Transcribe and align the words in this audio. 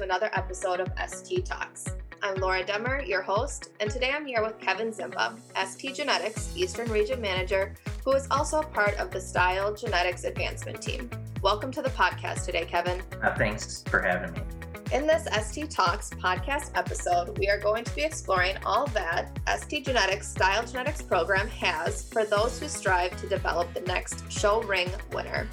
to 0.00 0.04
another 0.04 0.30
episode 0.32 0.80
of 0.80 0.88
ST 1.10 1.44
Talks. 1.44 1.84
I'm 2.22 2.36
Laura 2.36 2.64
Demmer, 2.64 3.06
your 3.06 3.20
host, 3.20 3.68
and 3.80 3.90
today 3.90 4.10
I'm 4.14 4.24
here 4.24 4.42
with 4.42 4.58
Kevin 4.58 4.92
Ziemba, 4.92 5.38
ST 5.66 5.94
Genetics 5.94 6.56
Eastern 6.56 6.90
Region 6.90 7.20
Manager, 7.20 7.74
who 8.02 8.12
is 8.12 8.26
also 8.30 8.60
a 8.60 8.66
part 8.66 8.94
of 8.94 9.10
the 9.10 9.20
Style 9.20 9.74
Genetics 9.74 10.24
Advancement 10.24 10.80
Team. 10.80 11.10
Welcome 11.42 11.70
to 11.72 11.82
the 11.82 11.90
podcast 11.90 12.46
today, 12.46 12.64
Kevin. 12.64 13.02
Uh, 13.22 13.34
thanks 13.34 13.82
for 13.88 14.00
having 14.00 14.32
me. 14.32 14.40
In 14.90 15.06
this 15.06 15.28
ST 15.46 15.70
Talks 15.70 16.08
podcast 16.08 16.70
episode, 16.76 17.38
we 17.38 17.50
are 17.50 17.58
going 17.58 17.84
to 17.84 17.94
be 17.94 18.02
exploring 18.02 18.56
all 18.64 18.86
that 18.88 19.38
ST 19.58 19.84
Genetics 19.84 20.28
Style 20.28 20.64
Genetics 20.64 21.02
program 21.02 21.46
has 21.48 22.08
for 22.08 22.24
those 22.24 22.58
who 22.58 22.68
strive 22.68 23.14
to 23.20 23.28
develop 23.28 23.72
the 23.74 23.82
next 23.82 24.32
show 24.32 24.62
ring 24.62 24.90
winner. 25.12 25.46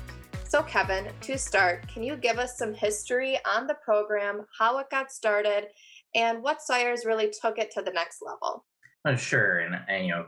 So, 0.48 0.64
Kevin, 0.64 1.10
to 1.22 1.38
start, 1.38 1.90
can 1.90 2.04
you 2.04 2.16
give 2.16 2.40
us 2.40 2.58
some 2.58 2.74
history 2.74 3.38
on 3.46 3.68
the 3.68 3.76
program, 3.84 4.46
how 4.58 4.78
it 4.78 4.90
got 4.90 5.12
started, 5.12 5.66
and 6.16 6.42
what 6.42 6.62
sires 6.62 7.04
really 7.06 7.30
took 7.42 7.58
it 7.58 7.70
to 7.72 7.82
the 7.82 7.92
next 7.92 8.20
level? 8.22 8.66
Oh, 9.04 9.18
sure. 9.18 9.60
And, 9.60 9.76
and 9.90 10.06
you 10.06 10.12
know, 10.14 10.28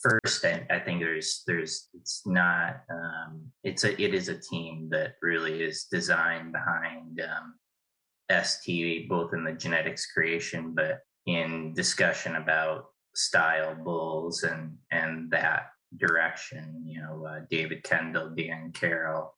first, 0.00 0.44
I, 0.44 0.64
I, 0.70 0.78
think 0.78 1.00
there's 1.00 1.42
there's 1.48 1.88
it's 1.94 2.22
not 2.24 2.82
um, 2.88 3.50
it's 3.64 3.82
a 3.82 4.00
it 4.00 4.14
is 4.14 4.28
a 4.28 4.38
team 4.38 4.88
that 4.92 5.14
really 5.22 5.60
is 5.60 5.88
designed 5.90 6.52
behind 6.52 7.20
um, 7.20 8.44
ST, 8.44 9.08
both 9.08 9.34
in 9.34 9.42
the 9.42 9.52
genetics 9.52 10.06
creation, 10.12 10.72
but 10.72 11.00
in 11.26 11.74
discussion 11.74 12.36
about 12.36 12.86
style 13.16 13.74
bulls 13.74 14.44
and 14.44 14.76
and 14.92 15.32
that 15.32 15.70
direction. 15.96 16.84
You 16.86 17.02
know, 17.02 17.26
uh, 17.26 17.40
David 17.50 17.82
Kendall, 17.82 18.30
Dan 18.36 18.70
Carroll, 18.72 19.34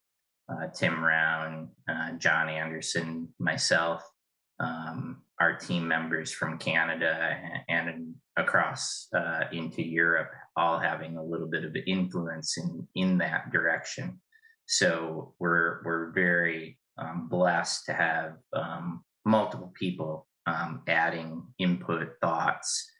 uh, 0.50 0.68
Tim 0.74 1.02
Round, 1.02 1.68
uh, 1.88 2.12
John 2.12 2.48
Anderson, 2.48 3.28
myself, 3.38 4.02
um, 4.58 5.22
our 5.40 5.56
team 5.56 5.88
members 5.88 6.32
from 6.32 6.58
Canada 6.58 7.36
and, 7.68 7.88
and 7.88 8.14
across 8.36 9.06
uh, 9.16 9.44
into 9.52 9.82
Europe, 9.82 10.30
all 10.56 10.78
having 10.78 11.16
a 11.16 11.24
little 11.24 11.48
bit 11.48 11.64
of 11.64 11.74
influence 11.86 12.58
in 12.58 12.86
in 12.94 13.18
that 13.18 13.50
direction. 13.50 14.20
So 14.66 15.34
we're 15.38 15.82
we're 15.84 16.10
very 16.12 16.78
um, 16.98 17.28
blessed 17.28 17.86
to 17.86 17.92
have 17.94 18.34
um, 18.52 19.02
multiple 19.24 19.72
people 19.78 20.26
um, 20.46 20.82
adding 20.88 21.46
input 21.58 22.08
thoughts 22.20 22.90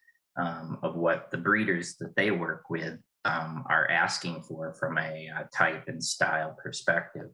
um, 0.41 0.79
of 0.83 0.95
what 0.97 1.31
the 1.31 1.39
breeders 1.39 1.97
that 2.01 2.15
they 2.17 2.31
work 2.31 2.65
with 2.71 2.99
um, 3.25 3.65
are 3.69 3.91
asking 3.91 4.43
for 4.43 4.75
from 4.75 4.99
a, 4.99 5.29
a, 5.29 5.49
type 5.55 5.85
and 5.89 6.03
style 6.03 6.57
perspective. 6.63 7.27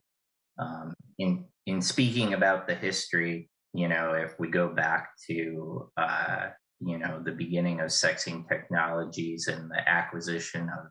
Um, 0.59 0.95
in 1.19 1.45
in 1.67 1.83
speaking 1.83 2.35
about 2.35 2.67
the 2.67 2.75
history, 2.75 3.51
you 3.73 3.89
know, 3.89 4.13
if 4.13 4.39
we 4.39 4.49
go 4.49 4.69
back 4.69 5.11
to 5.29 5.91
uh, 5.97 6.49
you 6.81 6.99
know 6.99 7.23
the 7.25 7.33
beginning 7.33 7.81
of 7.81 7.89
sexing 7.89 8.49
technologies 8.49 9.49
and 9.49 9.71
the 9.71 9.89
acquisition 9.89 10.69
of 10.69 10.91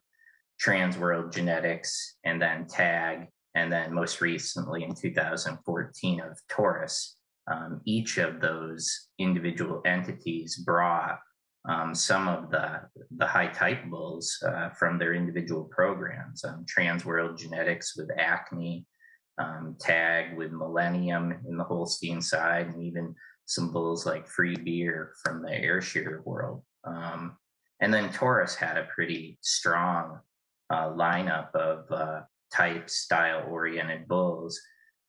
Transworld 0.64 1.34
Genetics 1.34 2.18
and 2.24 2.42
then 2.42 2.66
Tag 2.68 3.28
and 3.56 3.72
then 3.72 3.94
most 3.94 4.22
recently 4.22 4.84
in 4.84 4.94
2014 4.94 6.20
of 6.22 6.38
Taurus. 6.50 7.18
Um, 7.52 7.82
each 7.86 8.18
of 8.18 8.42
those 8.42 9.08
individual 9.20 9.82
entities 9.86 10.58
brought 10.58 11.20
um, 11.68 11.96
some 11.96 12.28
of 12.28 12.52
the 12.52 12.82
the 13.18 13.26
high 13.26 13.48
type 13.48 13.86
bulls 13.86 14.38
uh, 14.46 14.70
from 14.70 14.98
their 14.98 15.14
individual 15.14 15.64
programs. 15.66 16.44
Um, 16.44 16.66
Transworld 16.66 17.38
Genetics 17.38 17.96
with 17.96 18.10
Acme, 18.18 18.86
um, 19.38 19.76
Tag 19.80 20.38
with 20.38 20.52
Millennium 20.52 21.34
in 21.48 21.58
the 21.58 21.64
Holstein 21.64 22.22
side, 22.22 22.68
and 22.68 22.84
even 22.84 23.16
some 23.46 23.72
bulls 23.72 24.06
like 24.06 24.28
Free 24.28 24.56
Beer 24.56 25.14
from 25.24 25.42
the 25.42 25.52
Ayrshire 25.52 26.22
world. 26.26 26.64
Um, 26.84 27.38
and 27.82 27.94
then 27.94 28.12
Taurus 28.12 28.56
had 28.56 28.78
a 28.78 28.88
pretty 28.94 29.38
strong 29.42 30.20
uh, 30.70 30.90
lineup 30.90 31.54
of 31.54 31.92
uh, 31.92 32.22
type 32.54 32.90
style 32.90 33.46
oriented 33.50 34.08
bulls. 34.08 34.60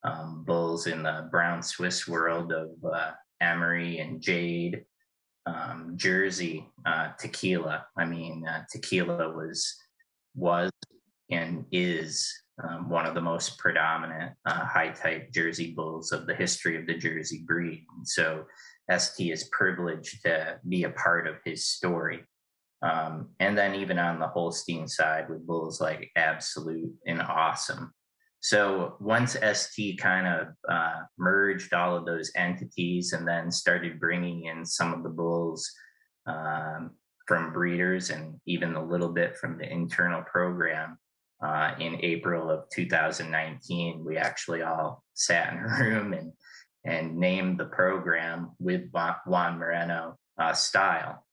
Um, 0.05 0.45
bulls 0.45 0.87
in 0.87 1.03
the 1.03 1.29
brown 1.33 1.63
Swiss 1.63 2.07
world 2.07 2.53
of 2.53 2.69
uh, 2.85 3.13
and 3.41 4.21
Jade, 4.21 4.85
um, 5.47 5.95
Jersey, 5.97 6.69
uh, 6.85 7.11
tequila. 7.19 7.87
I 7.97 8.05
mean, 8.05 8.47
uh, 8.47 8.65
tequila 8.71 9.31
was 9.31 9.75
was 10.35 10.71
and 11.31 11.65
is 11.73 12.33
um, 12.63 12.89
one 12.89 13.07
of 13.07 13.15
the 13.15 13.21
most 13.21 13.59
predominant 13.59 14.33
uh, 14.47 14.65
high 14.65 14.91
type 14.91 15.31
Jersey 15.33 15.73
bulls 15.75 16.13
of 16.13 16.27
the 16.27 16.35
history 16.35 16.79
of 16.79 16.87
the 16.87 16.97
Jersey 16.97 17.45
breed. 17.47 17.85
And 17.97 18.07
so 18.07 18.45
ST 18.97 19.31
is 19.31 19.49
privileged 19.53 20.23
to 20.23 20.59
be 20.67 20.85
a 20.85 20.91
part 20.91 21.27
of 21.27 21.37
his 21.45 21.67
story. 21.67 22.25
Um, 22.83 23.31
and 23.41 23.57
then 23.57 23.75
even 23.75 23.99
on 23.99 24.19
the 24.19 24.29
Holstein 24.29 24.89
side 24.89 25.29
with 25.29 25.47
bulls 25.47 25.81
like 25.81 26.11
Absolute 26.17 26.93
and 27.07 27.21
Awesome. 27.21 27.93
So 28.41 28.97
once 29.01 29.37
ST 29.43 29.99
kind 29.99 30.27
of 30.27 30.49
uh, 30.69 31.01
merged 31.19 31.75
all 31.75 31.97
of 31.97 32.07
those 32.07 32.31
entities 32.37 33.13
and 33.13 33.27
then 33.27 33.51
started 33.51 33.99
bringing 33.99 34.45
in 34.45 34.65
some 34.65 34.93
of 34.93 35.03
the 35.03 35.09
bulls 35.09 35.69
um, 36.27 36.93
from 37.27 37.53
breeders 37.53 38.11
and 38.11 38.39
even 38.47 38.75
a 38.75 38.85
little 38.85 39.09
bit 39.09 39.37
from 39.37 39.59
the 39.59 39.71
internal 39.71 40.23
program, 40.23 40.99
uh, 41.43 41.75
in 41.79 41.99
April 42.03 42.51
of 42.51 42.65
2019, 42.73 44.05
we 44.05 44.17
actually 44.17 44.63
all 44.63 45.05
sat 45.15 45.53
in 45.53 45.59
a 45.59 45.63
room 45.85 46.13
and 46.13 46.33
and 46.85 47.17
named 47.17 47.59
the 47.59 47.65
program 47.65 48.53
with 48.61 48.83
Juan 48.93 49.59
Moreno 49.59 50.17
uh, 50.39 50.53
style 50.53 51.27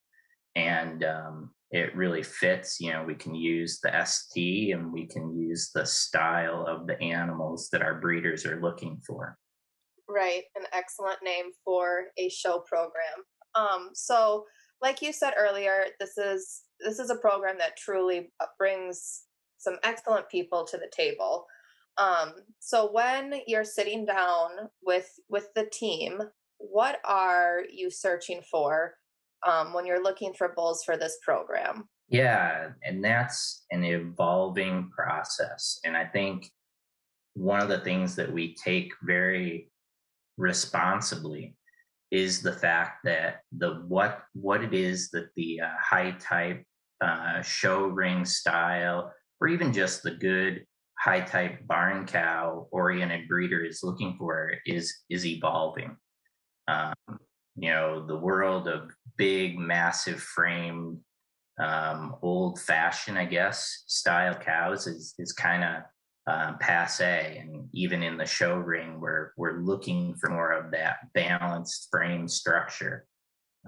and 0.55 1.03
um, 1.03 1.51
it 1.71 1.95
really 1.95 2.23
fits. 2.23 2.79
You 2.79 2.93
know, 2.93 3.03
we 3.03 3.15
can 3.15 3.33
use 3.33 3.79
the 3.81 4.05
ST 4.05 4.73
and 4.73 4.91
we 4.91 5.07
can 5.07 5.35
use 5.35 5.71
the 5.73 5.85
style 5.85 6.65
of 6.67 6.87
the 6.87 6.99
animals 7.01 7.69
that 7.71 7.81
our 7.81 7.99
breeders 7.99 8.45
are 8.45 8.61
looking 8.61 9.01
for. 9.05 9.37
Right, 10.07 10.43
an 10.55 10.65
excellent 10.73 11.19
name 11.23 11.45
for 11.63 12.05
a 12.17 12.29
show 12.29 12.63
program. 12.67 13.25
Um, 13.55 13.89
so, 13.93 14.45
like 14.81 15.01
you 15.01 15.13
said 15.13 15.33
earlier, 15.37 15.85
this 15.99 16.17
is 16.17 16.61
this 16.79 16.99
is 16.99 17.09
a 17.09 17.15
program 17.15 17.57
that 17.59 17.77
truly 17.77 18.31
brings 18.59 19.23
some 19.63 19.77
excellent 19.83 20.29
people 20.29 20.65
to 20.65 20.77
the 20.77 20.91
table. 20.95 21.45
Um, 21.97 22.33
so 22.59 22.91
when 22.91 23.41
you're 23.47 23.63
sitting 23.63 24.05
down 24.05 24.49
with 24.81 25.09
with 25.29 25.49
the 25.55 25.65
team, 25.71 26.21
what 26.57 26.99
are 27.05 27.61
you 27.71 27.89
searching 27.89 28.41
for 28.49 28.95
um, 29.45 29.73
when 29.73 29.85
you're 29.85 30.03
looking 30.03 30.33
for 30.33 30.53
bulls 30.55 30.83
for 30.83 30.97
this 30.97 31.17
program? 31.23 31.87
Yeah, 32.09 32.69
and 32.83 33.03
that's 33.03 33.65
an 33.71 33.83
evolving 33.83 34.89
process. 34.95 35.79
And 35.83 35.95
I 35.95 36.05
think 36.05 36.49
one 37.33 37.61
of 37.61 37.69
the 37.69 37.79
things 37.79 38.15
that 38.15 38.31
we 38.31 38.55
take 38.55 38.91
very 39.03 39.71
responsibly 40.37 41.55
is 42.11 42.41
the 42.41 42.53
fact 42.53 42.99
that 43.03 43.41
the 43.57 43.83
what 43.87 44.21
what 44.33 44.63
it 44.63 44.73
is 44.73 45.09
that 45.11 45.29
the 45.35 45.61
uh, 45.61 45.69
high 45.79 46.11
type 46.19 46.63
uh, 47.01 47.41
show 47.41 47.87
ring 47.87 48.23
style 48.23 49.11
or 49.43 49.49
even 49.49 49.73
just 49.73 50.03
the 50.03 50.11
good 50.11 50.65
high 50.97 51.19
type 51.19 51.67
barn 51.67 52.05
cow 52.05 52.65
oriented 52.71 53.27
breeder 53.27 53.61
is 53.61 53.83
looking 53.83 54.15
for 54.17 54.53
is 54.65 55.01
is 55.09 55.25
evolving. 55.25 55.97
Um, 56.69 56.93
you 57.57 57.69
know 57.69 58.07
the 58.07 58.15
world 58.15 58.69
of 58.69 58.89
big 59.17 59.59
massive 59.59 60.21
frame 60.21 60.99
um, 61.59 62.15
old 62.21 62.59
fashioned 62.59 63.19
i 63.19 63.25
guess 63.25 63.83
style 63.85 64.33
cows 64.33 64.87
is 64.87 65.13
is 65.19 65.33
kind 65.33 65.63
of 65.63 65.83
um, 66.25 66.57
passe. 66.57 67.37
And 67.37 67.67
even 67.73 68.01
in 68.01 68.15
the 68.15 68.25
show 68.25 68.55
ring 68.55 69.01
we're 69.01 69.31
we're 69.35 69.59
looking 69.59 70.15
for 70.15 70.29
more 70.29 70.53
of 70.53 70.71
that 70.71 70.95
balanced 71.13 71.89
frame 71.91 72.29
structure. 72.29 73.05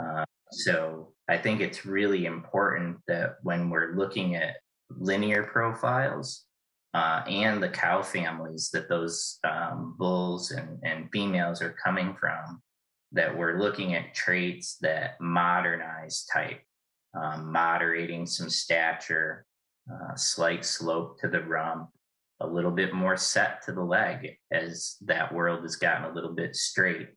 Uh, 0.01 0.23
so 0.51 1.11
i 1.27 1.37
think 1.37 1.59
it's 1.59 1.85
really 1.85 2.25
important 2.25 2.97
that 3.09 3.35
when 3.43 3.69
we're 3.69 3.95
looking 3.95 4.35
at 4.35 4.55
linear 4.89 5.43
profiles 5.43 6.45
uh, 6.93 7.23
and 7.27 7.61
the 7.61 7.69
cow 7.69 8.01
families 8.01 8.69
that 8.71 8.87
those 8.87 9.37
um, 9.43 9.95
bulls 9.97 10.51
and, 10.51 10.79
and 10.83 11.09
females 11.11 11.61
are 11.61 11.75
coming 11.83 12.15
from 12.17 12.61
that 13.11 13.37
we're 13.37 13.59
looking 13.59 13.95
at 13.95 14.13
traits 14.13 14.77
that 14.81 15.19
modernize 15.19 16.25
type, 16.31 16.61
um, 17.13 17.51
moderating 17.51 18.25
some 18.25 18.49
stature, 18.49 19.45
uh, 19.91 20.15
slight 20.15 20.63
slope 20.63 21.19
to 21.19 21.27
the 21.27 21.41
rump, 21.41 21.89
a 22.39 22.47
little 22.47 22.71
bit 22.71 22.93
more 22.93 23.17
set 23.17 23.61
to 23.63 23.71
the 23.71 23.83
leg 23.83 24.37
as 24.51 24.95
that 25.01 25.33
world 25.33 25.63
has 25.63 25.75
gotten 25.75 26.09
a 26.09 26.13
little 26.13 26.33
bit 26.33 26.55
straight. 26.55 27.09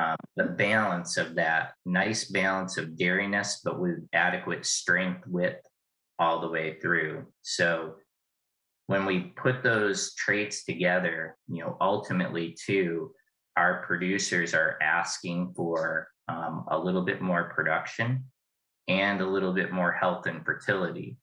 Um, 0.00 0.16
the 0.36 0.44
balance 0.44 1.16
of 1.16 1.34
that 1.36 1.72
nice 1.86 2.24
balance 2.24 2.76
of 2.78 2.96
dairiness, 2.96 3.60
but 3.64 3.80
with 3.80 4.06
adequate 4.12 4.66
strength, 4.66 5.26
width 5.26 5.64
all 6.18 6.40
the 6.40 6.48
way 6.48 6.78
through. 6.80 7.26
So 7.42 7.94
when 8.86 9.06
we 9.06 9.32
put 9.36 9.62
those 9.62 10.14
traits 10.14 10.64
together, 10.64 11.36
you 11.48 11.64
know, 11.64 11.76
ultimately 11.80 12.56
too, 12.64 13.12
our 13.56 13.84
producers 13.86 14.54
are 14.54 14.78
asking 14.82 15.54
for 15.56 16.08
um, 16.28 16.64
a 16.70 16.78
little 16.78 17.02
bit 17.02 17.22
more 17.22 17.52
production 17.54 18.24
and 18.88 19.20
a 19.20 19.26
little 19.26 19.52
bit 19.52 19.72
more 19.72 19.92
health 19.92 20.26
and 20.26 20.44
fertility. 20.44 21.16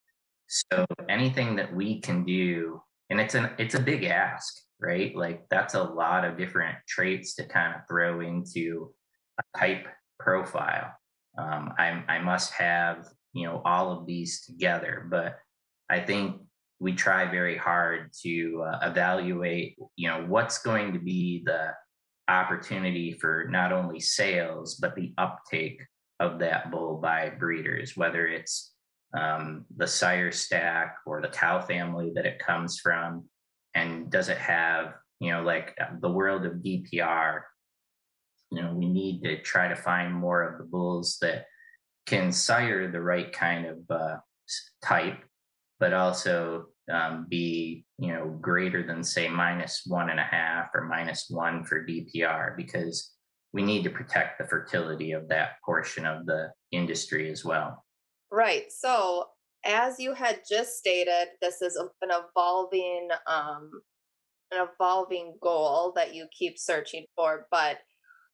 So 0.48 0.86
anything 1.10 1.56
that 1.58 1.74
we 1.74 2.02
can 2.02 2.26
do, 2.26 2.82
and 3.10 3.20
it's 3.20 3.36
an 3.36 3.52
it's 3.58 3.76
a 3.76 3.80
big 3.80 4.04
ask, 4.04 4.54
right? 4.80 5.16
Like 5.16 5.46
that's 5.50 5.76
a 5.76 5.84
lot 5.84 6.26
of 6.26 6.38
different 6.38 6.76
traits 6.88 7.36
to 7.36 7.46
kind 7.46 7.76
of 7.76 7.82
throw 7.88 8.22
into 8.22 8.94
a 9.40 9.58
type 9.58 9.88
profile. 10.20 10.92
Um, 11.38 11.74
I 11.78 12.04
I 12.08 12.20
must 12.20 12.52
have 12.54 13.08
you 13.34 13.48
know 13.48 13.62
all 13.66 13.92
of 13.92 14.06
these 14.06 14.46
together, 14.46 15.08
but 15.10 15.40
I 15.90 16.00
think 16.00 16.42
we 16.80 16.94
try 16.94 17.30
very 17.30 17.58
hard 17.58 18.12
to 18.24 18.64
uh, 18.64 18.80
evaluate 18.90 19.78
you 19.96 20.08
know 20.08 20.26
what's 20.28 20.60
going 20.60 20.94
to 20.94 21.00
be 21.00 21.44
the 21.46 21.74
opportunity 22.28 23.14
for 23.14 23.48
not 23.50 23.74
only 23.74 24.00
sales 24.00 24.76
but 24.76 24.96
the 24.96 25.14
uptake 25.18 25.82
of 26.20 26.40
that 26.40 26.72
bull 26.72 26.98
by 26.98 27.30
breeders 27.30 27.98
whether 27.98 28.26
it's 28.28 28.74
um, 29.18 29.66
the 29.76 29.88
sire 29.88 30.32
stack 30.32 30.98
or 31.06 31.22
the 31.22 31.28
cow 31.28 31.60
family 31.60 32.12
that 32.16 32.26
it 32.26 32.40
comes 32.40 32.80
from. 32.80 33.26
And 33.76 34.10
does 34.10 34.30
it 34.30 34.38
have 34.38 34.94
you 35.22 35.32
know 35.32 35.44
like 35.44 35.78
the 36.02 36.12
world 36.12 36.46
of 36.46 36.54
dpr 36.54 37.42
you 38.52 38.62
know 38.62 38.74
we 38.74 38.88
need 38.88 39.24
to 39.24 39.42
try 39.42 39.68
to 39.70 39.76
find 39.76 40.14
more 40.14 40.42
of 40.42 40.58
the 40.58 40.66
bulls 40.66 41.20
that 41.22 41.46
can 42.06 42.32
sire 42.32 42.92
the 42.92 43.02
right 43.02 43.32
kind 43.32 43.66
of 43.66 43.78
uh, 43.90 44.18
type 44.84 45.24
but 45.82 45.94
also 45.94 46.68
um, 46.94 47.26
be 47.28 47.84
you 47.98 48.14
know 48.14 48.38
greater 48.40 48.86
than 48.86 49.04
say 49.04 49.28
minus 49.28 49.82
one 49.86 50.10
and 50.10 50.20
a 50.20 50.24
half 50.24 50.68
or 50.74 50.84
minus 50.84 51.26
one 51.30 51.66
for 51.66 51.86
DPR 51.86 52.56
because 52.56 53.12
we 53.52 53.64
need 53.64 53.84
to 53.84 53.90
protect 53.90 54.38
the 54.38 54.48
fertility 54.48 55.12
of 55.12 55.28
that 55.28 55.54
portion 55.66 56.06
of 56.06 56.26
the 56.26 56.52
industry 56.72 57.30
as 57.30 57.44
well. 57.44 57.84
Right. 58.32 58.72
So 58.72 59.26
as 59.66 60.00
you 60.00 60.14
had 60.14 60.42
just 60.50 60.78
stated, 60.78 61.30
this 61.42 61.62
is 61.62 61.76
an 61.76 62.12
evolving 62.12 63.10
um, 63.28 63.72
an 64.52 64.68
evolving 64.74 65.36
goal 65.42 65.94
that 65.96 66.14
you 66.14 66.28
keep 66.38 66.60
searching 66.60 67.06
for. 67.16 67.48
But 67.50 67.80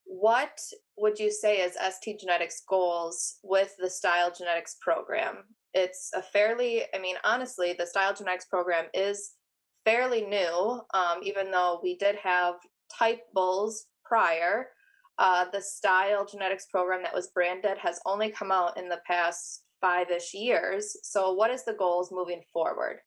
what 0.07 0.59
would 0.97 1.19
you 1.19 1.31
say 1.31 1.57
is 1.57 1.75
ST 1.75 2.19
Genetics 2.19 2.63
goals 2.67 3.35
with 3.43 3.75
the 3.77 3.89
Style 3.89 4.31
Genetics 4.35 4.77
program? 4.81 5.43
it's 5.73 6.11
a 6.15 6.21
fairly 6.21 6.83
i 6.95 6.97
mean 6.97 7.17
honestly 7.25 7.75
the 7.77 7.85
style 7.85 8.13
genetics 8.13 8.45
program 8.45 8.85
is 8.93 9.33
fairly 9.83 10.21
new 10.21 10.79
um, 10.93 11.19
even 11.21 11.51
though 11.51 11.81
we 11.83 11.97
did 11.97 12.15
have 12.15 12.55
type 12.97 13.21
bulls 13.33 13.85
prior. 14.07 14.67
Uh, 15.19 15.45
the 15.51 15.61
style 15.61 16.25
genetics 16.25 16.67
program 16.67 17.01
that 17.03 17.13
was 17.13 17.29
branded 17.29 17.77
has 17.77 17.99
only 18.05 18.29
come 18.29 18.51
out 18.51 18.77
in 18.77 18.87
the 18.87 18.99
past 19.07 19.63
five-ish 19.81 20.33
years. 20.33 20.95
So 21.03 21.33
what 21.33 21.51
is 21.51 21.65
the 21.65 21.73
goals 21.73 22.11
moving 22.11 22.41
forward? 22.53 22.99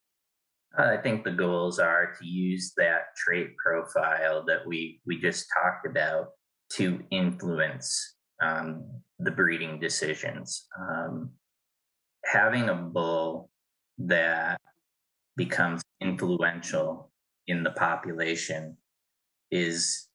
I 0.76 0.96
think 0.96 1.24
the 1.24 1.32
goals 1.32 1.78
are 1.78 2.14
to 2.18 2.26
use 2.26 2.72
that 2.76 3.14
trait 3.16 3.56
profile 3.56 4.44
that 4.46 4.66
we 4.66 5.00
we 5.04 5.20
just 5.20 5.46
talked 5.56 5.86
about 5.86 6.28
to 6.74 7.00
influence 7.10 8.16
um, 8.42 8.84
the 9.18 9.30
breeding 9.30 9.78
decisions 9.78 10.66
um, 10.78 11.30
having 12.24 12.68
a 12.68 12.74
bull 12.74 13.50
that 13.98 14.60
becomes 15.36 15.82
influential 16.00 17.10
in 17.46 17.62
the 17.62 17.70
population 17.70 18.76
is 19.50 20.06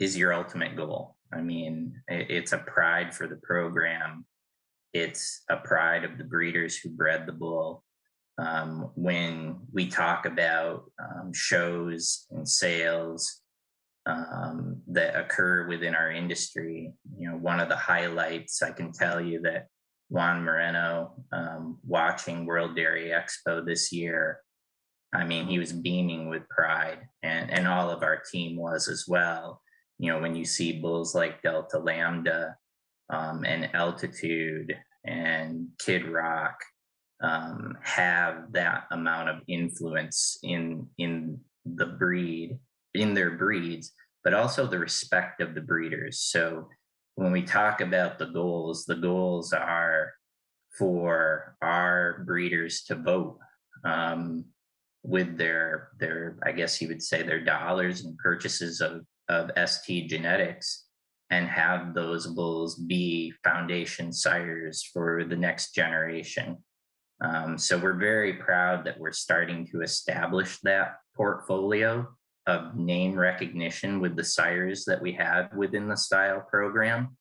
is 0.00 0.16
your 0.16 0.34
ultimate 0.34 0.76
goal. 0.76 1.16
I 1.32 1.40
mean, 1.40 2.00
it's 2.08 2.52
a 2.52 2.58
pride 2.58 3.14
for 3.14 3.26
the 3.26 3.36
program. 3.36 4.24
It's 4.92 5.42
a 5.48 5.56
pride 5.56 6.04
of 6.04 6.18
the 6.18 6.24
breeders 6.24 6.76
who 6.76 6.90
bred 6.90 7.26
the 7.26 7.32
bull. 7.32 7.84
Um, 8.38 8.90
when 8.96 9.60
we 9.72 9.88
talk 9.88 10.26
about 10.26 10.90
um, 11.00 11.32
shows 11.32 12.26
and 12.32 12.48
sales 12.48 13.40
um, 14.06 14.82
that 14.88 15.18
occur 15.18 15.66
within 15.66 15.94
our 15.94 16.10
industry, 16.10 16.92
you 17.16 17.28
know, 17.28 17.36
one 17.36 17.60
of 17.60 17.68
the 17.68 17.76
highlights 17.76 18.62
I 18.62 18.70
can 18.70 18.92
tell 18.92 19.20
you 19.20 19.40
that 19.42 19.68
Juan 20.10 20.44
Moreno 20.44 21.14
um, 21.32 21.78
watching 21.86 22.46
World 22.46 22.76
Dairy 22.76 23.10
Expo 23.10 23.64
this 23.64 23.92
year. 23.92 24.40
I 25.14 25.24
mean, 25.24 25.46
he 25.46 25.58
was 25.58 25.72
beaming 25.72 26.28
with 26.28 26.48
pride, 26.48 26.98
and, 27.22 27.50
and 27.50 27.68
all 27.68 27.88
of 27.88 28.02
our 28.02 28.20
team 28.30 28.56
was 28.56 28.88
as 28.88 29.04
well. 29.08 29.62
You 29.98 30.12
know, 30.12 30.20
when 30.20 30.34
you 30.34 30.44
see 30.44 30.80
bulls 30.80 31.14
like 31.14 31.42
Delta 31.42 31.78
Lambda 31.78 32.56
um, 33.10 33.44
and 33.44 33.74
Altitude 33.74 34.76
and 35.04 35.68
Kid 35.78 36.06
Rock 36.06 36.58
um, 37.22 37.78
have 37.82 38.52
that 38.52 38.84
amount 38.90 39.28
of 39.28 39.36
influence 39.46 40.38
in 40.42 40.88
in 40.98 41.40
the 41.64 41.86
breed, 41.86 42.58
in 42.94 43.14
their 43.14 43.32
breeds, 43.32 43.92
but 44.22 44.34
also 44.34 44.66
the 44.66 44.78
respect 44.78 45.40
of 45.40 45.54
the 45.54 45.60
breeders. 45.60 46.20
So 46.20 46.68
when 47.16 47.32
we 47.32 47.42
talk 47.42 47.80
about 47.80 48.18
the 48.18 48.26
goals, 48.26 48.84
the 48.84 48.96
goals 48.96 49.52
are 49.52 50.12
for 50.78 51.56
our 51.62 52.24
breeders 52.26 52.82
to 52.84 52.96
vote 52.96 53.38
um, 53.84 54.44
with 55.02 55.36
their 55.36 55.90
their 56.00 56.38
I 56.42 56.52
guess 56.52 56.80
you 56.80 56.88
would 56.88 57.02
say 57.02 57.22
their 57.22 57.44
dollars 57.44 58.04
and 58.04 58.16
purchases 58.18 58.80
of 58.80 59.02
of 59.28 59.50
ST 59.68 60.08
genetics 60.08 60.86
and 61.30 61.48
have 61.48 61.94
those 61.94 62.26
bulls 62.26 62.76
be 62.76 63.32
foundation 63.42 64.12
sires 64.12 64.82
for 64.92 65.24
the 65.24 65.36
next 65.36 65.74
generation. 65.74 66.58
Um, 67.20 67.56
so 67.56 67.78
we're 67.78 67.98
very 67.98 68.34
proud 68.34 68.84
that 68.84 68.98
we're 68.98 69.12
starting 69.12 69.66
to 69.68 69.82
establish 69.82 70.58
that 70.60 70.96
portfolio 71.16 72.06
of 72.46 72.76
name 72.76 73.18
recognition 73.18 74.00
with 74.00 74.16
the 74.16 74.24
sires 74.24 74.84
that 74.84 75.00
we 75.00 75.12
have 75.12 75.52
within 75.54 75.88
the 75.88 75.96
style 75.96 76.44
program 76.48 77.16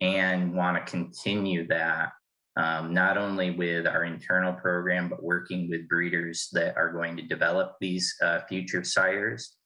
and 0.00 0.54
want 0.54 0.76
to 0.76 0.90
continue 0.90 1.66
that 1.66 2.12
um, 2.56 2.94
not 2.94 3.18
only 3.18 3.50
with 3.50 3.86
our 3.86 4.04
internal 4.04 4.52
program 4.52 5.08
but 5.08 5.22
working 5.22 5.68
with 5.70 5.88
breeders 5.88 6.48
that 6.52 6.76
are 6.76 6.92
going 6.92 7.16
to 7.16 7.22
develop 7.22 7.76
these 7.80 8.14
uh, 8.22 8.40
future 8.48 8.84
sires 8.84 9.56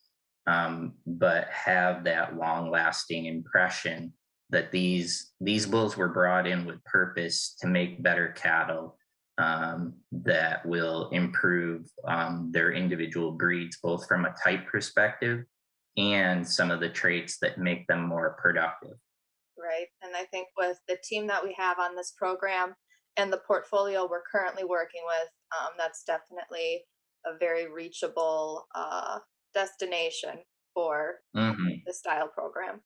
um, 0.46 0.94
but 1.06 1.48
have 1.48 2.04
that 2.04 2.36
long 2.36 2.70
lasting 2.70 3.26
impression 3.26 4.12
that 4.50 4.72
these 4.72 5.32
these 5.40 5.66
bulls 5.66 5.96
were 5.96 6.08
brought 6.08 6.46
in 6.46 6.64
with 6.64 6.82
purpose 6.84 7.56
to 7.60 7.66
make 7.66 8.02
better 8.02 8.28
cattle 8.28 8.96
um, 9.40 9.94
that 10.12 10.64
will 10.66 11.08
improve 11.10 11.86
um, 12.06 12.50
their 12.52 12.72
individual 12.72 13.32
breeds, 13.32 13.78
both 13.82 14.06
from 14.06 14.26
a 14.26 14.34
type 14.44 14.66
perspective 14.66 15.44
and 15.96 16.46
some 16.46 16.70
of 16.70 16.80
the 16.80 16.88
traits 16.88 17.38
that 17.40 17.58
make 17.58 17.86
them 17.86 18.06
more 18.06 18.36
productive. 18.40 18.96
Right. 19.58 19.86
And 20.02 20.14
I 20.14 20.24
think 20.24 20.48
with 20.56 20.78
the 20.88 20.98
team 21.02 21.26
that 21.28 21.42
we 21.42 21.54
have 21.58 21.78
on 21.78 21.96
this 21.96 22.12
program 22.16 22.74
and 23.16 23.32
the 23.32 23.40
portfolio 23.46 24.06
we're 24.08 24.22
currently 24.30 24.64
working 24.64 25.02
with, 25.06 25.28
um, 25.58 25.72
that's 25.78 26.04
definitely 26.04 26.84
a 27.26 27.36
very 27.38 27.70
reachable 27.70 28.66
uh, 28.74 29.18
destination 29.54 30.38
for 30.74 31.16
mm-hmm. 31.36 31.68
the 31.86 31.92
style 31.92 32.28
program. 32.28 32.80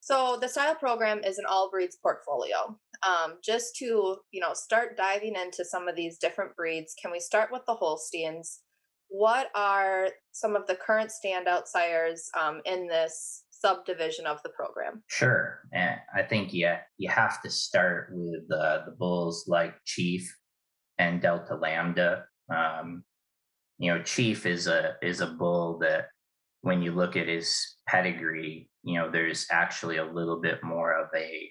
So 0.00 0.38
the 0.40 0.48
style 0.48 0.74
program 0.74 1.22
is 1.24 1.38
an 1.38 1.44
all 1.46 1.70
breeds 1.70 1.98
portfolio. 2.02 2.78
Um, 3.06 3.34
just 3.44 3.76
to 3.76 4.16
you 4.30 4.40
know 4.40 4.54
start 4.54 4.96
diving 4.96 5.34
into 5.36 5.64
some 5.64 5.88
of 5.88 5.96
these 5.96 6.18
different 6.18 6.56
breeds, 6.56 6.94
can 7.00 7.12
we 7.12 7.20
start 7.20 7.50
with 7.52 7.62
the 7.66 7.74
Holsteins? 7.74 8.60
What 9.08 9.50
are 9.54 10.08
some 10.32 10.56
of 10.56 10.66
the 10.66 10.74
current 10.74 11.10
standout 11.10 11.66
sires 11.66 12.28
um, 12.38 12.60
in 12.66 12.86
this 12.86 13.44
subdivision 13.50 14.26
of 14.26 14.42
the 14.42 14.50
program? 14.50 15.02
Sure, 15.06 15.60
and 15.72 15.96
I 16.14 16.22
think 16.22 16.52
yeah, 16.52 16.80
you 16.98 17.08
have 17.08 17.40
to 17.42 17.50
start 17.50 18.10
with 18.12 18.50
uh, 18.52 18.84
the 18.86 18.94
bulls 18.98 19.44
like 19.46 19.74
Chief 19.84 20.28
and 20.98 21.22
Delta 21.22 21.54
Lambda. 21.54 22.24
Um, 22.54 23.04
you 23.78 23.94
know, 23.94 24.02
Chief 24.02 24.44
is 24.44 24.66
a 24.66 24.96
is 25.02 25.20
a 25.20 25.26
bull 25.26 25.78
that 25.78 26.06
when 26.62 26.82
you 26.82 26.92
look 26.92 27.16
at 27.16 27.28
his 27.28 27.76
pedigree, 27.86 28.68
you 28.82 28.98
know, 28.98 29.10
there's 29.10 29.46
actually 29.50 29.98
a 29.98 30.04
little 30.04 30.40
bit 30.40 30.62
more 30.62 30.92
of 30.92 31.08
a 31.16 31.50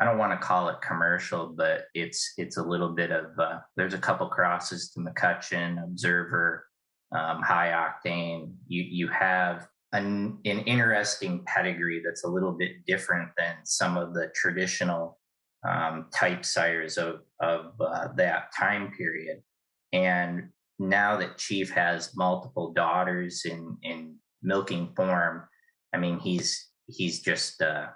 I 0.00 0.04
don't 0.04 0.18
want 0.18 0.32
to 0.32 0.44
call 0.44 0.68
it 0.68 0.80
commercial, 0.80 1.54
but 1.56 1.86
it's 1.94 2.32
it's 2.36 2.56
a 2.56 2.62
little 2.62 2.90
bit 2.90 3.12
of 3.12 3.26
uh, 3.38 3.58
there's 3.76 3.94
a 3.94 3.98
couple 3.98 4.28
crosses 4.28 4.90
to 4.90 5.00
McCutchen, 5.00 5.82
Observer, 5.82 6.66
um, 7.12 7.42
High 7.42 7.70
Octane. 7.70 8.52
You 8.66 8.82
you 8.82 9.08
have 9.08 9.68
an, 9.92 10.38
an 10.44 10.58
interesting 10.60 11.44
pedigree 11.46 12.02
that's 12.04 12.24
a 12.24 12.28
little 12.28 12.52
bit 12.52 12.84
different 12.86 13.30
than 13.38 13.54
some 13.64 13.96
of 13.96 14.14
the 14.14 14.32
traditional 14.34 15.20
um, 15.66 16.06
type 16.12 16.44
sires 16.44 16.98
of 16.98 17.20
of 17.40 17.74
uh, 17.80 18.08
that 18.16 18.52
time 18.58 18.90
period. 18.96 19.42
And 19.92 20.48
now 20.80 21.16
that 21.18 21.38
Chief 21.38 21.70
has 21.70 22.16
multiple 22.16 22.72
daughters 22.72 23.44
in 23.44 23.76
in 23.82 24.16
milking 24.42 24.92
form, 24.96 25.44
I 25.92 25.98
mean, 25.98 26.18
he's 26.18 26.68
he's 26.88 27.22
just 27.22 27.62
uh, 27.62 27.86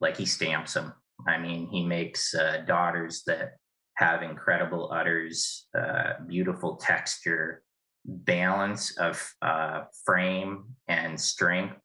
like 0.00 0.18
he 0.18 0.26
stamps 0.26 0.74
them. 0.74 0.92
I 1.26 1.38
mean, 1.38 1.68
he 1.68 1.84
makes 1.84 2.34
uh, 2.34 2.62
daughters 2.66 3.22
that 3.26 3.56
have 3.94 4.22
incredible 4.22 4.92
udders, 4.92 5.66
uh, 5.76 6.12
beautiful 6.26 6.76
texture, 6.76 7.62
balance 8.04 8.96
of 8.98 9.34
uh, 9.42 9.82
frame 10.04 10.64
and 10.86 11.20
strength, 11.20 11.76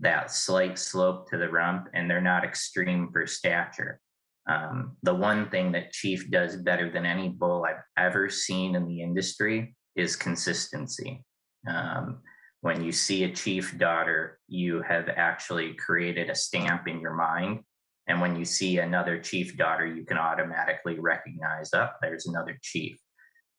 that 0.00 0.32
slight 0.32 0.78
slope 0.78 1.30
to 1.30 1.38
the 1.38 1.48
rump, 1.48 1.88
and 1.94 2.10
they're 2.10 2.20
not 2.20 2.44
extreme 2.44 3.10
for 3.12 3.26
stature. 3.26 4.00
Um, 4.48 4.96
the 5.04 5.14
one 5.14 5.48
thing 5.50 5.70
that 5.72 5.92
Chief 5.92 6.28
does 6.30 6.56
better 6.56 6.90
than 6.90 7.06
any 7.06 7.28
bull 7.28 7.64
I've 7.64 7.84
ever 7.96 8.28
seen 8.28 8.74
in 8.74 8.88
the 8.88 9.00
industry 9.00 9.76
is 9.94 10.16
consistency. 10.16 11.24
Um, 11.68 12.22
when 12.60 12.82
you 12.82 12.90
see 12.90 13.22
a 13.22 13.32
Chief 13.32 13.78
daughter, 13.78 14.40
you 14.48 14.82
have 14.82 15.08
actually 15.08 15.74
created 15.74 16.28
a 16.28 16.34
stamp 16.34 16.88
in 16.88 17.00
your 17.00 17.14
mind 17.14 17.60
and 18.08 18.20
when 18.20 18.36
you 18.36 18.44
see 18.44 18.78
another 18.78 19.18
chief 19.18 19.56
daughter, 19.56 19.86
you 19.86 20.04
can 20.04 20.18
automatically 20.18 20.98
recognize, 20.98 21.72
up 21.72 21.94
oh, 21.94 21.98
there's 22.02 22.26
another 22.26 22.58
chief. 22.62 22.98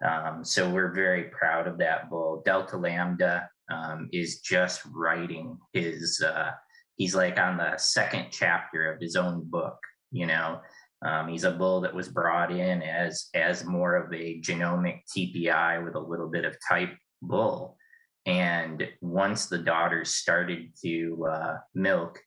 Um, 0.03 0.43
so 0.43 0.69
we're 0.69 0.93
very 0.93 1.25
proud 1.25 1.67
of 1.67 1.77
that 1.77 2.09
bull. 2.09 2.41
Delta 2.45 2.77
Lambda 2.77 3.47
um, 3.71 4.09
is 4.11 4.41
just 4.41 4.81
writing 4.93 5.57
his, 5.71 6.21
uh, 6.21 6.51
he's 6.97 7.15
like 7.15 7.39
on 7.39 7.57
the 7.57 7.77
second 7.77 8.27
chapter 8.31 8.91
of 8.91 8.99
his 8.99 9.15
own 9.15 9.43
book, 9.49 9.77
you 10.11 10.25
know. 10.25 10.59
Um, 11.05 11.27
he's 11.27 11.43
a 11.43 11.51
bull 11.51 11.81
that 11.81 11.93
was 11.93 12.07
brought 12.07 12.49
in 12.49 12.81
as 12.81 13.27
as 13.33 13.65
more 13.65 13.95
of 13.95 14.13
a 14.13 14.39
genomic 14.39 15.01
TPI 15.15 15.83
with 15.83 15.95
a 15.95 15.99
little 15.99 16.29
bit 16.29 16.45
of 16.45 16.55
type 16.67 16.95
bull. 17.21 17.77
And 18.25 18.87
once 19.01 19.47
the 19.47 19.57
daughters 19.57 20.15
started 20.15 20.71
to 20.81 21.27
uh, 21.29 21.57
milk, 21.75 22.21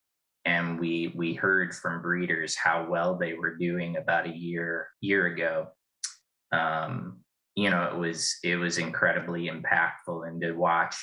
and 0.46 0.78
we 0.78 1.12
we 1.16 1.34
heard 1.34 1.74
from 1.74 2.00
breeders 2.00 2.56
how 2.56 2.86
well 2.88 3.18
they 3.18 3.34
were 3.34 3.56
doing 3.56 3.96
about 3.96 4.26
a 4.26 4.36
year 4.36 4.88
year 5.00 5.26
ago. 5.26 5.66
Um, 6.52 7.18
you 7.56 7.70
know 7.70 7.84
it 7.84 7.96
was 7.96 8.36
it 8.44 8.56
was 8.56 8.78
incredibly 8.78 9.50
impactful 9.50 10.28
and 10.28 10.40
to 10.40 10.52
watch 10.52 10.94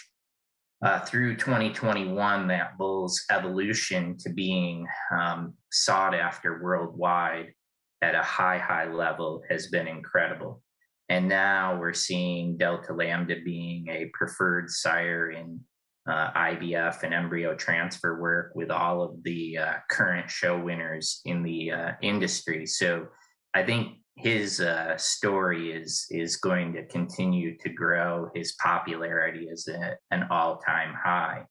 uh, 0.83 1.00
through 1.00 1.35
2021 1.35 2.47
that 2.47 2.77
bull's 2.77 3.23
evolution 3.31 4.17
to 4.19 4.29
being 4.29 4.85
um, 5.17 5.53
sought 5.71 6.13
after 6.13 6.62
worldwide 6.62 7.53
at 8.01 8.15
a 8.15 8.21
high 8.21 8.57
high 8.57 8.91
level 8.91 9.43
has 9.50 9.67
been 9.67 9.88
incredible. 9.88 10.62
And 11.09 11.27
now 11.27 11.77
we're 11.79 11.93
seeing 11.93 12.57
delta 12.57 12.93
lambda 12.93 13.38
being 13.43 13.88
a 13.89 14.09
preferred 14.13 14.69
sire 14.69 15.31
in 15.31 15.59
uh, 16.07 16.31
IVF 16.33 17.03
and 17.03 17.13
embryo 17.13 17.55
transfer 17.55 18.19
work 18.19 18.51
with 18.55 18.69
all 18.69 19.01
of 19.01 19.24
the 19.24 19.57
uh, 19.57 19.74
current 19.89 20.29
show 20.29 20.60
winners 20.60 21.22
in 21.25 21.43
the 21.43 21.72
uh, 21.72 21.91
industry. 22.01 22.65
So 22.65 23.07
I 23.53 23.63
think 23.63 24.00
his 24.15 24.60
uh, 24.60 24.98
story 24.98 25.72
is 25.72 26.05
is 26.12 26.38
going 26.38 26.74
to 26.74 26.86
continue 26.88 27.57
to 27.60 27.69
grow. 27.69 28.29
His 28.36 28.53
popularity 28.62 29.48
is 29.50 29.67
at 29.67 29.98
an 30.12 30.27
all 30.29 30.57
time 30.57 30.93
high. 30.93 31.45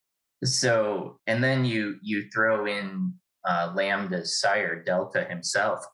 So 0.45 1.19
and 1.27 1.43
then 1.43 1.65
you 1.65 1.97
you 2.03 2.25
throw 2.33 2.67
in 2.67 3.15
uh, 3.49 3.73
Lambda's 3.75 4.41
sire 4.41 4.83
Delta 4.83 5.25
himself. 5.25 5.85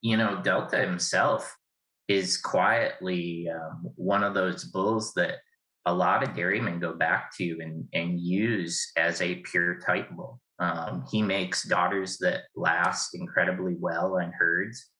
You 0.00 0.16
know 0.16 0.40
Delta 0.42 0.78
himself 0.78 1.54
is 2.08 2.36
quietly 2.36 3.48
um, 3.52 3.90
one 3.96 4.22
of 4.22 4.34
those 4.34 4.64
bulls 4.64 5.12
that 5.14 5.36
a 5.86 5.94
lot 5.94 6.22
of 6.22 6.34
dairymen 6.34 6.80
go 6.80 6.92
back 6.92 7.34
to 7.36 7.58
and, 7.62 7.88
and 7.92 8.20
use 8.20 8.90
as 8.96 9.22
a 9.22 9.36
pure 9.36 9.78
type 9.78 10.10
bull. 10.10 10.40
Um, 10.58 11.04
he 11.10 11.22
makes 11.22 11.62
daughters 11.62 12.18
that 12.18 12.42
last 12.56 13.14
incredibly 13.14 13.76
well 13.78 14.18
on 14.20 14.32
herds, 14.32 14.90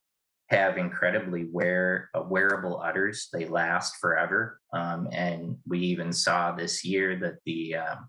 have 0.49 0.79
incredibly 0.79 1.49
wear, 1.51 2.09
uh, 2.15 2.23
wearable 2.23 2.81
udders. 2.81 3.29
They 3.33 3.47
last 3.47 3.97
forever. 3.97 4.61
Um, 4.73 5.09
and 5.11 5.57
we 5.67 5.81
even 5.81 6.13
saw 6.13 6.53
this 6.53 6.85
year 6.85 7.19
that 7.19 7.39
the 7.45 7.77
um, 7.77 8.09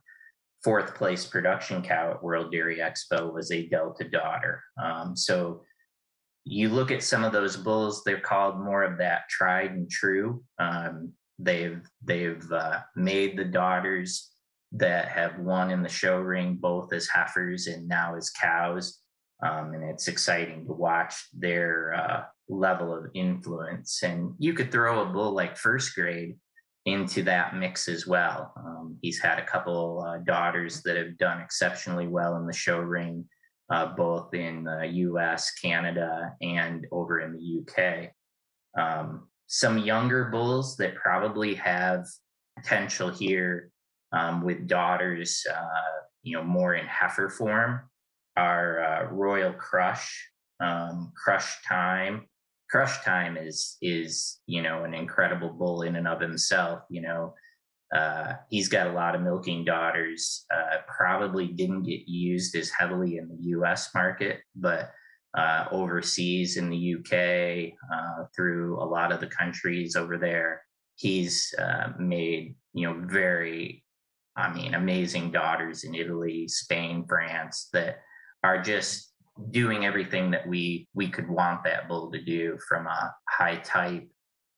fourth 0.64 0.94
place 0.94 1.26
production 1.26 1.82
cow 1.82 2.12
at 2.12 2.24
World 2.24 2.52
Dairy 2.52 2.78
Expo 2.78 3.34
was 3.34 3.52
a 3.52 3.68
Delta 3.68 4.08
daughter. 4.08 4.62
Um, 4.82 5.16
so 5.16 5.64
you 6.44 6.70
look 6.70 6.92
at 6.92 7.04
some 7.04 7.24
of 7.24 7.34
those 7.34 7.58
bulls, 7.58 8.04
they're 8.04 8.20
called 8.20 8.60
more 8.60 8.84
of 8.84 9.00
that 9.00 9.22
tried 9.30 9.72
and 9.72 9.90
true. 9.90 10.44
Um, 10.60 11.14
They've 11.39 11.82
they've 12.03 12.51
uh, 12.51 12.79
made 12.96 13.38
the 13.38 13.46
daughters 13.46 14.32
that 14.74 15.08
have 15.10 15.39
won 15.39 15.72
in 15.72 15.82
the 15.82 15.89
show 15.89 16.20
ring 16.20 16.58
both 16.60 16.91
as 16.94 17.08
heifers 17.08 17.67
and 17.67 17.88
now 17.88 18.15
as 18.15 18.29
cows, 18.29 19.00
um, 19.44 19.74
and 19.74 19.84
it's 19.84 20.08
exciting 20.08 20.65
to 20.65 20.74
watch 20.74 21.15
their 21.34 21.94
uh, 21.94 22.24
level 22.50 22.94
of 22.94 23.12
influence. 23.13 24.03
And 24.03 24.34
you 24.39 24.53
could 24.53 24.72
throw 24.72 25.01
a 25.01 25.06
bull 25.06 25.32
like 25.32 25.58
first 25.58 25.96
grade 25.96 26.36
into 26.86 27.22
that 27.24 27.56
mix 27.56 27.88
as 27.89 28.08
well. 28.08 28.53
Um, 28.58 28.98
he's 29.01 29.20
had 29.20 29.39
a 29.39 29.46
couple 29.46 30.06
uh, 30.08 30.20
daughters 30.20 30.82
that 30.84 30.96
have 30.96 31.17
done 31.17 31.41
exceptionally 31.41 32.08
well 32.08 32.38
in 32.38 32.48
the 32.48 32.53
show 32.53 32.79
ring, 32.79 33.25
uh, 33.70 33.88
both 33.88 34.34
in 34.34 34.63
the 34.63 34.88
US, 34.88 35.51
Canada, 35.51 36.34
and 36.41 36.88
over 36.91 37.20
in 37.20 37.34
the 37.34 37.62
UK. 37.62 38.12
Um, 38.82 39.27
some 39.48 39.77
younger 39.77 40.25
bulls 40.25 40.77
that 40.77 40.96
probably 40.96 41.56
have 41.56 42.06
potential 42.58 43.10
here 43.10 43.72
um, 44.12 44.44
with 44.44 44.68
daughters, 44.68 45.44
uh, 45.51 46.01
you 46.24 46.36
know, 46.36 46.44
more 46.44 46.75
in 46.75 46.86
heifer 46.86 47.30
form 47.30 47.82
are 48.38 48.84
uh, 48.84 49.12
Royal 49.12 49.54
Crush, 49.54 50.30
um, 50.60 51.12
Crush 51.16 51.62
Time. 51.68 52.27
Crush 52.70 53.04
Time 53.04 53.38
is 53.38 53.77
is 53.82 54.39
you 54.46 54.62
know 54.62 54.84
an 54.84 54.94
incredible 54.94 55.50
bull 55.50 55.84
in 55.84 55.96
and 55.96 56.08
of 56.08 56.20
himself. 56.20 56.82
You 56.89 57.01
know, 57.01 57.34
uh, 57.96 58.34
he's 58.50 58.68
got 58.68 58.88
a 58.88 58.94
lot 58.94 59.16
of 59.16 59.22
milking 59.22 59.63
daughters. 59.66 60.46
Uh, 60.54 60.77
probably 60.88 61.48
didn't 61.48 61.84
get 61.84 62.08
used 62.08 62.56
as 62.56 62.70
heavily 62.70 63.18
in 63.18 63.30
the 63.30 63.38
U.S. 63.51 63.89
market, 63.96 64.42
but 64.56 64.92
uh, 65.38 65.65
overseas 65.72 66.58
in 66.58 66.70
the 66.70 66.96
UK, 66.96 67.74
uh, 67.94 68.25
through 68.36 68.82
a 68.82 68.84
lot 68.84 69.12
of 69.12 69.20
the 69.20 69.27
countries 69.27 69.96
over 69.96 70.17
there. 70.17 70.63
He's 70.96 71.53
uh, 71.60 71.89
made, 72.00 72.56
you 72.74 72.88
know, 72.88 73.06
very, 73.08 73.84
I 74.36 74.51
mean, 74.51 74.74
amazing 74.74 75.32
daughters 75.32 75.84
in 75.84 75.94
Italy, 75.94 76.48
Spain, 76.48 77.06
France 77.08 77.70
that 77.72 78.00
are 78.44 78.62
just 78.62 79.13
doing 79.51 79.86
everything 79.86 80.32
that 80.32 80.48
we 80.48 80.88
we 80.96 81.08
could 81.08 81.29
want 81.29 81.63
that 81.63 81.88
bull 81.88 82.12
to 82.12 82.20
do 82.20 82.58
from 82.67 82.88
a 82.88 83.13
high 83.29 83.58
type 83.58 84.08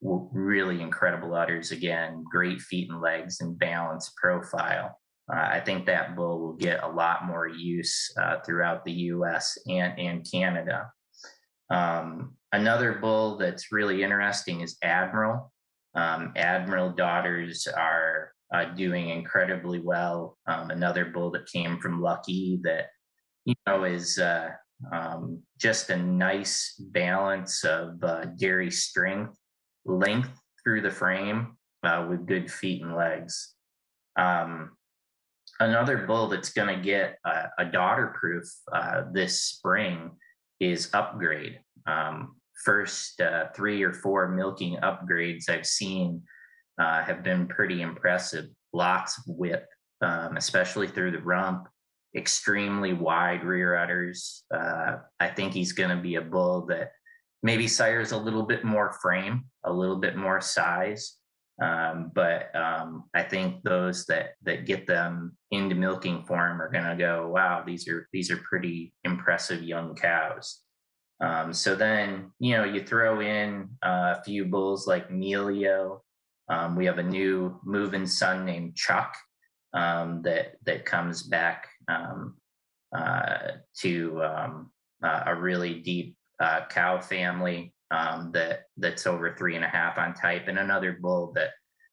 really 0.02 0.82
incredible 0.82 1.36
udders 1.36 1.72
again 1.72 2.24
great 2.32 2.62
feet 2.62 2.90
and 2.90 3.02
legs 3.02 3.42
and 3.42 3.60
balanced 3.60 4.16
profile 4.16 4.98
uh, 5.32 5.48
I 5.52 5.60
think 5.60 5.86
that 5.86 6.16
bull 6.16 6.40
will 6.40 6.54
get 6.54 6.84
a 6.84 6.88
lot 6.88 7.26
more 7.26 7.48
use 7.48 8.12
uh, 8.22 8.40
throughout 8.46 8.84
the 8.84 8.92
US 8.92 9.58
and, 9.68 9.98
and 10.00 10.28
Canada. 10.30 10.92
Um, 11.70 12.36
another 12.52 12.94
bull 12.94 13.38
that's 13.38 13.72
really 13.72 14.04
interesting 14.04 14.62
is 14.62 14.78
Admiral. 14.82 15.52
Um, 15.96 16.34
Admiral 16.36 16.92
daughters 16.92 17.68
are 17.68 18.32
uh, 18.54 18.66
doing 18.66 19.10
incredibly 19.10 19.80
well. 19.80 20.38
Um, 20.48 20.72
another 20.72 21.06
bull 21.06 21.32
that 21.32 21.48
came 21.48 21.80
from 21.80 22.02
Lucky 22.02 22.60
that, 22.64 22.88
you 23.46 23.54
know, 23.68 23.84
is 23.84 24.18
uh, 24.18 24.50
um, 24.92 25.44
just 25.60 25.90
a 25.90 25.98
nice 25.98 26.76
balance 26.80 27.64
of 27.64 28.04
uh, 28.04 28.26
dairy 28.38 28.72
strength, 28.72 29.38
length 29.86 30.32
through 30.64 30.82
the 30.82 30.92
frame 30.92 31.58
uh, 31.84 32.08
with 32.10 32.26
good 32.26 32.52
feet 32.52 32.82
and 32.82 32.96
legs. 32.96 33.54
Um, 34.18 34.72
another 35.60 36.06
bull 36.06 36.28
that's 36.28 36.52
going 36.52 36.76
to 36.76 36.82
get 36.82 37.18
a, 37.26 37.50
a 37.60 37.66
daughter 37.66 38.14
proof 38.20 38.46
uh, 38.72 39.04
this 39.12 39.42
spring 39.42 40.12
is 40.60 40.90
upgrade. 40.94 41.60
Um, 41.86 42.36
first 42.64 43.20
uh, 43.22 43.46
three 43.56 43.84
or 43.84 43.94
four 43.94 44.30
milking 44.30 44.78
upgrades 44.78 45.50
I've 45.50 45.66
seen 45.66 46.22
uh, 46.80 47.04
have 47.04 47.24
been 47.24 47.48
pretty 47.48 47.82
impressive. 47.82 48.46
Lots 48.74 49.18
of 49.18 49.24
whip, 49.28 49.66
um, 50.02 50.38
especially 50.38 50.88
through 50.88 51.12
the 51.12 51.22
rump. 51.22 51.68
Extremely 52.16 52.94
wide 52.94 53.44
rear 53.44 53.76
udders. 53.76 54.44
Uh, 54.54 54.98
I 55.20 55.28
think 55.28 55.54
he's 55.54 55.74
going 55.74 55.92
to 55.96 56.02
be 56.02 56.16
a 56.16 56.22
bull 56.22 56.66
that 56.68 56.92
maybe 57.44 57.68
sires 57.68 58.12
a 58.12 58.18
little 58.18 58.44
bit 58.44 58.64
more 58.64 58.94
frame, 58.94 59.46
a 59.64 59.72
little 59.72 59.98
bit 59.98 60.16
more 60.16 60.42
size, 60.42 61.19
um, 61.62 62.12
but 62.14 62.56
um, 62.56 63.06
I 63.14 63.24
think 63.24 63.64
those 63.64 64.06
that 64.06 64.36
that 64.44 64.66
get 64.66 64.88
them 64.88 65.38
into 65.52 65.76
milking 65.76 66.24
form 66.26 66.62
are 66.62 66.72
going 66.72 66.86
to 66.86 66.96
go, 66.96 67.28
wow, 67.28 67.64
these 67.66 67.88
are 67.88 68.08
these 68.14 68.32
are 68.32 68.38
pretty 68.38 68.94
impressive 69.04 69.62
young 69.62 69.96
cows. 69.96 70.62
Um, 71.22 71.54
so 71.54 71.76
then 71.76 72.32
you 72.40 72.56
know 72.56 72.64
you 72.64 72.84
throw 72.84 73.20
in 73.20 73.70
uh, 73.84 74.16
a 74.18 74.24
few 74.24 74.46
bulls 74.46 74.88
like 74.88 75.10
Melio. 75.10 76.00
Um, 76.48 76.76
we 76.76 76.86
have 76.86 76.98
a 76.98 77.04
new 77.04 77.60
Movin 77.66 78.08
son 78.08 78.46
named 78.46 78.76
Chuck 78.76 79.16
um, 79.74 80.22
that 80.24 80.56
that 80.66 80.86
comes 80.86 81.24
back 81.24 81.68
um, 81.90 82.36
uh, 82.96 83.52
to 83.80 84.22
uh, 84.22 84.54
a 85.04 85.36
really 85.36 85.76
deep 85.82 86.16
uh, 86.40 86.62
cow 86.70 87.02
family 87.02 87.74
um, 87.92 88.32
that 88.34 88.62
that's 88.78 89.08
over 89.08 89.36
three 89.36 89.56
and 89.56 89.66
a 89.66 89.70
half 89.70 89.98
on 89.98 90.14
type, 90.14 90.48
and 90.48 90.60
another 90.60 90.98
bull 91.02 91.32
that 91.36 91.50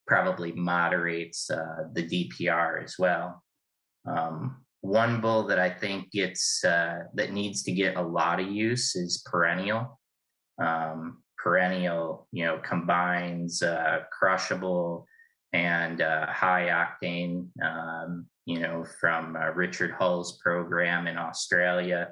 probably 0.07 0.53
moderates 0.53 1.51
uh, 1.51 1.89
the 1.93 2.03
DPR 2.03 2.83
as 2.83 2.97
well. 2.99 3.43
Um, 4.07 4.65
one 4.83 5.21
bull 5.21 5.45
that 5.45 5.59
I 5.59 5.71
think 5.71 6.11
gets 6.13 6.65
uh, 6.65 7.05
that 7.15 7.33
needs 7.33 7.63
to 7.65 7.73
get 7.73 7.97
a 7.97 8.03
lot 8.03 8.41
of 8.41 8.49
use 8.49 8.95
is 8.95 9.23
perennial. 9.27 9.99
Um, 10.63 11.23
perennial, 11.39 12.29
you 12.33 12.45
know, 12.45 12.59
combines 12.59 13.63
uh, 13.63 14.01
Crushabull 14.13 15.05
and 15.53 16.01
uh, 16.01 16.27
high 16.27 16.69
octane, 16.69 17.49
um, 17.63 18.27
you 18.47 18.61
know, 18.61 18.85
from 19.01 19.37
uh, 19.37 19.51
Richard 19.51 19.93
Hull's 19.93 20.39
program 20.39 21.07
in 21.07 21.17
Australia. 21.19 22.11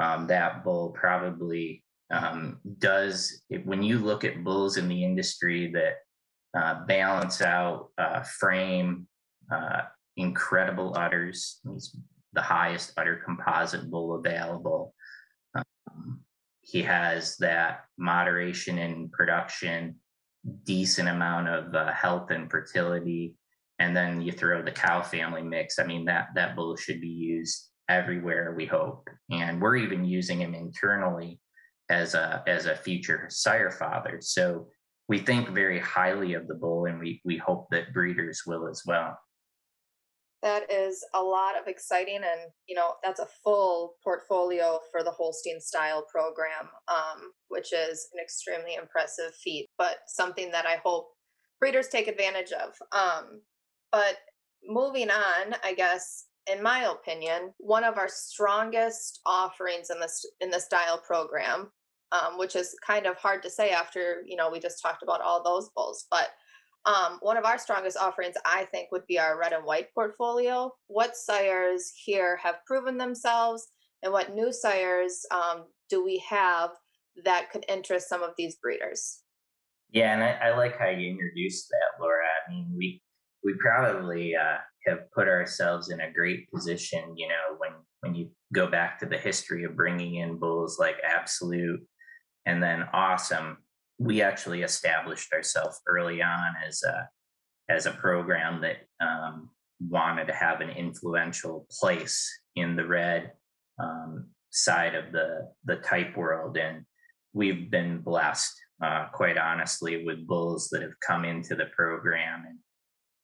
Um, 0.00 0.26
that 0.28 0.64
bull 0.64 0.90
probably 0.90 1.82
um, 2.10 2.58
does, 2.78 3.42
when 3.64 3.82
you 3.82 3.98
look 3.98 4.24
at 4.24 4.44
bulls 4.44 4.76
in 4.76 4.88
the 4.88 5.04
industry 5.04 5.72
that 5.72 5.94
uh, 6.58 6.84
balance 6.86 7.42
out 7.42 7.88
uh, 7.98 8.22
frame, 8.22 9.06
uh, 9.52 9.82
incredible 10.16 10.96
udders, 10.96 11.60
he's 11.70 11.94
the 12.32 12.42
highest 12.42 12.92
udder 12.96 13.20
composite 13.24 13.90
bull 13.90 14.14
available. 14.14 14.94
Um, 15.54 16.20
he 16.62 16.82
has 16.82 17.36
that 17.38 17.84
moderation 17.98 18.78
in 18.78 19.10
production, 19.10 19.96
decent 20.64 21.08
amount 21.08 21.48
of 21.48 21.74
uh, 21.74 21.92
health 21.92 22.30
and 22.30 22.50
fertility, 22.50 23.34
and 23.78 23.96
then 23.96 24.20
you 24.20 24.32
throw 24.32 24.62
the 24.62 24.72
cow 24.72 25.02
family 25.02 25.42
mix. 25.42 25.78
I 25.78 25.84
mean 25.84 26.04
that 26.06 26.28
that 26.34 26.56
bull 26.56 26.76
should 26.76 27.00
be 27.00 27.08
used 27.08 27.68
everywhere. 27.88 28.54
We 28.56 28.66
hope, 28.66 29.08
and 29.30 29.60
we're 29.60 29.76
even 29.76 30.04
using 30.04 30.40
him 30.40 30.54
internally 30.54 31.40
as 31.90 32.14
a 32.14 32.42
as 32.46 32.66
a 32.66 32.76
future 32.76 33.26
sire 33.30 33.70
father. 33.70 34.18
So 34.20 34.68
we 35.08 35.18
think 35.18 35.48
very 35.48 35.80
highly 35.80 36.34
of 36.34 36.46
the 36.48 36.54
bull, 36.54 36.86
and 36.86 36.98
we 36.98 37.20
we 37.24 37.36
hope 37.36 37.68
that 37.70 37.94
breeders 37.94 38.42
will 38.46 38.68
as 38.68 38.82
well 38.86 39.18
that 40.42 40.70
is 40.70 41.04
a 41.14 41.22
lot 41.22 41.60
of 41.60 41.66
exciting 41.66 42.16
and 42.16 42.50
you 42.66 42.74
know 42.74 42.94
that's 43.02 43.20
a 43.20 43.28
full 43.42 43.94
portfolio 44.02 44.78
for 44.90 45.02
the 45.02 45.10
holstein 45.10 45.60
style 45.60 46.04
program 46.10 46.68
um, 46.88 47.32
which 47.48 47.72
is 47.72 48.08
an 48.12 48.20
extremely 48.22 48.74
impressive 48.74 49.34
feat 49.42 49.66
but 49.78 49.96
something 50.06 50.50
that 50.50 50.66
i 50.66 50.76
hope 50.84 51.08
breeders 51.60 51.88
take 51.88 52.08
advantage 52.08 52.52
of 52.52 52.70
um, 52.92 53.40
but 53.90 54.16
moving 54.64 55.10
on 55.10 55.54
i 55.64 55.74
guess 55.74 56.26
in 56.52 56.62
my 56.62 56.84
opinion 56.84 57.52
one 57.58 57.84
of 57.84 57.98
our 57.98 58.08
strongest 58.08 59.20
offerings 59.26 59.90
in 59.90 59.98
this 60.00 60.24
in 60.40 60.50
the 60.50 60.60
style 60.60 60.98
program 60.98 61.70
um, 62.12 62.38
which 62.38 62.56
is 62.56 62.74
kind 62.86 63.06
of 63.06 63.16
hard 63.16 63.42
to 63.42 63.50
say 63.50 63.70
after 63.70 64.22
you 64.26 64.36
know 64.36 64.50
we 64.50 64.58
just 64.60 64.82
talked 64.82 65.02
about 65.02 65.20
all 65.20 65.42
those 65.42 65.70
bulls 65.74 66.06
but 66.10 66.28
um, 66.88 67.18
one 67.20 67.36
of 67.36 67.44
our 67.44 67.58
strongest 67.58 67.98
offerings, 67.98 68.36
I 68.44 68.64
think, 68.72 68.90
would 68.92 69.06
be 69.06 69.18
our 69.18 69.38
red 69.38 69.52
and 69.52 69.64
white 69.64 69.92
portfolio. 69.94 70.72
What 70.86 71.16
sires 71.16 71.92
here 72.02 72.36
have 72.36 72.64
proven 72.66 72.96
themselves, 72.96 73.66
and 74.02 74.12
what 74.12 74.34
new 74.34 74.52
sires 74.52 75.20
um, 75.30 75.64
do 75.90 76.04
we 76.04 76.22
have 76.28 76.70
that 77.24 77.50
could 77.50 77.64
interest 77.68 78.08
some 78.08 78.22
of 78.22 78.30
these 78.38 78.56
breeders? 78.56 79.22
Yeah, 79.90 80.14
and 80.14 80.22
I, 80.22 80.50
I 80.50 80.56
like 80.56 80.78
how 80.78 80.88
you 80.88 81.10
introduced 81.10 81.68
that, 81.68 82.02
Laura. 82.02 82.24
I 82.24 82.50
mean, 82.50 82.72
we 82.74 83.02
we 83.44 83.54
probably 83.58 84.34
uh, 84.34 84.58
have 84.86 85.10
put 85.12 85.28
ourselves 85.28 85.90
in 85.90 86.00
a 86.00 86.12
great 86.12 86.50
position. 86.50 87.16
You 87.16 87.28
know, 87.28 87.56
when 87.58 87.72
when 88.00 88.14
you 88.14 88.30
go 88.54 88.66
back 88.66 88.98
to 89.00 89.06
the 89.06 89.18
history 89.18 89.64
of 89.64 89.76
bringing 89.76 90.16
in 90.16 90.38
bulls 90.38 90.78
like 90.78 90.96
Absolute 91.04 91.80
and 92.48 92.62
then 92.62 92.88
Awesome, 92.94 93.58
we 93.98 94.22
actually 94.22 94.62
established 94.62 95.32
ourselves 95.32 95.80
early 95.86 96.22
on 96.22 96.54
as 96.66 96.82
a 96.82 97.08
as 97.70 97.84
a 97.84 97.90
program 97.90 98.62
that 98.62 98.78
um, 99.00 99.50
wanted 99.80 100.26
to 100.26 100.32
have 100.32 100.62
an 100.62 100.70
influential 100.70 101.66
place 101.70 102.26
in 102.56 102.74
the 102.74 102.86
red 102.86 103.32
um, 103.78 104.28
side 104.50 104.94
of 104.94 105.12
the 105.12 105.50
the 105.64 105.76
type 105.76 106.16
world, 106.16 106.56
and 106.56 106.84
we've 107.34 107.70
been 107.70 107.98
blessed, 107.98 108.54
uh, 108.82 109.08
quite 109.12 109.36
honestly, 109.36 110.04
with 110.04 110.26
bulls 110.26 110.70
that 110.70 110.80
have 110.80 110.98
come 111.06 111.26
into 111.26 111.54
the 111.54 111.66
program 111.76 112.44
and 112.48 112.58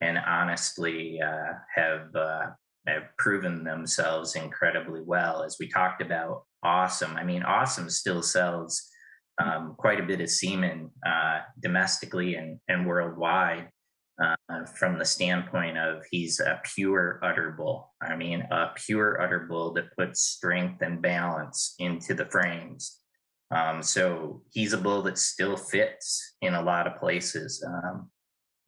and 0.03 0.19
honestly 0.19 1.19
uh, 1.23 1.55
have 1.75 2.15
uh, 2.15 2.51
have 2.87 3.05
proven 3.17 3.65
themselves 3.65 4.37
incredibly 4.37 5.01
well. 5.01 5.43
As 5.43 5.57
we 5.59 5.67
talked 5.69 6.03
about, 6.03 6.45
awesome. 6.63 7.17
I 7.17 7.25
mean, 7.25 7.43
awesome 7.43 7.89
still 7.89 8.23
sells 8.23 8.91
um, 9.39 9.75
quite 9.77 10.01
a 10.01 10.05
bit 10.05 10.21
of 10.21 10.31
semen 10.31 10.91
uh, 11.07 11.41
domestically 11.61 12.37
and, 12.37 12.59
and 12.69 12.87
worldwide 12.87 13.69
uh, 14.23 14.65
from 14.77 14.99
the 14.99 15.05
standpoint 15.05 15.77
of 15.77 16.03
he's 16.11 16.41
a 16.41 16.61
pure 16.75 17.19
udder 17.23 17.53
bull. 17.53 17.93
I 18.01 18.17
mean, 18.17 18.43
a 18.43 18.71
pure 18.75 19.21
udder 19.21 19.41
bull 19.49 19.73
that 19.75 19.97
puts 19.97 20.21
strength 20.21 20.83
and 20.83 21.03
balance 21.03 21.75
into 21.79 22.15
the 22.15 22.27
frames. 22.27 23.01
Um, 23.51 23.83
so 23.83 24.43
he's 24.53 24.73
a 24.73 24.79
bull 24.79 25.03
that 25.03 25.19
still 25.19 25.57
fits 25.57 26.37
in 26.43 26.55
a 26.55 26.63
lot 26.63 26.87
of 26.87 26.97
places. 26.97 27.65
Um, 27.67 28.11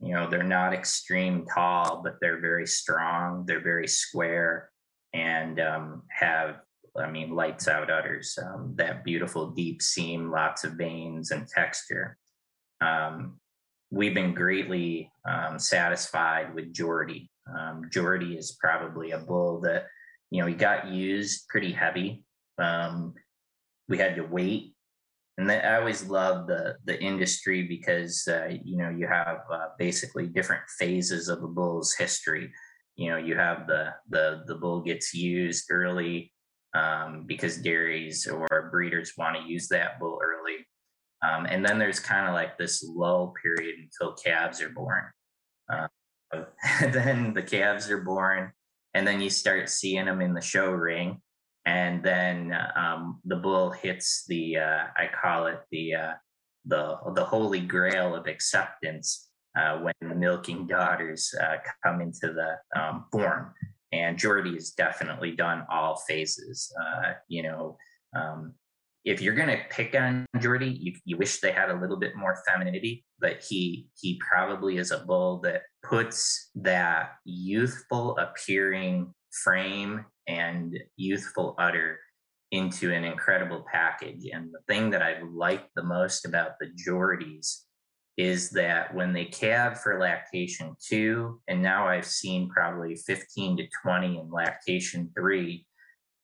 you 0.00 0.14
know, 0.14 0.28
they're 0.28 0.42
not 0.42 0.74
extreme 0.74 1.46
tall, 1.52 2.02
but 2.02 2.16
they're 2.20 2.40
very 2.40 2.66
strong. 2.66 3.44
They're 3.46 3.62
very 3.62 3.88
square 3.88 4.70
and 5.14 5.58
um, 5.60 6.02
have 6.10 6.56
I 6.98 7.10
mean, 7.10 7.34
lights 7.34 7.68
out 7.68 7.90
udders, 7.90 8.38
um, 8.42 8.74
that 8.76 9.04
beautiful 9.04 9.50
deep 9.50 9.82
seam, 9.82 10.30
lots 10.30 10.64
of 10.64 10.72
veins 10.72 11.30
and 11.30 11.46
texture. 11.48 12.16
Um, 12.80 13.38
we've 13.90 14.14
been 14.14 14.34
greatly 14.34 15.10
um, 15.28 15.58
satisfied 15.58 16.54
with 16.54 16.72
Jordy. 16.72 17.30
Um, 17.48 17.88
Jordy 17.90 18.36
is 18.36 18.56
probably 18.60 19.12
a 19.12 19.18
bull 19.18 19.60
that, 19.60 19.86
you 20.30 20.40
know, 20.40 20.46
he 20.46 20.54
got 20.54 20.88
used 20.88 21.48
pretty 21.48 21.72
heavy. 21.72 22.24
Um, 22.58 23.14
we 23.88 23.98
had 23.98 24.16
to 24.16 24.22
wait. 24.22 24.72
And 25.38 25.48
then 25.48 25.64
I 25.64 25.76
always 25.76 26.08
love 26.08 26.46
the 26.46 26.76
the 26.86 26.98
industry 26.98 27.62
because 27.62 28.26
uh, 28.26 28.48
you 28.64 28.78
know 28.78 28.88
you 28.88 29.06
have 29.06 29.40
uh, 29.52 29.66
basically 29.78 30.26
different 30.26 30.62
phases 30.78 31.28
of 31.28 31.42
a 31.42 31.46
bull's 31.46 31.94
history. 31.94 32.50
You 32.96 33.10
know, 33.10 33.18
you 33.18 33.36
have 33.36 33.66
the 33.66 33.92
the 34.08 34.44
the 34.46 34.54
bull 34.54 34.80
gets 34.80 35.12
used 35.12 35.66
early 35.70 36.32
um, 36.76 37.24
because 37.26 37.56
dairies 37.56 38.26
or 38.26 38.68
breeders 38.70 39.12
want 39.16 39.36
to 39.36 39.48
use 39.48 39.68
that 39.68 39.98
bull 39.98 40.18
early. 40.22 40.66
Um, 41.26 41.46
and 41.46 41.64
then 41.64 41.78
there's 41.78 42.00
kind 42.00 42.28
of 42.28 42.34
like 42.34 42.58
this 42.58 42.84
lull 42.86 43.32
period 43.42 43.76
until 43.80 44.14
calves 44.14 44.60
are 44.60 44.68
born. 44.68 45.04
Uh, 45.72 45.88
then 46.92 47.32
the 47.32 47.42
calves 47.42 47.90
are 47.90 48.02
born, 48.02 48.52
and 48.94 49.06
then 49.06 49.20
you 49.20 49.30
start 49.30 49.70
seeing 49.70 50.04
them 50.04 50.20
in 50.20 50.34
the 50.34 50.40
show 50.40 50.70
ring. 50.70 51.20
And 51.64 52.02
then 52.02 52.56
um, 52.76 53.20
the 53.24 53.36
bull 53.36 53.70
hits 53.70 54.24
the, 54.28 54.58
uh, 54.58 54.84
I 54.96 55.08
call 55.20 55.46
it 55.46 55.60
the, 55.72 55.94
uh, 55.94 56.12
the, 56.66 56.98
the 57.14 57.24
holy 57.24 57.60
grail 57.60 58.14
of 58.14 58.26
acceptance 58.26 59.30
uh, 59.58 59.78
when 59.78 59.94
the 60.00 60.14
milking 60.14 60.66
daughters 60.66 61.34
uh, 61.42 61.56
come 61.82 62.00
into 62.00 62.32
the 62.32 62.80
um, 62.80 63.06
form 63.10 63.52
and 63.92 64.18
Jordy 64.18 64.54
has 64.54 64.70
definitely 64.70 65.32
done 65.32 65.64
all 65.70 65.96
phases. 66.08 66.72
Uh, 66.80 67.12
you 67.28 67.42
know, 67.42 67.76
um, 68.14 68.54
if 69.04 69.20
you're 69.20 69.34
gonna 69.34 69.58
pick 69.70 69.94
on 69.94 70.26
Jordy, 70.40 70.68
you, 70.68 70.92
you 71.04 71.16
wish 71.16 71.40
they 71.40 71.52
had 71.52 71.70
a 71.70 71.78
little 71.78 71.96
bit 71.96 72.16
more 72.16 72.42
femininity, 72.46 73.04
but 73.20 73.42
he 73.48 73.88
he 73.98 74.20
probably 74.28 74.78
is 74.78 74.90
a 74.90 74.98
bull 74.98 75.40
that 75.42 75.62
puts 75.88 76.50
that 76.56 77.12
youthful 77.24 78.18
appearing 78.18 79.14
frame 79.44 80.04
and 80.26 80.76
youthful 80.96 81.54
udder 81.58 81.98
into 82.50 82.92
an 82.92 83.04
incredible 83.04 83.64
package. 83.70 84.26
And 84.32 84.52
the 84.52 84.60
thing 84.72 84.90
that 84.90 85.02
I've 85.02 85.22
liked 85.32 85.70
the 85.74 85.82
most 85.82 86.26
about 86.26 86.52
the 86.60 86.70
Jordys 86.86 87.65
is 88.16 88.50
that 88.50 88.94
when 88.94 89.12
they 89.12 89.26
calve 89.26 89.78
for 89.80 89.98
lactation 89.98 90.74
two, 90.80 91.40
and 91.48 91.62
now 91.62 91.86
I've 91.86 92.06
seen 92.06 92.48
probably 92.48 92.96
15 92.96 93.58
to 93.58 93.66
20 93.82 94.18
in 94.18 94.30
lactation 94.30 95.10
three, 95.14 95.66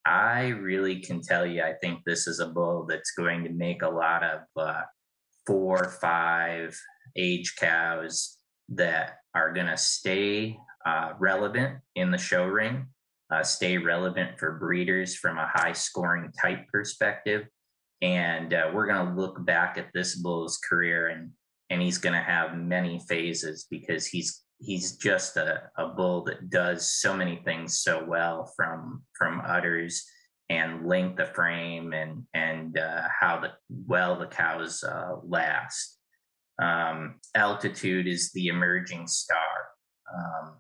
I 0.05 0.49
really 0.49 1.01
can 1.01 1.21
tell 1.21 1.47
you, 1.47 1.63
I 1.63 1.75
think 1.75 2.01
this 2.05 2.27
is 2.27 2.41
a 2.41 2.49
bull 2.49 2.87
that's 2.89 3.13
going 3.13 3.45
to 3.45 3.51
make 3.51 3.83
a 3.83 3.89
lot 3.89 4.25
of 4.25 4.41
uh, 4.57 4.83
four, 5.47 5.85
five 6.01 6.79
age 7.17 7.57
cows 7.57 8.39
that 8.71 9.19
are 9.35 9.53
going 9.53 9.67
to 9.67 9.77
stay 9.77 10.57
uh, 10.87 11.13
relevant 11.19 11.79
in 11.95 12.11
the 12.11 12.19
show 12.19 12.47
ring, 12.47 12.87
uh, 13.31 13.43
stay 13.43 13.79
relevant 13.79 14.39
for 14.39 14.59
breeders 14.59 15.15
from 15.15 15.39
a 15.39 15.51
high 15.53 15.73
scoring 15.73 16.33
type 16.41 16.67
perspective. 16.73 17.47
And 18.01 18.53
uh, 18.53 18.71
we're 18.75 18.87
going 18.87 19.07
to 19.07 19.21
look 19.21 19.45
back 19.45 19.79
at 19.79 19.93
this 19.95 20.17
bull's 20.17 20.59
career 20.59 21.09
and 21.09 21.31
and 21.73 21.81
he's 21.81 21.97
going 21.97 22.13
to 22.13 22.21
have 22.21 22.55
many 22.55 23.01
phases 23.09 23.67
because 23.71 24.07
he's 24.07 24.43
he's 24.59 24.97
just 24.97 25.39
a, 25.39 25.71
a 25.79 25.89
bull 25.89 26.23
that 26.25 26.51
does 26.51 26.93
so 26.93 27.17
many 27.17 27.41
things 27.45 27.79
so 27.79 28.05
well 28.07 28.53
from 28.55 29.03
from 29.19 29.41
udders 29.47 30.05
and 30.51 30.87
length 30.87 31.19
of 31.19 31.35
frame 31.35 31.95
and 31.95 32.25
and 32.35 32.79
uh, 32.79 33.03
how 33.19 33.41
the 33.41 33.53
well 33.87 34.19
the 34.19 34.27
cows 34.27 34.85
uh, 34.85 35.17
last. 35.25 35.99
Um, 36.61 37.19
altitude 37.35 38.07
is 38.07 38.31
the 38.33 38.49
emerging 38.49 39.07
star. 39.07 39.39
Um, 40.15 40.57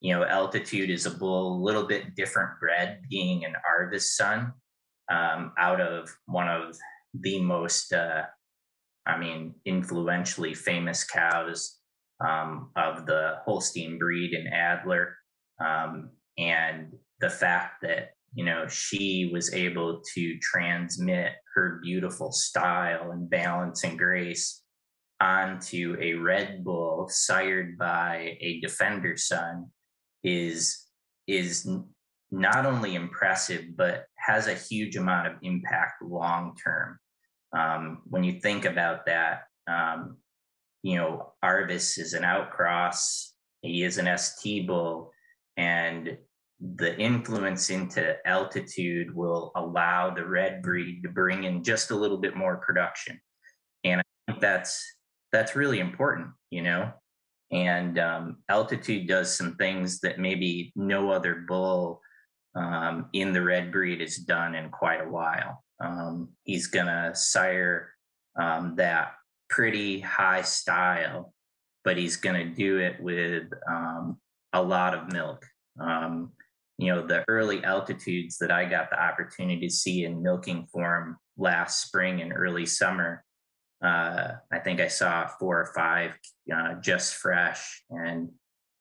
you 0.00 0.14
know, 0.14 0.24
altitude 0.24 0.88
is 0.88 1.04
a 1.04 1.10
bull, 1.10 1.56
a 1.56 1.62
little 1.62 1.86
bit 1.86 2.14
different 2.14 2.58
bred, 2.58 3.02
being 3.10 3.44
an 3.44 3.52
Arvis 3.70 4.14
son, 4.14 4.52
um, 5.12 5.52
out 5.58 5.80
of 5.80 6.08
one 6.24 6.48
of 6.48 6.76
the 7.14 7.40
most, 7.40 7.92
uh, 7.92 8.22
I 9.06 9.18
mean, 9.18 9.54
influentially 9.64 10.54
famous 10.54 11.04
cows 11.04 11.78
um, 12.26 12.70
of 12.76 13.06
the 13.06 13.36
Holstein 13.44 13.98
breed 13.98 14.34
in 14.34 14.46
Adler. 14.48 15.16
Um, 15.64 16.10
and 16.38 16.92
the 17.20 17.30
fact 17.30 17.82
that, 17.82 18.10
you 18.34 18.44
know, 18.44 18.66
she 18.68 19.30
was 19.32 19.54
able 19.54 20.02
to 20.14 20.38
transmit 20.40 21.32
her 21.54 21.80
beautiful 21.82 22.32
style 22.32 23.12
and 23.12 23.30
balance 23.30 23.84
and 23.84 23.98
grace 23.98 24.62
onto 25.20 25.96
a 26.00 26.14
Red 26.14 26.62
Bull 26.62 27.08
sired 27.08 27.78
by 27.78 28.36
a 28.40 28.60
defender 28.60 29.16
son 29.16 29.70
is 30.22 30.84
is 31.26 31.68
not 32.30 32.66
only 32.66 32.94
impressive 32.94 33.64
but 33.76 34.04
has 34.18 34.46
a 34.46 34.54
huge 34.54 34.96
amount 34.96 35.26
of 35.28 35.34
impact 35.42 36.02
long 36.02 36.54
term. 36.62 36.98
Um, 37.52 38.02
when 38.06 38.24
you 38.24 38.40
think 38.40 38.64
about 38.64 39.06
that, 39.06 39.44
um, 39.68 40.16
you 40.82 40.96
know, 40.96 41.32
Arvis 41.44 41.98
is 41.98 42.12
an 42.12 42.22
outcross, 42.22 43.32
he 43.62 43.82
is 43.82 43.98
an 43.98 44.16
ST 44.18 44.66
bull, 44.66 45.12
and 45.56 46.16
the 46.60 46.96
influence 46.98 47.70
into 47.70 48.16
altitude 48.26 49.14
will 49.14 49.52
allow 49.56 50.10
the 50.10 50.24
red 50.24 50.62
breed 50.62 51.02
to 51.02 51.08
bring 51.08 51.44
in 51.44 51.62
just 51.62 51.90
a 51.90 51.96
little 51.96 52.16
bit 52.16 52.36
more 52.36 52.56
production. 52.58 53.20
And 53.84 54.00
I 54.00 54.04
think 54.26 54.40
that's 54.40 54.82
that's 55.32 55.56
really 55.56 55.80
important, 55.80 56.28
you 56.50 56.62
know. 56.62 56.92
And 57.52 57.98
um, 57.98 58.38
altitude 58.48 59.06
does 59.06 59.36
some 59.36 59.56
things 59.56 60.00
that 60.00 60.18
maybe 60.18 60.72
no 60.74 61.10
other 61.10 61.44
bull 61.46 62.00
um, 62.54 63.08
in 63.12 63.32
the 63.32 63.42
red 63.42 63.70
breed 63.70 64.00
has 64.00 64.16
done 64.16 64.54
in 64.54 64.70
quite 64.70 65.00
a 65.00 65.08
while. 65.08 65.62
Um, 65.80 66.30
he's 66.44 66.68
gonna 66.68 67.14
sire 67.14 67.90
um, 68.38 68.76
that 68.76 69.12
pretty 69.48 70.00
high 70.00 70.42
style, 70.42 71.32
but 71.84 71.96
he's 71.96 72.16
gonna 72.16 72.46
do 72.46 72.78
it 72.78 73.00
with 73.00 73.44
um, 73.68 74.18
a 74.52 74.62
lot 74.62 74.94
of 74.94 75.12
milk. 75.12 75.44
Um, 75.80 76.32
you 76.78 76.94
know, 76.94 77.06
the 77.06 77.24
early 77.28 77.64
altitudes 77.64 78.36
that 78.38 78.50
I 78.50 78.66
got 78.66 78.90
the 78.90 79.02
opportunity 79.02 79.66
to 79.66 79.72
see 79.72 80.04
in 80.04 80.22
milking 80.22 80.66
form 80.66 81.16
last 81.38 81.86
spring 81.86 82.20
and 82.20 82.32
early 82.34 82.66
summer 82.66 83.24
uh, 83.82 84.32
I 84.50 84.58
think 84.58 84.80
I 84.80 84.88
saw 84.88 85.26
four 85.26 85.60
or 85.60 85.72
five 85.74 86.12
uh, 86.54 86.74
just 86.80 87.14
fresh, 87.14 87.82
and 87.90 88.30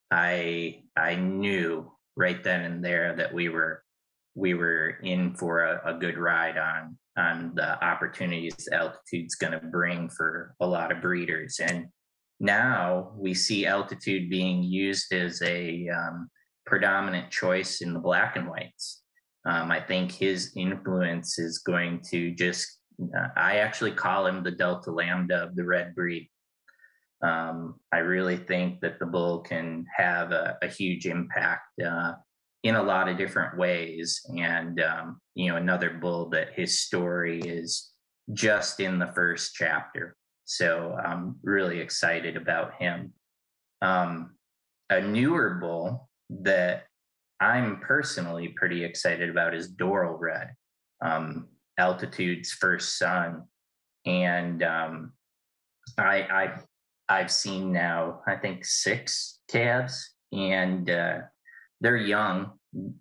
I 0.10 0.84
I 0.96 1.16
knew 1.16 1.92
right 2.16 2.42
then 2.42 2.62
and 2.62 2.84
there 2.84 3.16
that 3.16 3.34
we 3.34 3.50
were 3.50 3.84
we 4.36 4.54
were 4.54 4.98
in 5.04 5.34
for 5.36 5.62
a, 5.62 5.82
a 5.86 5.98
good 5.98 6.18
ride 6.18 6.58
on 6.58 6.98
on 7.18 7.54
the 7.56 7.84
opportunities 7.84 8.68
altitude's 8.72 9.36
going 9.36 9.54
to 9.54 9.68
bring 9.68 10.10
for 10.10 10.54
a 10.60 10.68
lot 10.68 10.92
of 10.92 11.02
breeders 11.02 11.60
and 11.62 11.86
now 12.40 13.14
we 13.16 13.34
see 13.34 13.66
altitude 13.66 14.30
being 14.30 14.62
used 14.62 15.14
as 15.14 15.42
a 15.42 15.88
um, 15.88 16.30
predominant 16.66 17.32
choice 17.32 17.82
in 17.82 17.94
the 17.94 18.00
black 18.00 18.36
and 18.36 18.50
whites 18.50 19.04
um, 19.46 19.72
i 19.72 19.80
think 19.80 20.12
his 20.12 20.52
influence 20.56 21.40
is 21.40 21.60
going 21.60 22.02
to 22.12 22.32
just 22.32 22.80
uh, 23.02 23.28
I 23.36 23.58
actually 23.58 23.92
call 23.92 24.28
him 24.28 24.44
the 24.44 24.52
Delta 24.52 24.92
Lambda 24.92 25.44
of 25.44 25.56
the 25.56 25.66
red 25.66 25.96
breed. 25.96 26.30
Um, 27.22 27.76
I 27.92 28.00
really 28.00 28.38
think 28.38 28.82
that 28.82 29.00
the 29.00 29.06
bull 29.06 29.40
can 29.40 29.86
have 29.96 30.32
a, 30.32 30.58
a 30.62 30.68
huge 30.68 31.06
impact 31.06 31.68
uh, 31.86 32.14
in 32.66 32.74
a 32.74 32.84
lot 32.84 33.08
of 33.08 33.16
different 33.16 33.56
ways. 33.60 34.26
And, 34.36 34.82
um, 34.82 35.22
you 35.36 35.52
know, 35.52 35.58
another 35.58 35.92
bull 35.92 36.30
that 36.32 36.54
his 36.56 36.80
story 36.80 37.40
is 37.40 37.92
just 38.34 38.80
in 38.80 38.98
the 38.98 39.14
first 39.14 39.54
chapter. 39.54 40.18
So 40.46 40.98
I'm 41.02 41.36
really 41.44 41.80
excited 41.80 42.36
about 42.36 42.74
him. 42.80 43.14
Um, 43.84 44.32
a 44.90 45.00
newer 45.00 45.60
bull 45.62 46.10
that 46.42 46.86
I'm 47.40 47.82
personally 47.82 48.48
pretty 48.48 48.84
excited 48.84 49.30
about 49.30 49.54
is 49.54 49.72
Doral 49.72 50.20
Red. 50.20 50.56
Um, 51.04 51.50
altitude's 51.78 52.52
first 52.52 52.98
son 52.98 53.44
and 54.08 54.64
um, 54.64 55.14
I, 56.00 56.22
I 56.22 56.60
I've 57.10 57.32
seen 57.32 57.72
now 57.72 58.22
I 58.26 58.38
think 58.38 58.66
six 58.66 59.40
calves 59.52 60.16
and 60.32 60.90
uh, 60.90 61.20
they're 61.82 61.98
young 61.98 62.52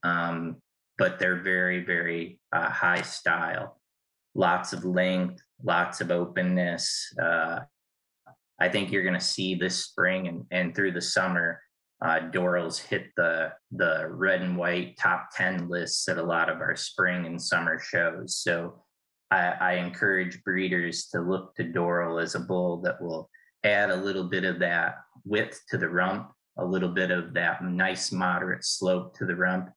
um, 0.03 0.57
but 0.99 1.19
they're 1.19 1.43
very 1.43 1.85
very 1.85 2.39
uh, 2.53 2.71
high 2.71 3.03
style 3.03 3.81
lots 4.35 4.73
of 4.73 4.85
length 4.85 5.43
lots 5.63 6.01
of 6.01 6.11
openness 6.11 7.13
uh, 7.23 7.61
I 8.61 8.69
think 8.69 8.93
you're 8.93 9.03
going 9.03 9.15
to 9.15 9.21
see 9.21 9.55
this 9.55 9.85
spring 9.85 10.29
and, 10.29 10.45
and 10.51 10.75
through 10.75 10.93
the 10.93 11.01
summer 11.01 11.61
uh, 12.05 12.21
Doral's 12.31 12.79
hit 12.79 13.07
the 13.17 13.53
the 13.73 14.07
red 14.11 14.43
and 14.43 14.57
white 14.57 14.97
top 14.99 15.29
10 15.35 15.69
lists 15.69 16.09
at 16.09 16.19
a 16.19 16.23
lot 16.23 16.51
of 16.51 16.61
our 16.61 16.77
spring 16.77 17.25
and 17.25 17.41
summer 17.41 17.79
shows. 17.79 18.37
So 18.37 18.83
I, 19.31 19.55
I 19.61 19.73
encourage 19.75 20.43
breeders 20.45 21.07
to 21.09 21.21
look 21.21 21.55
to 21.57 21.65
Doral 21.65 22.23
as 22.23 22.35
a 22.35 22.41
bull 22.41 22.83
that 22.83 23.01
will 23.01 23.31
add 23.65 23.91
a 23.91 23.97
little 23.97 24.25
bit 24.25 24.45
of 24.45 24.59
that 24.59 24.97
width 25.25 25.63
to 25.71 25.79
the 25.79 25.89
rump, 25.89 26.31
a 26.59 26.65
little 26.65 26.89
bit 26.89 27.11
of 27.11 27.35
that 27.35 27.65
nice 27.65 28.13
moderate 28.13 28.65
slope 28.65 29.17
to 29.19 29.27
the 29.27 29.37
rump. 29.37 29.71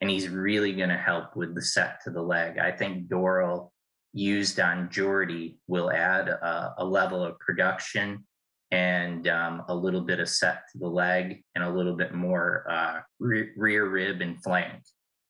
And 0.00 0.10
he's 0.10 0.28
really 0.28 0.72
going 0.72 0.88
to 0.90 0.98
help 0.98 1.36
with 1.36 1.54
the 1.54 1.62
set 1.62 2.00
to 2.04 2.10
the 2.10 2.22
leg. 2.22 2.58
I 2.58 2.72
think 2.72 3.08
Doral 3.08 3.70
used 4.12 4.60
on 4.60 4.90
Jordy 4.90 5.58
will 5.66 5.90
add 5.90 6.28
a, 6.28 6.74
a 6.78 6.84
level 6.84 7.22
of 7.22 7.38
production 7.38 8.24
and 8.70 9.28
um, 9.28 9.62
a 9.68 9.74
little 9.74 10.00
bit 10.00 10.20
of 10.20 10.28
set 10.28 10.62
to 10.72 10.78
the 10.78 10.88
leg 10.88 11.44
and 11.54 11.62
a 11.62 11.70
little 11.70 11.94
bit 11.94 12.14
more 12.14 12.66
uh, 12.68 13.00
re- 13.20 13.50
rear 13.56 13.88
rib 13.88 14.20
and 14.20 14.42
flank. 14.42 14.82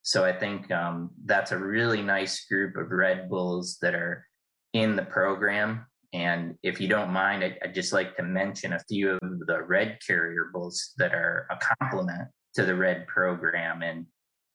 So 0.02 0.24
I 0.24 0.32
think 0.32 0.70
um, 0.70 1.10
that's 1.24 1.52
a 1.52 1.58
really 1.58 2.02
nice 2.02 2.44
group 2.46 2.76
of 2.76 2.90
Red 2.90 3.28
Bulls 3.28 3.78
that 3.80 3.94
are 3.94 4.26
in 4.72 4.96
the 4.96 5.02
program. 5.02 5.86
And 6.14 6.54
if 6.62 6.80
you 6.80 6.86
don't 6.86 7.10
mind, 7.10 7.42
I, 7.42 7.56
would 7.60 7.74
just 7.74 7.92
like 7.92 8.16
to 8.16 8.22
mention 8.22 8.72
a 8.72 8.84
few 8.88 9.18
of 9.20 9.20
the 9.48 9.62
Red 9.66 9.98
Carrier 10.06 10.50
Bulls 10.52 10.94
that 10.96 11.12
are 11.12 11.48
a 11.50 11.58
complement 11.76 12.28
to 12.54 12.64
the 12.64 12.76
Red 12.76 13.08
program. 13.08 13.82
And 13.82 14.06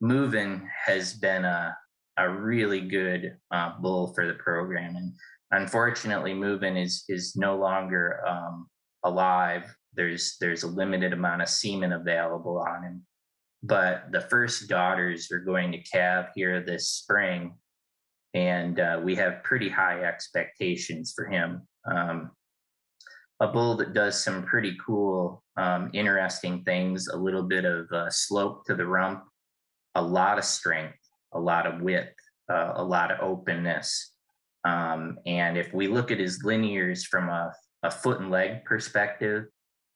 Movin 0.02 0.66
has 0.86 1.14
been 1.14 1.44
a, 1.44 1.76
a 2.18 2.30
really 2.30 2.80
good 2.80 3.38
uh, 3.52 3.74
bull 3.82 4.14
for 4.14 4.26
the 4.26 4.36
program. 4.36 4.96
And 4.96 5.14
unfortunately, 5.52 6.34
Movin 6.34 6.78
is 6.78 7.04
is 7.10 7.36
no 7.36 7.58
longer 7.58 8.26
um, 8.26 8.68
alive. 9.04 9.64
There's 9.94 10.38
there's 10.40 10.64
a 10.64 10.68
limited 10.68 11.12
amount 11.12 11.42
of 11.42 11.50
semen 11.50 11.92
available 11.92 12.58
on 12.60 12.84
him, 12.84 13.06
but 13.64 14.06
the 14.14 14.22
first 14.22 14.70
daughters 14.70 15.30
are 15.30 15.40
going 15.40 15.74
to 15.74 15.84
calve 15.84 16.28
here 16.36 16.64
this 16.64 16.88
spring, 16.88 17.56
and 18.34 18.80
uh, 18.80 19.00
we 19.04 19.16
have 19.16 19.44
pretty 19.44 19.70
high 19.70 20.04
expectations 20.04 21.14
for 21.16 21.26
him. 21.26 21.68
Um, 21.86 22.32
a 23.40 23.48
bull 23.48 23.76
that 23.78 23.94
does 23.94 24.22
some 24.22 24.44
pretty 24.44 24.76
cool, 24.86 25.44
um, 25.58 25.90
interesting 25.94 26.64
things. 26.64 27.08
A 27.08 27.18
little 27.18 27.44
bit 27.44 27.66
of 27.66 27.90
uh, 27.92 28.10
slope 28.10 28.66
to 28.66 28.76
the 28.76 28.86
rump, 28.86 29.24
a 29.96 30.02
lot 30.02 30.38
of 30.38 30.44
strength, 30.44 30.98
a 31.34 31.40
lot 31.40 31.66
of 31.66 31.82
width, 31.82 32.14
uh, 32.52 32.74
a 32.76 32.84
lot 32.84 33.12
of 33.12 33.20
openness. 33.22 34.14
Um, 34.66 35.18
and 35.26 35.58
if 35.58 35.74
we 35.74 35.88
look 35.88 36.12
at 36.12 36.20
his 36.20 36.44
linears 36.44 37.06
from 37.06 37.30
a 37.30 37.54
a 37.84 37.92
foot 37.92 38.20
and 38.20 38.30
leg 38.30 38.66
perspective 38.66 39.46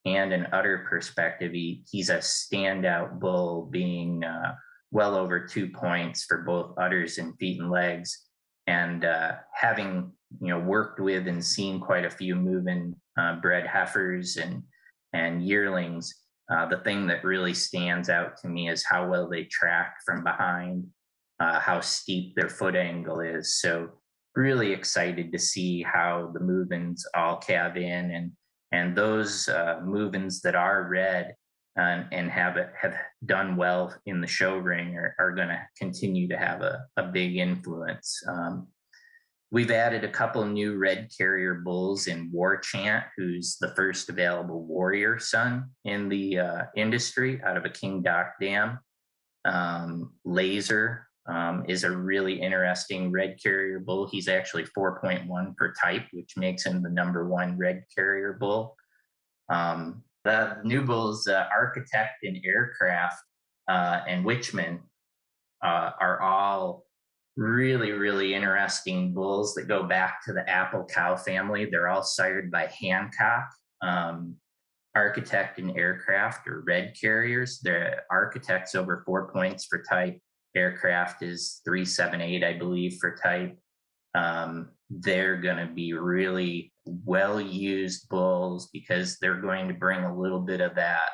and 0.06 0.34
an 0.34 0.48
udder 0.52 0.86
perspective, 0.90 1.52
he, 1.54 1.84
he's 1.90 2.10
a 2.10 2.18
standout 2.18 3.20
bull, 3.20 3.68
being 3.72 4.24
uh, 4.24 4.56
well 4.94 5.16
over 5.16 5.40
two 5.40 5.68
points 5.70 6.24
for 6.24 6.44
both 6.44 6.78
udders 6.78 7.18
and 7.18 7.36
feet 7.40 7.60
and 7.60 7.72
legs. 7.72 8.28
And 8.68 9.04
uh, 9.04 9.34
having 9.54 10.12
you 10.40 10.50
know 10.50 10.60
worked 10.60 11.00
with 11.02 11.28
and 11.28 11.44
seen 11.44 11.82
quite 11.82 12.06
a 12.06 12.10
few 12.10 12.36
Movin 12.36 12.94
uh, 13.20 13.36
bred 13.42 13.68
heifers 13.68 14.38
and 14.38 14.64
and 15.12 15.46
yearlings, 15.46 16.14
uh, 16.50 16.68
the 16.68 16.78
thing 16.80 17.08
that 17.08 17.24
really 17.24 17.54
stands 17.54 18.10
out 18.10 18.38
to 18.38 18.48
me 18.48 18.70
is 18.70 18.86
how 18.86 19.08
well 19.10 19.28
they 19.28 19.44
track 19.46 19.96
from 20.06 20.24
behind, 20.24 20.86
uh, 21.40 21.60
how 21.60 21.82
steep 21.82 22.36
their 22.36 22.50
foot 22.50 22.76
angle 22.76 23.20
is. 23.20 23.60
So 23.60 23.90
really 24.36 24.72
excited 24.72 25.32
to 25.32 25.40
see 25.40 25.84
how 25.84 26.32
the 26.34 26.40
Movins 26.40 27.02
all 27.16 27.38
calve 27.38 27.78
in 27.78 28.12
and 28.12 28.32
and 28.72 28.96
those 28.96 29.50
uh, 29.50 29.82
Movins 29.84 30.42
that 30.42 30.56
are 30.56 30.88
red 30.88 31.36
and, 31.76 32.06
and 32.12 32.30
have 32.30 32.58
it 32.58 32.72
have 32.80 32.96
done 33.26 33.56
well 33.56 33.94
in 34.06 34.22
the 34.22 34.28
show 34.28 34.58
ring 34.58 34.96
are, 34.96 35.16
are 35.20 35.32
going 35.32 35.48
to 35.48 35.60
continue 35.78 36.28
to 36.28 36.38
have 36.38 36.62
a, 36.62 36.86
a 36.98 37.04
big 37.04 37.38
influence. 37.38 38.22
Um, 38.28 38.68
we've 39.52 39.72
added 39.72 40.04
a 40.04 40.10
couple 40.10 40.46
new 40.46 40.78
red 40.78 41.10
carrier 41.16 41.56
bulls 41.56 42.08
in 42.08 42.30
War 42.32 42.58
Chant, 42.58 43.06
who's 43.18 43.58
the 43.60 43.74
first 43.76 44.10
available 44.10 44.64
warrior 44.64 45.20
son 45.20 45.72
in 45.86 46.10
the 46.10 46.40
uh, 46.40 46.62
industry 46.76 47.42
out 47.44 47.58
of 47.58 47.66
a 47.66 47.70
King 47.70 48.02
Doc 48.02 48.34
dam. 48.40 48.80
Um, 49.46 50.14
Laser 50.24 51.08
um, 51.28 51.66
is 51.68 51.84
a 51.84 51.92
really 51.92 52.42
interesting 52.42 53.12
red 53.12 53.38
carrier 53.42 53.80
bull. 53.80 54.08
He's 54.08 54.28
actually 54.28 54.66
4.1 54.78 55.56
per 55.56 55.74
type, 55.74 56.06
which 56.12 56.38
makes 56.38 56.66
him 56.66 56.82
the 56.82 56.90
number 56.90 57.28
one 57.28 57.58
red 57.58 57.84
carrier 57.96 58.38
bull. 58.40 58.76
Um, 59.50 60.04
the 60.24 60.58
new 60.64 60.82
bulls, 60.82 61.28
uh, 61.28 61.48
Architect 61.56 62.24
and 62.24 62.40
Aircraft 62.46 63.22
uh, 63.68 64.02
and 64.08 64.26
Witchman, 64.26 64.80
uh, 65.64 65.92
are 66.00 66.22
all 66.22 66.86
really, 67.36 67.92
really 67.92 68.34
interesting 68.34 69.14
bulls 69.14 69.54
that 69.56 69.68
go 69.68 69.84
back 69.84 70.24
to 70.26 70.34
the 70.34 70.48
apple 70.50 70.86
cow 70.86 71.16
family. 71.16 71.66
They're 71.66 71.90
all 71.90 72.04
sired 72.04 72.52
by 72.52 72.68
Hancock. 72.80 73.50
Um, 73.82 74.36
architect 74.96 75.60
and 75.60 75.76
aircraft 75.78 76.48
or 76.48 76.64
red 76.66 76.96
carriers. 77.00 77.60
The 77.60 77.98
architect's 78.12 78.76
over 78.76 79.04
four 79.06 79.32
points 79.32 79.66
for 79.66 79.84
type. 79.90 80.20
Aircraft 80.56 81.24
is 81.24 81.62
378, 81.66 82.44
I 82.44 82.54
believe, 82.54 82.98
for 83.02 83.16
type. 83.16 83.58
Um, 84.14 84.70
they're 84.90 85.38
going 85.38 85.58
to 85.58 85.74
be 85.74 85.94
really 85.94 86.73
well 86.86 87.40
used 87.40 88.10
bulls 88.10 88.70
because 88.74 89.18
they're 89.20 89.42
going 89.42 89.68
to 89.68 89.74
bring 89.74 90.04
a 90.04 90.18
little 90.18 90.42
bit 90.42 90.62
of 90.62 90.76
that 90.76 91.10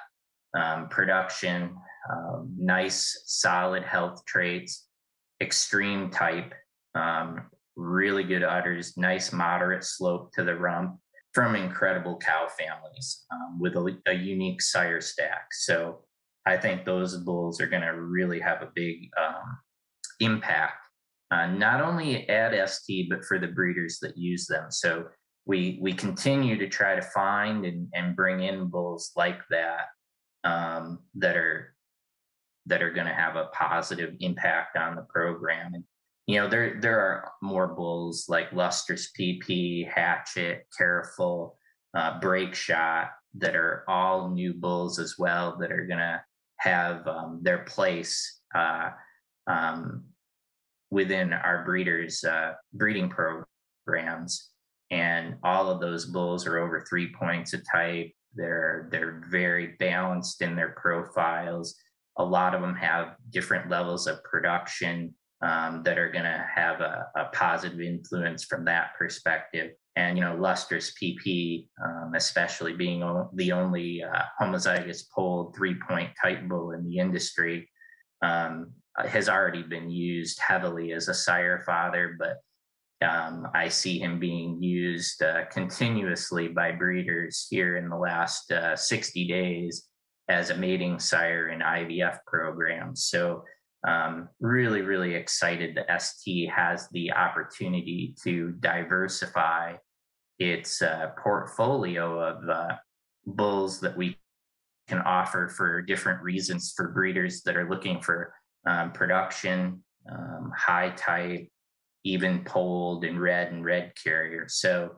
um, 0.58 0.90
production, 0.90 1.76
um, 2.12 2.54
nice, 2.58 3.24
solid 3.26 3.84
health 3.84 4.24
traits, 4.26 4.88
extreme 5.42 6.10
type, 6.10 6.54
um, 6.96 7.42
really 7.76 8.24
good 8.24 8.44
udders, 8.44 8.98
nice, 8.98 9.32
moderate 9.32 9.84
slope 9.84 10.32
to 10.34 10.44
the 10.44 10.56
rump 10.56 10.98
from 11.34 11.56
incredible 11.56 12.18
cow 12.18 12.48
families 12.58 13.26
um, 13.32 13.60
with 13.60 13.76
a, 13.76 13.98
a, 14.08 14.14
unique 14.14 14.62
sire 14.62 15.00
stack. 15.00 15.46
So 15.52 16.00
I 16.46 16.58
think 16.58 16.84
those 16.84 17.16
bulls 17.18 17.62
are 17.62 17.68
going 17.68 17.84
to 17.84 18.02
really 18.02 18.40
have 18.40 18.64
a 18.64 18.72
big 18.74 19.10
um, 19.18 19.60
impact, 20.20 20.74
uh, 21.32 21.46
not 21.48 21.82
only 21.82 22.28
at 22.28 22.70
ST, 22.70 23.10
but 23.10 23.24
for 23.24 23.38
the 23.38 23.48
breeders 23.48 24.00
that 24.02 24.18
use 24.18 24.48
them. 24.48 24.72
So 24.72 25.06
we 25.50 25.80
we 25.82 25.92
continue 25.92 26.60
to 26.60 26.70
try 26.70 26.94
to 26.94 27.02
find 27.02 27.66
and, 27.66 27.88
and 27.96 28.16
bring 28.16 28.44
in 28.44 28.68
bulls 28.68 29.12
like 29.16 29.40
that 29.50 29.88
um, 30.44 31.00
that 31.16 31.36
are 31.36 31.76
that 32.68 32.84
are 32.84 32.92
going 32.92 33.08
to 33.08 33.14
have 33.14 33.36
a 33.36 33.50
positive 33.52 34.14
impact 34.20 34.78
on 34.78 34.96
the 34.96 35.02
program. 35.10 35.74
And 35.74 35.84
you 36.28 36.40
know, 36.40 36.48
there 36.48 36.80
there 36.80 37.00
are 37.00 37.32
more 37.42 37.66
bulls 37.66 38.26
like 38.30 38.54
Lustrous 38.54 39.10
PP, 39.20 39.90
Hatchet, 39.90 40.68
Careful, 40.78 41.58
uh, 41.98 42.20
Break 42.20 42.54
Shot 42.54 43.10
that 43.34 43.56
are 43.56 43.86
all 43.88 44.30
new 44.30 44.54
bulls 44.54 45.00
as 45.00 45.16
well 45.18 45.58
that 45.60 45.72
are 45.72 45.88
going 45.88 45.98
to 45.98 46.22
have 46.58 47.08
um, 47.08 47.40
their 47.42 47.64
place 47.64 48.40
uh, 48.54 48.92
um, 49.48 50.04
within 50.92 51.34
our 51.34 51.66
breeders' 51.66 52.24
uh, 52.24 52.54
breeding 52.72 53.10
programs 53.10 54.50
and 54.92 55.36
all 55.44 55.70
of 55.70 55.80
those 55.80 56.06
bulls 56.06 56.48
are 56.48 56.58
over 56.58 56.86
three 56.90 57.14
points 57.14 57.54
of 57.54 57.62
type. 57.72 58.12
They're 58.36 58.88
they're 58.92 59.24
very 59.30 59.76
balanced 59.80 60.42
in 60.42 60.56
their 60.56 60.76
profiles. 60.82 61.76
A 62.18 62.24
lot 62.24 62.54
of 62.54 62.62
them 62.62 62.76
have 62.76 63.16
different 63.32 63.70
levels 63.70 64.08
of 64.08 64.24
production 64.24 65.14
um, 65.42 65.84
that 65.84 65.98
are 65.98 66.12
going 66.12 66.26
to 66.26 66.46
have 66.54 66.82
a, 66.82 67.08
a, 67.16 67.26
positive 67.32 67.80
influence 67.80 68.44
from 68.44 68.66
that 68.66 68.92
perspective. 68.98 69.72
And 69.96 70.18
you 70.18 70.24
know, 70.24 70.36
lustrous 70.36 70.94
PP, 71.02 71.68
um, 71.84 72.12
especially 72.14 72.74
being 72.74 73.04
o- 73.04 73.30
the 73.34 73.54
only 73.54 74.04
uh, 74.04 74.24
homozygous 74.42 75.04
polled 75.16 75.56
three-point 75.56 76.10
type 76.22 76.46
bull 76.48 76.72
in 76.72 76.86
the 76.86 76.98
industry, 76.98 77.70
um, 78.22 78.74
has 78.98 79.30
already 79.30 79.64
been 79.64 79.90
used 79.90 80.40
heavily 80.46 80.92
as 80.92 81.08
a 81.08 81.14
sire 81.14 81.64
father, 81.66 82.18
but 82.20 82.40
um, 83.02 83.48
I 83.54 83.70
see 83.70 84.00
him 84.00 84.20
being 84.20 84.62
used 84.62 85.24
uh, 85.24 85.46
continuously 85.52 86.50
by 86.50 86.72
breeders 86.72 87.48
here 87.50 87.78
in 87.78 87.90
the 87.90 87.96
last 87.96 88.52
uh, 88.52 88.76
60 88.76 89.28
days 89.28 89.88
as 90.28 90.50
a 90.50 90.58
mating 90.58 91.00
sire 91.00 91.50
in 91.50 91.60
IVF 91.60 92.20
programs. 92.28 93.06
So, 93.06 93.44
um, 93.88 94.28
really, 94.42 94.82
really 94.82 95.16
excited 95.16 95.78
that 95.78 96.02
ST 96.02 96.50
has 96.50 96.90
the 96.92 97.14
opportunity 97.14 98.14
to 98.24 98.52
diversify 98.60 99.76
its 100.38 100.82
uh, 100.82 101.12
portfolio 101.24 102.20
of 102.20 102.50
uh, 102.50 102.76
bulls 103.26 103.80
that 103.80 103.96
we 103.96 104.18
can 104.90 105.00
offer 105.00 105.48
for 105.48 105.82
different 105.82 106.22
reasons 106.22 106.74
for 106.76 106.90
breeders 106.90 107.42
that 107.44 107.56
are 107.56 107.70
looking 107.70 108.02
for 108.02 108.34
um, 108.66 108.92
production, 108.92 109.82
um, 110.12 110.52
high 110.58 110.90
type, 110.98 111.48
even 112.04 112.44
polled 112.44 113.04
in 113.04 113.20
red 113.20 113.52
and 113.52 113.64
red 113.64 113.94
carrier. 114.02 114.46
So 114.48 114.92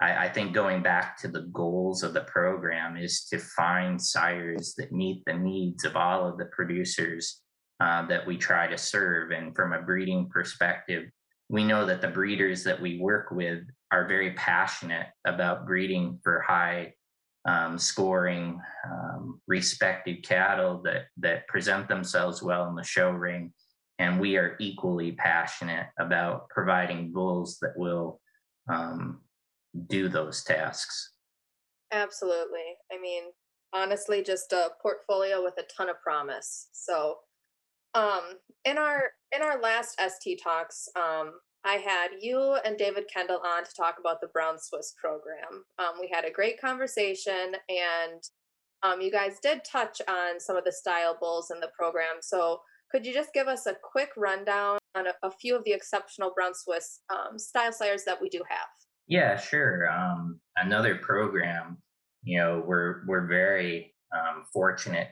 I, 0.00 0.26
I, 0.26 0.28
think 0.28 0.52
going 0.52 0.82
back 0.82 1.18
to 1.18 1.28
the 1.28 1.42
goals 1.52 2.02
of 2.02 2.14
the 2.14 2.22
program 2.22 2.96
is 2.96 3.24
to 3.30 3.38
find 3.38 4.00
sires 4.00 4.74
that 4.78 4.92
meet 4.92 5.22
the 5.26 5.34
needs 5.34 5.84
of 5.84 5.96
all 5.96 6.26
of 6.26 6.38
the 6.38 6.46
producers 6.46 7.42
uh, 7.80 8.06
that 8.06 8.26
we 8.26 8.36
try 8.36 8.66
to 8.66 8.78
serve. 8.78 9.30
And 9.30 9.54
from 9.54 9.72
a 9.72 9.82
breeding 9.82 10.28
perspective, 10.28 11.04
we 11.48 11.64
know 11.64 11.86
that 11.86 12.00
the 12.00 12.08
breeders 12.08 12.64
that 12.64 12.80
we 12.80 12.98
work 13.00 13.30
with 13.30 13.64
are 13.92 14.08
very 14.08 14.32
passionate 14.32 15.06
about 15.26 15.66
breeding 15.66 16.18
for 16.22 16.40
high 16.40 16.92
um, 17.46 17.78
scoring, 17.78 18.60
um, 18.84 19.40
respected 19.46 20.24
cattle 20.24 20.82
that 20.82 21.04
that 21.18 21.46
present 21.46 21.86
themselves 21.86 22.42
well 22.42 22.68
in 22.68 22.74
the 22.74 22.82
show 22.82 23.10
ring 23.10 23.52
and 23.98 24.20
we 24.20 24.36
are 24.36 24.56
equally 24.60 25.12
passionate 25.12 25.86
about 25.98 26.48
providing 26.50 27.12
bulls 27.12 27.58
that 27.62 27.72
will 27.76 28.20
um, 28.68 29.20
do 29.88 30.08
those 30.08 30.44
tasks. 30.44 31.12
Absolutely. 31.92 32.76
I 32.92 33.00
mean, 33.00 33.24
honestly, 33.72 34.22
just 34.22 34.52
a 34.52 34.70
portfolio 34.82 35.42
with 35.42 35.54
a 35.58 35.64
ton 35.76 35.88
of 35.88 36.00
promise. 36.02 36.68
So, 36.72 37.16
um, 37.94 38.34
in 38.64 38.76
our 38.76 39.04
in 39.34 39.42
our 39.42 39.60
last 39.60 39.98
ST 39.98 40.40
talks, 40.42 40.88
um, 40.96 41.32
I 41.64 41.76
had 41.76 42.08
you 42.20 42.58
and 42.64 42.76
David 42.76 43.04
Kendall 43.12 43.40
on 43.44 43.64
to 43.64 43.70
talk 43.74 43.96
about 43.98 44.20
the 44.20 44.28
Brown 44.28 44.56
Swiss 44.58 44.94
program. 45.00 45.64
Um, 45.78 45.94
we 46.00 46.10
had 46.12 46.24
a 46.24 46.30
great 46.30 46.60
conversation, 46.60 47.54
and 47.68 48.22
um, 48.82 49.00
you 49.00 49.10
guys 49.10 49.38
did 49.42 49.64
touch 49.64 50.00
on 50.08 50.38
some 50.38 50.56
of 50.56 50.64
the 50.64 50.72
style 50.72 51.16
bulls 51.18 51.50
in 51.50 51.60
the 51.60 51.70
program. 51.78 52.16
So 52.20 52.60
could 52.90 53.04
you 53.04 53.12
just 53.12 53.32
give 53.32 53.48
us 53.48 53.66
a 53.66 53.74
quick 53.82 54.10
rundown 54.16 54.78
on 54.94 55.06
a, 55.06 55.12
a 55.22 55.30
few 55.30 55.56
of 55.56 55.64
the 55.64 55.72
exceptional 55.72 56.32
Brown 56.34 56.54
Swiss 56.54 57.00
um, 57.10 57.38
style 57.38 57.72
sires 57.72 58.04
that 58.04 58.20
we 58.20 58.28
do 58.28 58.42
have? 58.48 58.68
Yeah, 59.08 59.36
sure. 59.36 59.90
Um, 59.90 60.40
another 60.56 60.96
program, 60.96 61.78
you 62.22 62.38
know, 62.38 62.62
we're 62.66 63.06
we're 63.06 63.26
very 63.26 63.94
um, 64.14 64.44
fortunate 64.52 65.08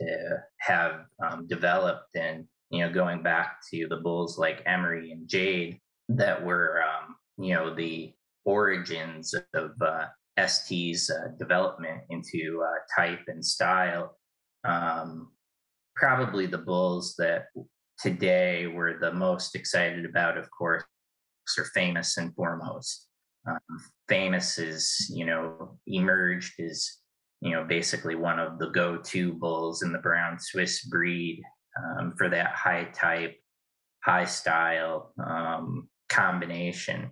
to 0.00 0.42
have 0.58 1.06
um, 1.24 1.46
developed, 1.46 2.14
and 2.16 2.44
you 2.70 2.80
know, 2.80 2.92
going 2.92 3.22
back 3.22 3.58
to 3.70 3.86
the 3.88 3.96
bulls 3.96 4.38
like 4.38 4.62
Emery 4.66 5.12
and 5.12 5.28
Jade, 5.28 5.78
that 6.10 6.44
were 6.44 6.82
um, 6.82 7.16
you 7.38 7.54
know 7.54 7.74
the 7.74 8.12
origins 8.44 9.34
of 9.54 9.70
uh, 9.80 10.06
ST's 10.46 11.10
uh, 11.10 11.28
development 11.38 12.02
into 12.10 12.62
uh, 12.62 13.00
type 13.00 13.20
and 13.28 13.44
style. 13.44 14.18
Um, 14.64 15.30
probably 15.94 16.46
the 16.46 16.58
bulls 16.58 17.14
that 17.18 17.46
today 17.98 18.66
we're 18.66 18.98
the 18.98 19.12
most 19.12 19.54
excited 19.54 20.04
about, 20.04 20.36
of 20.36 20.50
course, 20.50 20.84
are 21.58 21.64
famous 21.74 22.16
and 22.16 22.34
foremost. 22.34 23.08
Um, 23.48 23.58
famous 24.08 24.58
is, 24.58 25.10
you 25.12 25.24
know, 25.24 25.78
emerged 25.86 26.60
as, 26.60 26.98
you 27.40 27.50
know, 27.50 27.64
basically 27.64 28.14
one 28.14 28.38
of 28.38 28.58
the 28.58 28.70
go 28.70 28.96
to 28.96 29.32
bulls 29.34 29.82
in 29.82 29.92
the 29.92 29.98
brown 29.98 30.38
Swiss 30.38 30.84
breed 30.84 31.42
um, 31.76 32.14
for 32.16 32.28
that 32.28 32.54
high 32.54 32.84
type, 32.94 33.36
high 34.04 34.24
style 34.24 35.12
um, 35.24 35.88
combination. 36.08 37.10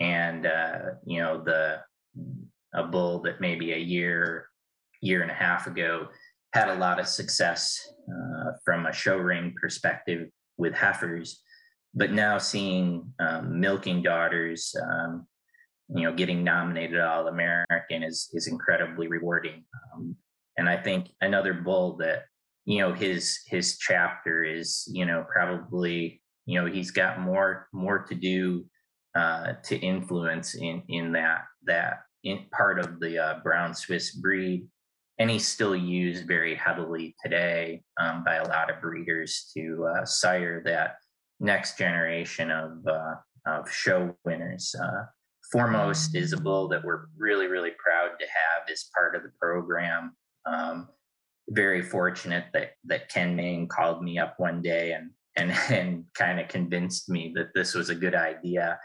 And, 0.00 0.46
uh, 0.46 0.78
you 1.06 1.20
know, 1.20 1.42
the, 1.44 1.80
a 2.74 2.84
bull 2.84 3.22
that 3.22 3.40
maybe 3.40 3.72
a 3.72 3.78
year, 3.78 4.48
year 5.00 5.22
and 5.22 5.30
a 5.30 5.34
half 5.34 5.66
ago 5.66 6.08
had 6.54 6.68
a 6.68 6.76
lot 6.76 7.00
of 7.00 7.08
success 7.08 7.92
uh, 8.08 8.52
from 8.64 8.86
a 8.86 8.92
show 8.92 9.16
ring 9.16 9.52
perspective 9.60 10.28
with 10.56 10.72
heifers, 10.72 11.42
but 11.94 12.12
now 12.12 12.38
seeing 12.38 13.12
um, 13.18 13.58
milking 13.58 14.02
daughters, 14.02 14.72
um, 14.80 15.26
you 15.88 16.04
know, 16.04 16.14
getting 16.14 16.44
nominated 16.44 17.00
All 17.00 17.26
American 17.26 18.04
is 18.04 18.30
is 18.32 18.46
incredibly 18.46 19.08
rewarding. 19.08 19.64
Um, 19.92 20.16
and 20.56 20.68
I 20.68 20.76
think 20.76 21.08
another 21.20 21.54
bull 21.54 21.96
that 21.96 22.26
you 22.64 22.78
know 22.78 22.92
his 22.92 23.40
his 23.48 23.76
chapter 23.78 24.44
is 24.44 24.88
you 24.92 25.06
know 25.06 25.26
probably 25.28 26.22
you 26.46 26.60
know 26.60 26.70
he's 26.70 26.92
got 26.92 27.20
more 27.20 27.66
more 27.72 27.98
to 28.04 28.14
do 28.14 28.64
uh, 29.16 29.54
to 29.64 29.76
influence 29.76 30.54
in 30.54 30.82
in 30.88 31.12
that 31.12 31.42
that 31.64 32.02
in 32.22 32.46
part 32.56 32.78
of 32.78 33.00
the 33.00 33.18
uh, 33.18 33.38
brown 33.42 33.74
Swiss 33.74 34.12
breed, 34.12 34.68
and 35.18 35.30
he's 35.30 35.46
still 35.46 35.76
used 35.76 36.26
very 36.26 36.54
heavily 36.54 37.14
today 37.22 37.82
um, 38.00 38.24
by 38.24 38.36
a 38.36 38.48
lot 38.48 38.70
of 38.70 38.80
breeders 38.80 39.50
to 39.56 39.86
uh, 39.86 40.04
sire 40.04 40.62
that 40.64 40.96
next 41.40 41.78
generation 41.78 42.50
of 42.50 42.86
uh, 42.86 43.14
of 43.46 43.70
show 43.70 44.14
winners. 44.24 44.74
Uh, 44.80 45.04
Foremost 45.52 46.16
is 46.16 46.32
a 46.32 46.36
bull 46.36 46.68
that 46.68 46.82
we're 46.84 47.04
really 47.16 47.46
really 47.46 47.72
proud 47.78 48.18
to 48.18 48.26
have 48.26 48.68
as 48.70 48.88
part 48.94 49.14
of 49.14 49.22
the 49.22 49.30
program. 49.40 50.16
Um, 50.46 50.88
very 51.50 51.82
fortunate 51.82 52.46
that 52.54 52.70
that 52.84 53.08
Ken 53.08 53.36
Main 53.36 53.68
called 53.68 54.02
me 54.02 54.18
up 54.18 54.34
one 54.38 54.62
day 54.62 54.92
and 54.92 55.10
and 55.36 55.52
and 55.70 56.04
kind 56.14 56.40
of 56.40 56.48
convinced 56.48 57.08
me 57.08 57.32
that 57.36 57.50
this 57.54 57.74
was 57.74 57.90
a 57.90 57.94
good 57.94 58.14
idea. 58.14 58.78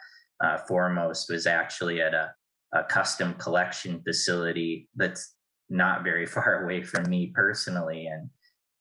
Uh, 0.43 0.57
foremost 0.67 1.29
was 1.29 1.45
actually 1.45 2.01
at 2.01 2.13
a, 2.13 2.31
a 2.73 2.83
custom 2.83 3.33
collection 3.33 4.01
facility 4.03 4.87
that's 4.95 5.35
not 5.69 6.03
very 6.03 6.25
far 6.36 6.63
away 6.63 6.84
from 6.84 7.10
me 7.10 7.27
personally, 7.34 8.08
and 8.08 8.29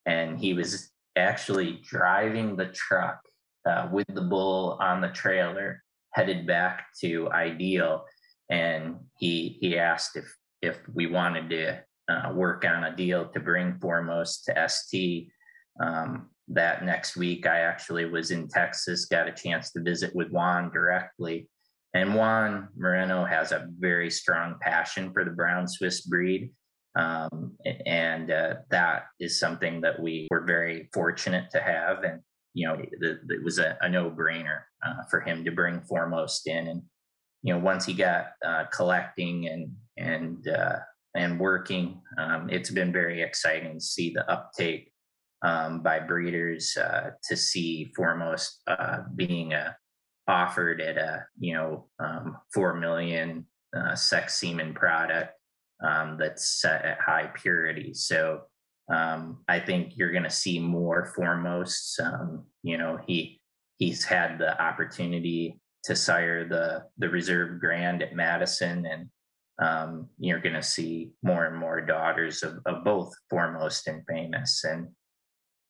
and 0.07 0.39
he 0.39 0.55
was 0.55 0.91
actually 1.17 1.81
driving 1.85 2.57
the 2.57 2.67
truck 2.67 3.21
uh, 3.69 3.89
with 3.93 4.07
the 4.15 4.23
bull 4.23 4.79
on 4.81 5.01
the 5.01 5.09
trailer 5.09 5.83
headed 6.13 6.47
back 6.47 6.87
to 7.01 7.31
Ideal, 7.31 8.05
and 8.51 8.97
he 9.19 9.59
he 9.61 9.79
asked 9.79 10.17
if 10.17 10.35
if 10.63 10.79
we 10.93 11.07
wanted 11.07 11.51
to 11.51 11.81
uh, 12.09 12.33
work 12.33 12.65
on 12.65 12.85
a 12.85 12.97
deal 12.97 13.29
to 13.29 13.41
bring 13.41 13.79
Foremost 13.79 14.47
to 14.47 14.69
ST. 14.69 15.29
Um, 15.81 16.31
that 16.49 16.85
next 16.85 17.17
week, 17.17 17.47
I 17.47 17.61
actually 17.61 18.07
was 18.07 18.31
in 18.31 18.49
Texas, 18.49 19.05
got 19.05 19.29
a 19.29 19.33
chance 19.33 19.71
to 19.73 19.83
visit 19.83 20.15
with 20.15 20.31
Juan 20.31 20.71
directly. 20.71 21.49
And 21.95 22.15
Juan 22.15 22.69
Moreno 22.77 23.25
has 23.25 23.53
a 23.53 23.69
very 23.79 24.11
strong 24.11 24.57
passion 24.61 25.13
for 25.13 25.25
the 25.25 25.31
brown 25.31 25.69
Swiss 25.69 26.03
breed. 26.03 26.51
Um, 26.97 27.57
and 27.87 28.31
uh, 28.31 28.55
that 28.71 29.05
is 29.21 29.39
something 29.39 29.81
that 29.83 30.01
we 30.01 30.29
were 30.31 30.45
very 30.45 30.89
fortunate 30.93 31.51
to 31.53 31.61
have. 31.61 32.03
And, 32.03 32.21
you 32.55 32.67
know, 32.67 32.75
it, 32.75 32.89
it 33.29 33.45
was 33.45 33.59
a, 33.59 33.77
a 33.81 33.89
no 33.89 34.11
brainer 34.11 34.61
uh, 34.85 35.05
for 35.11 35.21
him 35.21 35.45
to 35.45 35.53
bring 35.53 35.81
Foremost 35.83 36.47
in. 36.47 36.67
And, 36.69 36.83
you 37.43 37.55
know, 37.55 37.61
once 37.61 37.87
he 37.87 37.95
got 37.95 38.31
uh, 38.45 38.65
collecting 38.73 39.49
and, 39.49 39.73
and, 39.97 40.49
uh, 40.49 40.79
and 41.15 41.39
working, 41.39 42.01
um, 42.19 42.49
it's 42.51 42.71
been 42.71 42.93
very 42.93 43.23
exciting 43.23 43.75
to 43.75 43.81
see 43.81 44.13
the 44.13 44.29
uptake 44.31 44.93
um, 45.43 45.83
by 45.83 46.01
breeders 46.01 46.77
uh, 46.77 47.11
to 47.29 47.37
see 47.37 47.93
foremost 47.95 48.61
uh, 48.67 49.03
being 49.15 49.55
offered 50.27 50.81
at 50.81 50.99
a 50.99 51.25
you 51.39 51.55
know 51.55 51.87
um, 52.01 52.37
four 52.53 52.75
million 52.75 53.47
sex 53.95 54.41
semen 54.41 54.75
product 54.75 55.38
um, 55.83 56.17
that's 56.19 56.61
set 56.61 56.85
at 56.85 57.01
high 57.01 57.31
purity. 57.35 57.95
So 57.95 58.43
um, 58.93 59.39
I 59.49 59.61
think 59.61 59.93
you're 59.97 60.13
going 60.13 60.25
to 60.25 60.31
see 60.31 60.59
more 60.59 61.13
foremost. 61.15 62.01
Um, 62.01 62.45
you 62.63 62.79
know 62.79 62.99
he 63.07 63.41
he's 63.79 64.05
had 64.05 64.39
the 64.39 64.61
opportunity 64.61 65.61
to 65.85 65.97
sire 65.97 66.47
the 66.47 66.85
the 66.99 67.09
reserve 67.09 67.61
grand 67.61 68.03
at 68.03 68.15
Madison 68.15 68.87
and 68.87 69.09
um, 69.61 70.09
you're 70.19 70.41
going 70.41 70.55
to 70.55 70.63
see 70.63 71.11
more 71.23 71.47
and 71.47 71.57
more 71.57 71.81
daughters 71.81 72.45
of, 72.45 72.59
of 72.65 72.85
both 72.85 73.13
foremost 73.29 73.89
and 73.89 74.05
famous 74.09 74.63
and 74.65 74.89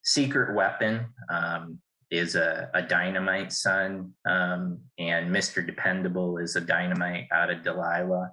secret 0.03 0.55
weapon 0.55 1.07
um, 1.31 1.79
is 2.11 2.35
a, 2.35 2.71
a, 2.75 2.83
dynamite 2.83 3.53
son 3.53 4.13
um, 4.27 4.79
and 4.99 5.35
mr 5.35 5.67
dependable 5.67 6.39
is 6.39 6.57
a 6.57 6.61
dynamite 6.61 7.27
out 7.33 7.51
of 7.51 7.63
delilah 7.63 8.31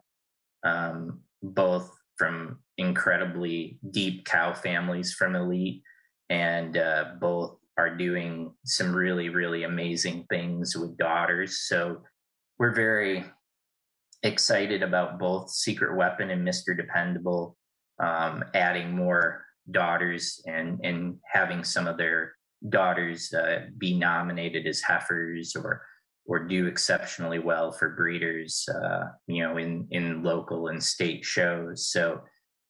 um, 0.63 1.19
both 1.53 1.91
from 2.17 2.60
incredibly 2.77 3.79
deep 3.91 4.25
cow 4.25 4.53
families 4.53 5.13
from 5.13 5.36
elite 5.36 5.81
and 6.29 6.77
uh, 6.77 7.05
both 7.19 7.58
are 7.77 7.95
doing 7.95 8.53
some 8.65 8.95
really 8.95 9.29
really 9.29 9.63
amazing 9.63 10.25
things 10.29 10.75
with 10.75 10.97
daughters 10.97 11.60
so 11.67 12.01
we're 12.58 12.73
very 12.73 13.25
excited 14.23 14.81
about 14.81 15.19
both 15.19 15.49
Secret 15.49 15.95
Weapon 15.95 16.31
and 16.31 16.47
Mr. 16.47 16.75
Dependable 16.75 17.55
um, 17.99 18.43
adding 18.53 18.91
more 18.91 19.45
daughters 19.71 20.41
and 20.45 20.79
and 20.84 21.17
having 21.31 21.63
some 21.63 21.88
of 21.88 21.97
their 21.97 22.36
daughters 22.69 23.34
uh, 23.34 23.67
be 23.77 23.97
nominated 23.97 24.65
as 24.67 24.81
heifers 24.81 25.55
or 25.55 25.81
or 26.25 26.39
do 26.39 26.65
exceptionally 26.65 27.39
well 27.39 27.71
for 27.71 27.89
breeders, 27.89 28.67
uh, 28.69 29.05
you 29.27 29.43
know, 29.43 29.57
in 29.57 29.88
in 29.91 30.23
local 30.23 30.67
and 30.67 30.83
state 30.83 31.23
shows. 31.23 31.88
So 31.89 32.21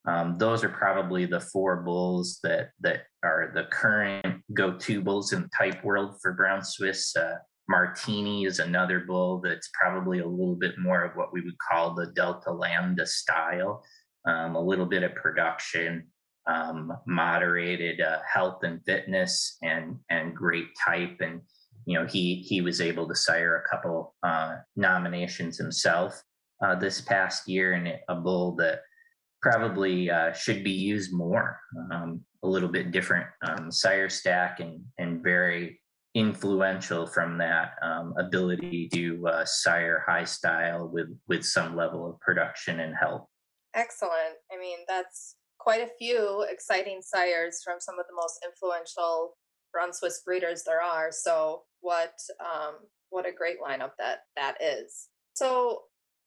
um, 0.06 0.36
those 0.38 0.62
are 0.62 0.68
probably 0.68 1.26
the 1.26 1.40
four 1.40 1.82
bulls 1.82 2.38
that 2.42 2.70
that 2.80 3.04
are 3.24 3.50
the 3.54 3.64
current 3.64 4.42
go-to 4.54 5.00
bulls 5.02 5.32
in 5.32 5.42
the 5.42 5.50
type 5.56 5.82
world 5.82 6.16
for 6.22 6.32
Brown 6.32 6.62
Swiss. 6.62 7.16
Uh, 7.16 7.36
Martini 7.68 8.44
is 8.44 8.60
another 8.60 9.00
bull 9.00 9.40
that's 9.40 9.70
probably 9.74 10.20
a 10.20 10.26
little 10.26 10.54
bit 10.54 10.78
more 10.78 11.02
of 11.02 11.16
what 11.16 11.32
we 11.32 11.40
would 11.40 11.58
call 11.58 11.94
the 11.94 12.12
Delta 12.14 12.52
Lambda 12.52 13.04
style, 13.06 13.82
um, 14.24 14.54
a 14.54 14.60
little 14.60 14.86
bit 14.86 15.02
of 15.02 15.16
production, 15.16 16.06
um, 16.46 16.92
moderated 17.08 18.00
uh, 18.00 18.18
health 18.32 18.62
and 18.62 18.84
fitness, 18.84 19.56
and 19.62 19.98
and 20.10 20.36
great 20.36 20.68
type. 20.84 21.16
And 21.20 21.40
you 21.86 21.98
know 21.98 22.06
he 22.06 22.36
he 22.36 22.60
was 22.60 22.80
able 22.80 23.08
to 23.08 23.14
sire 23.14 23.56
a 23.56 23.68
couple 23.68 24.14
uh, 24.22 24.56
nominations 24.74 25.56
himself 25.56 26.20
uh, 26.64 26.74
this 26.74 27.00
past 27.00 27.48
year, 27.48 27.72
and 27.72 27.88
a 28.08 28.14
bull 28.14 28.56
that 28.56 28.80
probably 29.40 30.10
uh, 30.10 30.32
should 30.32 30.64
be 30.64 30.72
used 30.72 31.12
more. 31.12 31.60
Um, 31.92 32.24
a 32.42 32.48
little 32.48 32.68
bit 32.68 32.92
different 32.92 33.26
um, 33.42 33.70
sire 33.70 34.08
stack 34.08 34.60
and 34.60 34.80
and 34.98 35.22
very 35.22 35.80
influential 36.14 37.06
from 37.06 37.36
that 37.36 37.72
um, 37.82 38.14
ability 38.18 38.88
to 38.92 39.26
uh, 39.28 39.44
sire 39.44 40.02
high 40.06 40.24
style 40.24 40.88
with 40.92 41.08
with 41.28 41.44
some 41.44 41.76
level 41.76 42.08
of 42.08 42.20
production 42.20 42.80
and 42.80 42.94
health. 42.96 43.26
Excellent. 43.74 44.36
I 44.50 44.58
mean, 44.58 44.78
that's 44.88 45.36
quite 45.58 45.82
a 45.82 45.90
few 45.98 46.46
exciting 46.50 47.00
sires 47.02 47.60
from 47.62 47.76
some 47.80 47.98
of 47.98 48.06
the 48.08 48.14
most 48.14 48.38
influential 48.44 49.36
brown 49.76 49.92
Swiss 49.92 50.22
breeders 50.24 50.62
there 50.64 50.82
are. 50.82 51.10
So, 51.12 51.62
what 51.80 52.14
um, 52.40 52.76
what 53.10 53.26
a 53.26 53.32
great 53.32 53.56
lineup 53.60 53.92
that 53.98 54.20
that 54.36 54.56
is. 54.60 55.08
So, 55.34 55.82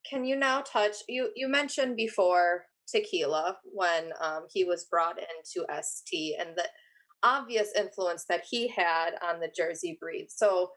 can 0.08 0.24
you 0.24 0.36
now 0.36 0.60
touch? 0.60 0.96
You 1.08 1.30
you 1.34 1.48
mentioned 1.48 1.96
before 1.96 2.64
tequila 2.88 3.56
when 3.64 4.12
um, 4.20 4.46
he 4.52 4.64
was 4.64 4.86
brought 4.90 5.18
into 5.18 5.66
ST 5.82 6.36
and 6.38 6.50
the 6.56 6.64
obvious 7.22 7.70
influence 7.76 8.24
that 8.28 8.44
he 8.48 8.68
had 8.68 9.10
on 9.22 9.40
the 9.40 9.52
Jersey 9.54 9.98
breed. 10.00 10.28
So, 10.30 10.70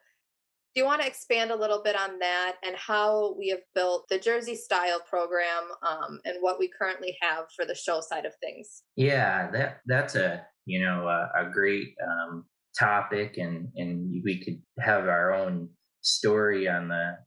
do 0.73 0.81
you 0.81 0.85
want 0.85 1.01
to 1.01 1.07
expand 1.07 1.51
a 1.51 1.55
little 1.55 1.83
bit 1.83 1.95
on 1.95 2.17
that 2.19 2.55
and 2.65 2.75
how 2.75 3.35
we 3.37 3.49
have 3.49 3.61
built 3.75 4.05
the 4.09 4.17
Jersey 4.17 4.55
style 4.55 4.99
program 5.07 5.63
um, 5.87 6.19
and 6.25 6.37
what 6.41 6.57
we 6.57 6.69
currently 6.75 7.15
have 7.21 7.45
for 7.55 7.65
the 7.65 7.75
show 7.75 8.01
side 8.01 8.25
of 8.25 8.33
things? 8.41 8.81
Yeah, 8.95 9.51
that 9.51 9.81
that's 9.85 10.15
a 10.15 10.45
you 10.65 10.83
know 10.83 11.07
a, 11.07 11.43
a 11.43 11.51
great 11.51 11.89
um, 12.03 12.45
topic, 12.77 13.37
and 13.37 13.69
and 13.75 14.21
we 14.23 14.43
could 14.43 14.61
have 14.79 15.07
our 15.07 15.33
own 15.33 15.69
story 16.01 16.67
on 16.67 16.89
the 16.89 17.17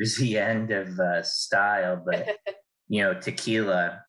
Jersey 0.00 0.38
end 0.50 0.70
of 0.70 0.98
uh, 0.98 1.22
style, 1.22 2.02
but 2.04 2.36
you 2.92 3.02
know 3.02 3.14
tequila 3.14 4.02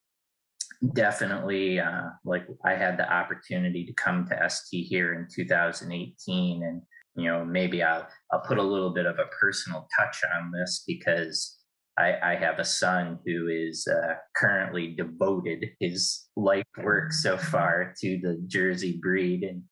definitely 0.93 1.79
uh, 1.79 2.09
like 2.25 2.45
i 2.65 2.73
had 2.73 2.97
the 2.97 3.11
opportunity 3.11 3.85
to 3.85 3.93
come 3.93 4.27
to 4.27 4.49
st 4.49 4.85
here 4.85 5.13
in 5.13 5.25
2018 5.33 6.63
and 6.63 6.81
you 7.15 7.31
know 7.31 7.45
maybe 7.45 7.81
i'll 7.81 8.05
i'll 8.31 8.41
put 8.41 8.57
a 8.57 8.63
little 8.63 8.93
bit 8.93 9.05
of 9.05 9.17
a 9.19 9.29
personal 9.39 9.87
touch 9.97 10.21
on 10.35 10.51
this 10.51 10.83
because 10.85 11.57
i 11.97 12.15
i 12.21 12.35
have 12.35 12.59
a 12.59 12.65
son 12.65 13.17
who 13.25 13.47
is 13.47 13.87
uh, 13.87 14.15
currently 14.35 14.93
devoted 14.97 15.65
his 15.79 16.27
life 16.35 16.65
work 16.83 17.13
so 17.13 17.37
far 17.37 17.93
to 18.01 18.19
the 18.21 18.43
jersey 18.47 18.99
breed 19.01 19.43
and 19.43 19.63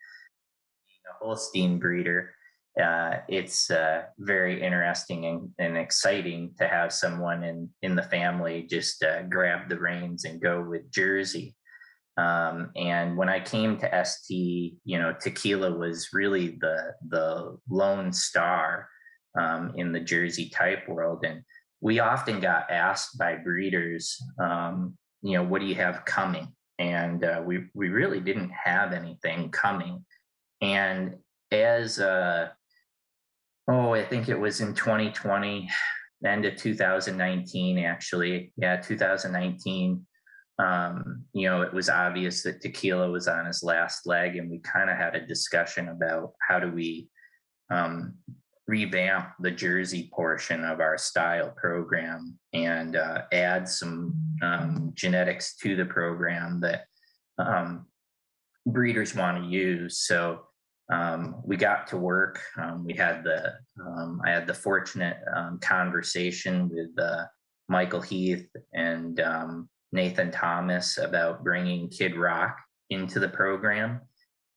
holstein 1.21 1.79
breeder 1.79 2.33
uh, 2.81 3.17
it's 3.27 3.69
uh, 3.69 4.03
very 4.19 4.61
interesting 4.61 5.25
and, 5.25 5.49
and, 5.59 5.77
exciting 5.77 6.53
to 6.57 6.67
have 6.69 6.93
someone 6.93 7.43
in 7.43 7.69
in 7.81 7.95
the 7.95 8.03
family 8.03 8.65
just 8.69 9.03
uh, 9.03 9.23
grab 9.23 9.67
the 9.67 9.77
reins 9.77 10.23
and 10.23 10.41
go 10.41 10.61
with 10.61 10.89
Jersey. 10.89 11.53
Um, 12.15 12.71
and 12.77 13.17
when 13.17 13.27
I 13.27 13.41
came 13.41 13.77
to 13.77 14.05
ST, 14.05 14.75
you 14.85 14.99
know, 14.99 15.13
tequila 15.19 15.77
was 15.77 16.09
really 16.13 16.57
the 16.61 16.93
the 17.09 17.57
lone 17.69 18.13
star 18.13 18.87
um, 19.37 19.73
in 19.75 19.91
the 19.91 19.99
Jersey 19.99 20.49
type 20.49 20.87
world, 20.87 21.25
and 21.25 21.41
we 21.81 21.99
often 21.99 22.39
got 22.39 22.71
asked 22.71 23.17
by 23.17 23.35
breeders, 23.35 24.17
um, 24.41 24.97
you 25.21 25.37
know, 25.37 25.43
what 25.43 25.59
do 25.59 25.67
you 25.67 25.75
have 25.75 26.05
coming? 26.05 26.47
and 26.81 27.23
uh, 27.23 27.41
we 27.45 27.65
we 27.75 27.89
really 27.89 28.19
didn't 28.19 28.51
have 28.51 28.91
anything 28.91 29.49
coming. 29.51 30.03
And 30.61 31.15
as 31.51 31.99
uh, 31.99 32.49
oh, 33.67 33.93
I 33.93 34.03
think 34.03 34.29
it 34.29 34.39
was 34.39 34.61
in 34.61 34.73
2020, 34.73 35.69
end 36.25 36.45
of 36.45 36.55
2019, 36.55 37.79
actually, 37.79 38.53
yeah, 38.57 38.77
2019. 38.77 40.05
Um, 40.59 41.23
you 41.33 41.49
know, 41.49 41.63
it 41.63 41.73
was 41.73 41.89
obvious 41.89 42.43
that 42.43 42.61
tequila 42.61 43.09
was 43.09 43.27
on 43.27 43.45
his 43.45 43.63
last 43.63 44.05
leg, 44.05 44.35
and 44.35 44.49
we 44.49 44.59
kind 44.59 44.89
of 44.89 44.97
had 44.97 45.15
a 45.15 45.25
discussion 45.25 45.89
about 45.89 46.33
how 46.47 46.59
do 46.59 46.71
we 46.71 47.09
um, 47.71 48.15
revamp 48.67 49.29
the 49.39 49.51
Jersey 49.51 50.11
portion 50.13 50.63
of 50.63 50.79
our 50.79 50.97
style 50.97 51.53
program 51.55 52.37
and 52.53 52.95
uh, 52.95 53.23
add 53.31 53.67
some 53.67 54.13
um, 54.41 54.91
genetics 54.93 55.55
to 55.57 55.75
the 55.75 55.85
program 55.85 56.59
that 56.61 56.85
um, 57.39 57.87
breeders 58.67 59.15
want 59.15 59.43
to 59.43 59.49
use. 59.49 59.99
So 59.99 60.41
um, 60.91 61.41
we 61.43 61.57
got 61.57 61.87
to 61.87 61.97
work. 61.97 62.41
Um, 62.57 62.85
we 62.85 62.93
had 62.93 63.23
the 63.23 63.53
um, 63.79 64.21
I 64.25 64.31
had 64.31 64.47
the 64.47 64.53
fortunate 64.53 65.17
um, 65.35 65.59
conversation 65.59 66.69
with 66.69 66.89
uh, 66.99 67.25
Michael 67.69 68.01
Heath 68.01 68.47
and 68.73 69.19
Nathan 69.93 70.31
Thomas 70.31 70.97
about 70.97 71.43
bringing 71.43 71.89
Kid 71.89 72.15
Rock 72.15 72.57
into 72.89 73.19
the 73.19 73.29
program 73.29 74.01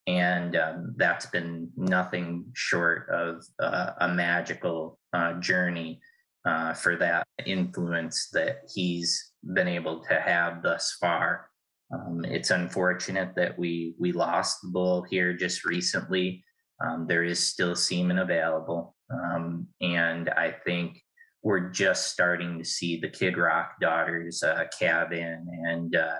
and 0.06 0.56
um, 0.56 0.94
that's 0.96 1.26
been 1.26 1.70
nothing 1.76 2.44
short 2.52 3.08
of 3.08 3.44
uh, 3.58 3.92
a 4.00 4.08
magical 4.08 4.98
uh, 5.12 5.34
journey 5.34 6.00
uh, 6.44 6.74
for 6.74 6.96
that 6.96 7.26
influence 7.46 8.28
that 8.32 8.68
he's 8.72 9.32
been 9.54 9.68
able 9.68 10.02
to 10.04 10.20
have 10.20 10.62
thus 10.62 10.96
far. 11.00 11.48
Um, 11.92 12.24
it's 12.24 12.50
unfortunate 12.50 13.34
that 13.36 13.58
we 13.58 13.94
we 13.98 14.12
lost 14.12 14.58
the 14.62 14.68
bull 14.68 15.02
here 15.02 15.34
just 15.34 15.64
recently. 15.64 16.44
Um, 16.84 17.06
there 17.06 17.24
is 17.24 17.38
still 17.38 17.76
semen 17.76 18.18
available, 18.18 18.96
um, 19.12 19.68
and 19.80 20.30
I 20.30 20.54
think 20.64 21.00
we're 21.42 21.70
just 21.70 22.10
starting 22.10 22.58
to 22.58 22.64
see 22.64 22.98
the 22.98 23.08
Kid 23.08 23.36
Rock 23.36 23.74
daughters 23.80 24.42
uh, 24.42 24.64
and 24.80 25.94
uh, 25.94 26.16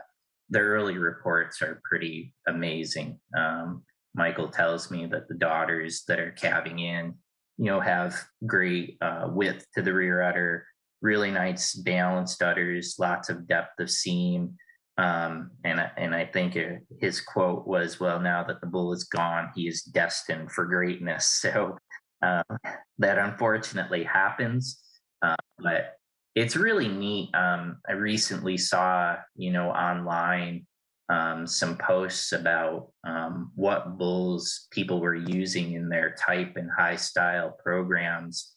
the 0.50 0.58
early 0.58 0.98
reports 0.98 1.62
are 1.62 1.80
pretty 1.84 2.34
amazing. 2.46 3.18
Um, 3.36 3.82
Michael 4.14 4.48
tells 4.48 4.90
me 4.90 5.06
that 5.06 5.26
the 5.28 5.34
daughters 5.34 6.04
that 6.06 6.20
are 6.20 6.32
calving 6.32 6.78
in, 6.78 7.14
you 7.56 7.64
know, 7.64 7.80
have 7.80 8.22
great 8.46 8.96
uh, 9.00 9.28
width 9.30 9.66
to 9.74 9.82
the 9.82 9.92
rear 9.92 10.22
udder, 10.22 10.66
really 11.00 11.30
nice 11.30 11.74
balanced 11.74 12.42
udders, 12.42 12.96
lots 12.98 13.28
of 13.28 13.48
depth 13.48 13.80
of 13.80 13.90
seam. 13.90 14.56
Um, 14.96 15.50
and 15.64 15.80
and 15.96 16.14
I 16.14 16.24
think 16.24 16.56
his 17.00 17.20
quote 17.20 17.66
was, 17.66 17.98
"Well, 17.98 18.20
now 18.20 18.44
that 18.44 18.60
the 18.60 18.66
bull 18.66 18.92
is 18.92 19.04
gone, 19.04 19.50
he 19.54 19.66
is 19.66 19.82
destined 19.82 20.52
for 20.52 20.66
greatness." 20.66 21.42
So 21.54 21.78
um, 22.22 22.58
that 22.98 23.18
unfortunately 23.18 24.04
happens, 24.04 24.82
uh, 25.20 25.36
but 25.58 25.96
it's 26.34 26.56
really 26.56 26.88
neat. 26.88 27.34
Um, 27.34 27.78
I 27.88 27.92
recently 27.92 28.56
saw, 28.56 29.16
you 29.36 29.52
know, 29.52 29.70
online 29.70 30.66
um, 31.08 31.46
some 31.46 31.76
posts 31.76 32.32
about 32.32 32.88
um, 33.06 33.52
what 33.54 33.98
bulls 33.98 34.66
people 34.70 35.00
were 35.00 35.14
using 35.14 35.72
in 35.74 35.88
their 35.88 36.14
type 36.14 36.56
and 36.56 36.70
high 36.76 36.96
style 36.96 37.56
programs. 37.62 38.52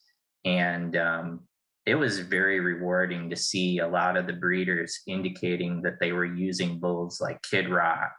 And 0.46 0.96
um, 0.96 1.42
it 1.88 1.96
was 1.96 2.20
very 2.20 2.60
rewarding 2.60 3.30
to 3.30 3.36
see 3.38 3.80
a 3.80 3.88
lot 3.88 4.18
of 4.18 4.28
the 4.28 4.34
breeders 4.34 5.00
indicating 5.08 5.82
that 5.82 6.02
they 6.02 6.12
were 6.12 6.26
using 6.26 6.80
bulls 6.80 7.22
like 7.22 7.42
Kid 7.50 7.70
Rock, 7.70 8.12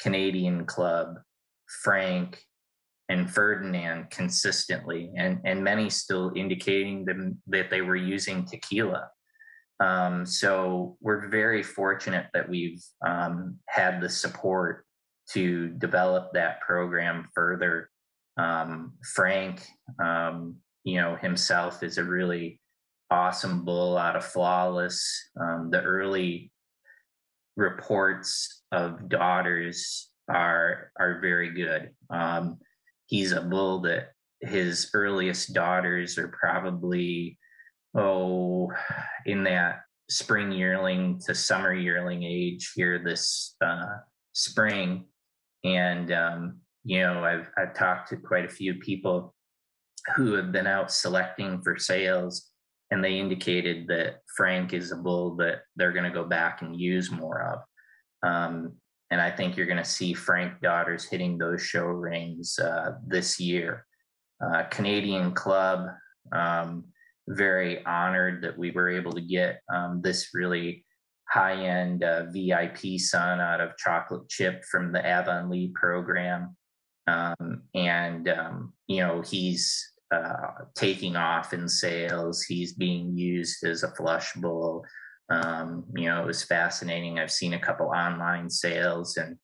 Canadian 0.00 0.66
Club, 0.66 1.14
Frank, 1.84 2.42
and 3.08 3.30
Ferdinand 3.30 4.10
consistently, 4.10 5.12
and, 5.16 5.38
and 5.44 5.62
many 5.62 5.88
still 5.88 6.32
indicating 6.34 7.04
them 7.04 7.40
that 7.46 7.70
they 7.70 7.80
were 7.80 7.94
using 7.94 8.44
tequila. 8.44 9.08
Um, 9.78 10.26
so 10.26 10.96
we're 11.00 11.28
very 11.28 11.62
fortunate 11.62 12.26
that 12.34 12.48
we've 12.48 12.82
um, 13.06 13.58
had 13.68 14.00
the 14.00 14.08
support 14.08 14.84
to 15.30 15.68
develop 15.68 16.32
that 16.32 16.60
program 16.60 17.28
further. 17.36 17.88
Um, 18.36 18.94
Frank, 19.14 19.64
um, 20.02 20.56
you 20.82 21.00
know, 21.00 21.14
himself 21.14 21.84
is 21.84 21.96
a 21.98 22.04
really 22.04 22.59
awesome 23.10 23.64
bull 23.64 23.96
out 23.96 24.16
of 24.16 24.24
flawless. 24.24 25.30
Um, 25.40 25.70
the 25.70 25.82
early 25.82 26.52
reports 27.56 28.62
of 28.72 29.08
daughters 29.08 30.10
are 30.28 30.92
are 30.98 31.20
very 31.20 31.52
good. 31.52 31.90
Um, 32.08 32.58
he's 33.06 33.32
a 33.32 33.40
bull 33.40 33.80
that 33.82 34.10
his 34.40 34.90
earliest 34.94 35.52
daughters 35.52 36.16
are 36.18 36.28
probably 36.28 37.38
oh 37.94 38.70
in 39.26 39.44
that 39.44 39.80
spring 40.08 40.50
yearling 40.52 41.20
to 41.26 41.34
summer 41.34 41.74
yearling 41.74 42.22
age 42.22 42.72
here 42.74 42.98
this 42.98 43.56
uh, 43.64 43.96
spring 44.32 45.04
and 45.64 46.12
um, 46.12 46.58
you 46.84 47.00
know 47.00 47.24
I've 47.24 47.50
I've 47.58 47.74
talked 47.74 48.08
to 48.10 48.16
quite 48.16 48.44
a 48.44 48.48
few 48.48 48.74
people 48.74 49.34
who 50.16 50.32
have 50.34 50.52
been 50.52 50.66
out 50.66 50.90
selecting 50.90 51.60
for 51.62 51.76
sales 51.76 52.49
and 52.90 53.04
they 53.04 53.18
indicated 53.18 53.86
that 53.88 54.20
Frank 54.36 54.72
is 54.72 54.92
a 54.92 54.96
bull 54.96 55.36
that 55.36 55.62
they're 55.76 55.92
going 55.92 56.04
to 56.04 56.10
go 56.10 56.24
back 56.24 56.62
and 56.62 56.78
use 56.78 57.10
more 57.10 57.42
of. 57.42 58.28
Um, 58.28 58.72
and 59.10 59.20
I 59.20 59.30
think 59.30 59.56
you're 59.56 59.66
going 59.66 59.76
to 59.76 59.84
see 59.84 60.12
Frank 60.12 60.60
daughters 60.60 61.04
hitting 61.04 61.38
those 61.38 61.62
show 61.62 61.84
rings 61.84 62.58
uh, 62.58 62.92
this 63.06 63.40
year. 63.40 63.86
Uh, 64.44 64.64
Canadian 64.64 65.32
Club, 65.32 65.88
um, 66.32 66.84
very 67.28 67.84
honored 67.84 68.42
that 68.42 68.56
we 68.56 68.70
were 68.70 68.88
able 68.88 69.12
to 69.12 69.20
get 69.20 69.60
um, 69.72 70.00
this 70.02 70.30
really 70.34 70.84
high 71.28 71.64
end 71.64 72.02
uh, 72.02 72.24
VIP 72.32 72.98
son 72.98 73.40
out 73.40 73.60
of 73.60 73.76
chocolate 73.76 74.28
chip 74.28 74.64
from 74.64 74.92
the 74.92 75.04
Avonlea 75.04 75.72
program. 75.74 76.56
Um, 77.06 77.62
and, 77.74 78.28
um, 78.28 78.72
you 78.86 79.00
know, 79.00 79.20
he's 79.20 79.92
uh, 80.10 80.64
taking 80.74 81.16
off 81.16 81.52
in 81.52 81.68
sales, 81.68 82.42
he's 82.42 82.72
being 82.74 83.16
used 83.16 83.64
as 83.64 83.82
a 83.82 83.94
flush 83.94 84.32
bull. 84.34 84.84
Um, 85.30 85.84
you 85.94 86.08
know, 86.08 86.22
it 86.22 86.26
was 86.26 86.42
fascinating. 86.42 87.18
I've 87.18 87.30
seen 87.30 87.54
a 87.54 87.60
couple 87.60 87.86
online 87.86 88.50
sales 88.50 89.16
and, 89.16 89.36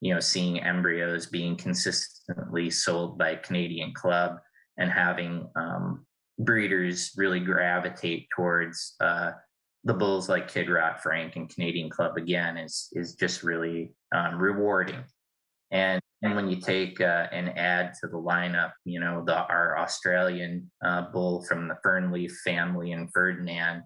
you 0.00 0.14
know, 0.14 0.20
seeing 0.20 0.62
embryos 0.62 1.26
being 1.26 1.56
consistently 1.56 2.70
sold 2.70 3.18
by 3.18 3.36
Canadian 3.36 3.92
Club 3.94 4.36
and 4.78 4.90
having 4.90 5.48
um, 5.56 6.06
breeders 6.38 7.12
really 7.16 7.40
gravitate 7.40 8.28
towards 8.34 8.94
uh, 9.00 9.32
the 9.84 9.94
bulls 9.94 10.28
like 10.28 10.48
Kid 10.48 10.70
Rock, 10.70 11.02
Frank, 11.02 11.36
and 11.36 11.48
Canadian 11.48 11.90
Club 11.90 12.16
again 12.16 12.56
is 12.56 12.88
is 12.92 13.14
just 13.14 13.42
really 13.42 13.92
um, 14.14 14.38
rewarding. 14.38 15.02
And 15.70 16.00
and 16.22 16.36
when 16.36 16.48
you 16.48 16.56
take 16.56 17.00
uh, 17.00 17.26
and 17.32 17.56
add 17.58 17.94
to 18.00 18.06
the 18.06 18.16
lineup, 18.16 18.72
you 18.84 19.00
know, 19.00 19.24
the 19.26 19.44
our 19.46 19.76
Australian 19.78 20.70
uh, 20.84 21.02
bull 21.12 21.44
from 21.44 21.66
the 21.66 21.76
Fernleaf 21.84 22.32
family 22.44 22.92
and 22.92 23.10
Ferdinand, 23.12 23.82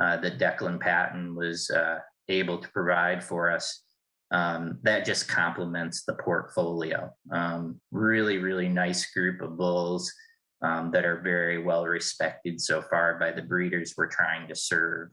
uh, 0.00 0.18
that 0.18 0.38
Declan 0.38 0.78
Patton 0.78 1.34
was 1.34 1.70
uh, 1.70 1.98
able 2.28 2.58
to 2.58 2.68
provide 2.70 3.24
for 3.24 3.50
us, 3.50 3.84
um, 4.30 4.78
that 4.82 5.06
just 5.06 5.28
complements 5.28 6.04
the 6.04 6.14
portfolio. 6.14 7.10
Um, 7.32 7.80
really, 7.90 8.36
really 8.36 8.68
nice 8.68 9.10
group 9.12 9.40
of 9.40 9.56
bulls 9.56 10.12
um, 10.60 10.90
that 10.92 11.06
are 11.06 11.22
very 11.22 11.62
well 11.62 11.86
respected 11.86 12.60
so 12.60 12.82
far 12.82 13.18
by 13.18 13.32
the 13.32 13.42
breeders 13.42 13.94
we're 13.96 14.08
trying 14.08 14.46
to 14.48 14.54
serve. 14.54 15.08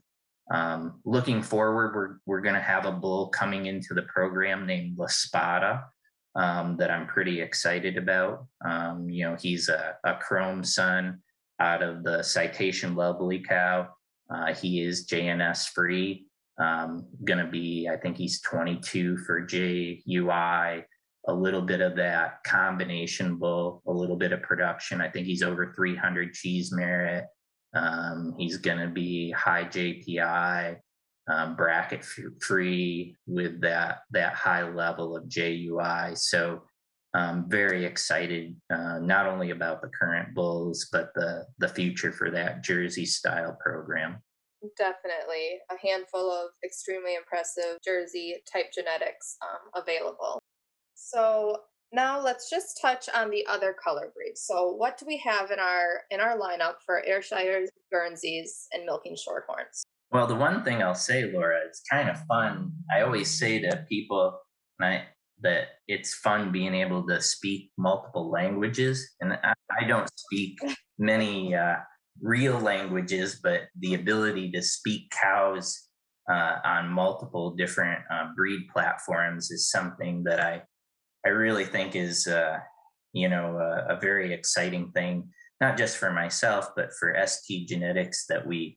Um, 0.52 1.00
looking 1.06 1.42
forward, 1.42 1.94
we're, 1.94 2.16
we're 2.26 2.42
going 2.42 2.54
to 2.54 2.60
have 2.60 2.84
a 2.84 2.92
bull 2.92 3.28
coming 3.28 3.66
into 3.66 3.94
the 3.94 4.02
program 4.02 4.66
named 4.66 4.98
La 4.98 5.06
Spada 5.06 5.84
um, 6.36 6.76
that 6.76 6.90
I'm 6.90 7.06
pretty 7.06 7.40
excited 7.40 7.96
about. 7.96 8.46
Um, 8.64 9.08
you 9.08 9.24
know, 9.24 9.36
he's 9.40 9.68
a, 9.68 9.96
a 10.04 10.14
chrome 10.16 10.62
son 10.62 11.20
out 11.60 11.82
of 11.82 12.04
the 12.04 12.22
citation 12.22 12.94
lovely 12.94 13.42
cow. 13.42 13.88
Uh, 14.32 14.52
he 14.52 14.82
is 14.82 15.06
JNS 15.06 15.68
free. 15.70 16.26
Um, 16.58 17.06
going 17.24 17.38
to 17.38 17.50
be, 17.50 17.88
I 17.88 17.96
think 17.96 18.16
he's 18.16 18.40
22 18.40 19.18
for 19.18 19.46
JUI, 19.46 20.84
a 21.28 21.34
little 21.34 21.62
bit 21.62 21.80
of 21.80 21.96
that 21.96 22.42
combination 22.44 23.36
bull, 23.36 23.82
a 23.86 23.92
little 23.92 24.16
bit 24.16 24.32
of 24.32 24.42
production. 24.42 25.00
I 25.00 25.08
think 25.08 25.26
he's 25.26 25.42
over 25.42 25.72
300 25.74 26.32
cheese 26.32 26.72
merit. 26.72 27.24
Um, 27.74 28.34
he's 28.38 28.56
going 28.58 28.78
to 28.78 28.88
be 28.88 29.30
high 29.32 29.64
JPI, 29.64 30.76
um, 31.28 31.56
bracket 31.56 32.04
free 32.40 33.16
with 33.26 33.60
that 33.60 34.00
that 34.10 34.34
high 34.34 34.68
level 34.68 35.16
of 35.16 35.28
JUI. 35.28 36.16
So 36.16 36.62
um, 37.14 37.46
very 37.48 37.84
excited 37.84 38.56
uh, 38.72 38.98
not 38.98 39.26
only 39.26 39.50
about 39.50 39.80
the 39.80 39.88
current 39.88 40.34
bulls 40.34 40.88
but 40.92 41.10
the 41.14 41.46
the 41.58 41.68
future 41.68 42.12
for 42.12 42.30
that 42.30 42.62
Jersey 42.62 43.06
style 43.06 43.56
program. 43.60 44.18
Definitely 44.76 45.58
a 45.70 45.86
handful 45.86 46.30
of 46.30 46.50
extremely 46.64 47.14
impressive 47.14 47.78
Jersey 47.84 48.36
type 48.50 48.72
genetics 48.72 49.36
um, 49.42 49.82
available. 49.82 50.40
So 50.94 51.60
now 51.92 52.20
let's 52.20 52.50
just 52.50 52.80
touch 52.80 53.08
on 53.14 53.30
the 53.30 53.46
other 53.46 53.72
color 53.72 54.12
breeds. 54.14 54.42
So 54.42 54.72
what 54.72 54.98
do 54.98 55.06
we 55.06 55.18
have 55.18 55.50
in 55.50 55.58
our 55.58 56.02
in 56.10 56.20
our 56.20 56.38
lineup 56.38 56.76
for 56.84 57.04
Ayrshires, 57.06 57.70
Guernseys, 57.92 58.66
and 58.72 58.84
Milking 58.84 59.14
Shorthorns? 59.14 59.82
Well, 60.10 60.26
the 60.26 60.36
one 60.36 60.62
thing 60.62 60.82
I'll 60.82 60.94
say, 60.94 61.30
Laura, 61.32 61.58
it's 61.66 61.82
kind 61.90 62.08
of 62.08 62.20
fun. 62.26 62.72
I 62.94 63.02
always 63.02 63.38
say 63.38 63.60
to 63.60 63.84
people 63.88 64.38
I, 64.80 65.04
that 65.40 65.68
it's 65.88 66.14
fun 66.14 66.52
being 66.52 66.74
able 66.74 67.06
to 67.08 67.20
speak 67.20 67.70
multiple 67.76 68.30
languages, 68.30 69.14
and 69.20 69.32
I, 69.32 69.52
I 69.80 69.84
don't 69.86 70.08
speak 70.16 70.58
many 70.98 71.54
uh, 71.54 71.76
real 72.22 72.58
languages, 72.58 73.40
but 73.42 73.62
the 73.78 73.94
ability 73.94 74.52
to 74.52 74.62
speak 74.62 75.10
cows 75.10 75.88
uh, 76.30 76.58
on 76.64 76.88
multiple 76.88 77.50
different 77.50 78.00
uh, 78.10 78.28
breed 78.36 78.68
platforms 78.72 79.50
is 79.50 79.70
something 79.70 80.24
that 80.24 80.40
I 80.40 80.62
I 81.24 81.30
really 81.30 81.64
think 81.64 81.96
is 81.96 82.26
uh, 82.26 82.58
you 83.12 83.28
know 83.28 83.58
a, 83.58 83.94
a, 83.94 84.00
very 84.00 84.32
exciting 84.32 84.92
thing, 84.92 85.28
not 85.60 85.76
just 85.76 85.96
for 85.96 86.12
myself, 86.12 86.70
but 86.76 86.90
for 86.98 87.16
ST 87.26 87.68
Genetics 87.68 88.26
that 88.28 88.46
we 88.46 88.76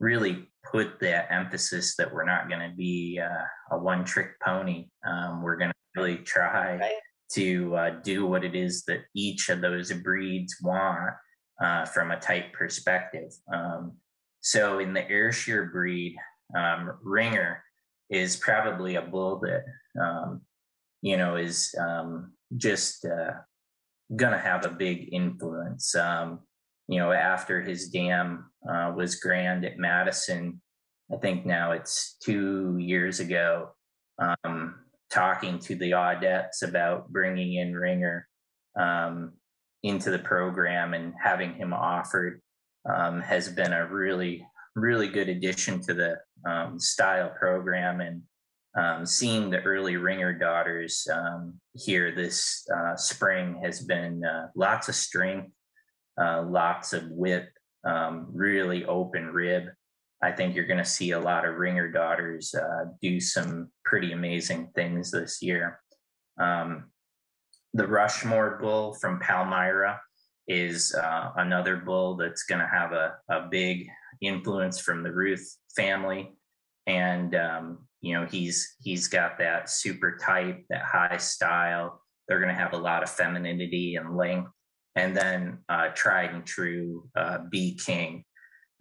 really 0.00 0.48
put 0.70 1.00
that 1.00 1.30
emphasis 1.30 1.96
that 1.96 2.12
we're 2.12 2.24
not 2.24 2.48
going 2.48 2.60
to 2.60 2.74
be 2.76 3.20
uh, 3.22 3.74
a 3.76 3.78
one 3.78 4.04
trick 4.04 4.38
pony. 4.44 4.86
Um, 5.06 5.42
we're 5.42 5.56
going 5.56 5.70
to 5.70 6.00
really 6.00 6.18
try 6.18 6.76
right. 6.76 6.92
to 7.32 7.76
uh, 7.76 7.90
do 8.02 8.26
what 8.26 8.44
it 8.44 8.54
is 8.54 8.84
that 8.84 9.00
each 9.14 9.48
of 9.48 9.60
those 9.60 9.92
breeds 9.92 10.56
want 10.62 11.14
uh, 11.62 11.84
from 11.86 12.10
a 12.10 12.20
type 12.20 12.52
perspective. 12.52 13.32
Um, 13.52 13.96
so 14.40 14.78
in 14.78 14.92
the 14.92 15.08
Ayrshire 15.10 15.66
breed, 15.66 16.16
um, 16.56 16.92
Ringer 17.02 17.62
is 18.10 18.36
probably 18.36 18.94
a 18.94 19.02
bull 19.02 19.40
that 19.40 19.64
um, 20.00 20.42
you 21.02 21.16
know, 21.16 21.36
is 21.36 21.74
um, 21.78 22.32
just 22.56 23.04
uh, 23.04 23.32
going 24.14 24.32
to 24.32 24.38
have 24.38 24.64
a 24.64 24.70
big 24.70 25.12
influence. 25.12 25.94
Um, 25.94 26.40
you 26.88 26.98
know, 26.98 27.12
after 27.12 27.60
his 27.60 27.88
dam 27.90 28.50
uh, 28.68 28.92
was 28.96 29.16
grand 29.16 29.64
at 29.64 29.78
Madison, 29.78 30.60
I 31.12 31.16
think 31.16 31.46
now 31.46 31.72
it's 31.72 32.16
two 32.22 32.76
years 32.78 33.20
ago, 33.20 33.70
um, 34.18 34.74
talking 35.10 35.58
to 35.60 35.76
the 35.76 35.92
Audettes 35.92 36.62
about 36.62 37.10
bringing 37.10 37.54
in 37.54 37.74
Ringer 37.74 38.26
um, 38.78 39.32
into 39.82 40.10
the 40.10 40.18
program 40.18 40.94
and 40.94 41.14
having 41.22 41.54
him 41.54 41.72
offered 41.72 42.40
um, 42.88 43.20
has 43.20 43.48
been 43.48 43.72
a 43.72 43.86
really, 43.86 44.46
really 44.74 45.08
good 45.08 45.28
addition 45.28 45.80
to 45.82 45.94
the 45.94 46.18
um, 46.46 46.78
style 46.78 47.30
program. 47.38 48.00
And 48.00 48.22
um, 48.76 49.06
seeing 49.06 49.50
the 49.50 49.62
early 49.62 49.96
ringer 49.96 50.32
daughters 50.32 51.06
um, 51.12 51.54
here 51.74 52.14
this 52.14 52.66
uh, 52.74 52.96
spring 52.96 53.60
has 53.62 53.80
been 53.80 54.24
uh, 54.24 54.48
lots 54.54 54.88
of 54.88 54.94
strength, 54.94 55.52
uh, 56.20 56.42
lots 56.42 56.92
of 56.92 57.08
whip, 57.10 57.48
um, 57.84 58.28
really 58.32 58.84
open 58.84 59.26
rib. 59.26 59.64
I 60.22 60.32
think 60.32 60.54
you're 60.54 60.66
going 60.66 60.78
to 60.78 60.84
see 60.84 61.12
a 61.12 61.20
lot 61.20 61.44
of 61.44 61.54
ringer 61.54 61.90
daughters 61.90 62.54
uh, 62.54 62.86
do 63.00 63.20
some 63.20 63.70
pretty 63.84 64.12
amazing 64.12 64.70
things 64.74 65.10
this 65.10 65.40
year. 65.42 65.80
Um, 66.40 66.90
the 67.74 67.86
Rushmore 67.86 68.58
bull 68.60 68.94
from 68.94 69.20
Palmyra 69.20 70.00
is 70.48 70.94
uh, 70.94 71.30
another 71.36 71.76
bull 71.76 72.16
that's 72.16 72.44
going 72.44 72.60
to 72.60 72.66
have 72.66 72.92
a, 72.92 73.16
a 73.28 73.48
big 73.48 73.86
influence 74.20 74.80
from 74.80 75.02
the 75.02 75.12
Ruth 75.12 75.56
family. 75.76 76.32
And 76.86 77.34
um, 77.36 77.88
you 78.00 78.14
know 78.14 78.26
he's 78.26 78.76
he's 78.82 79.08
got 79.08 79.38
that 79.38 79.68
super 79.68 80.16
type 80.16 80.64
that 80.70 80.82
high 80.82 81.16
style 81.16 82.00
they're 82.26 82.40
going 82.40 82.54
to 82.54 82.60
have 82.60 82.74
a 82.74 82.78
lot 82.78 83.02
of 83.02 83.10
femininity 83.10 83.96
and 83.96 84.16
length 84.16 84.50
and 84.96 85.16
then 85.16 85.58
uh, 85.68 85.88
tried 85.94 86.30
and 86.30 86.46
true 86.46 87.08
uh, 87.16 87.38
b 87.50 87.78
king. 87.84 88.24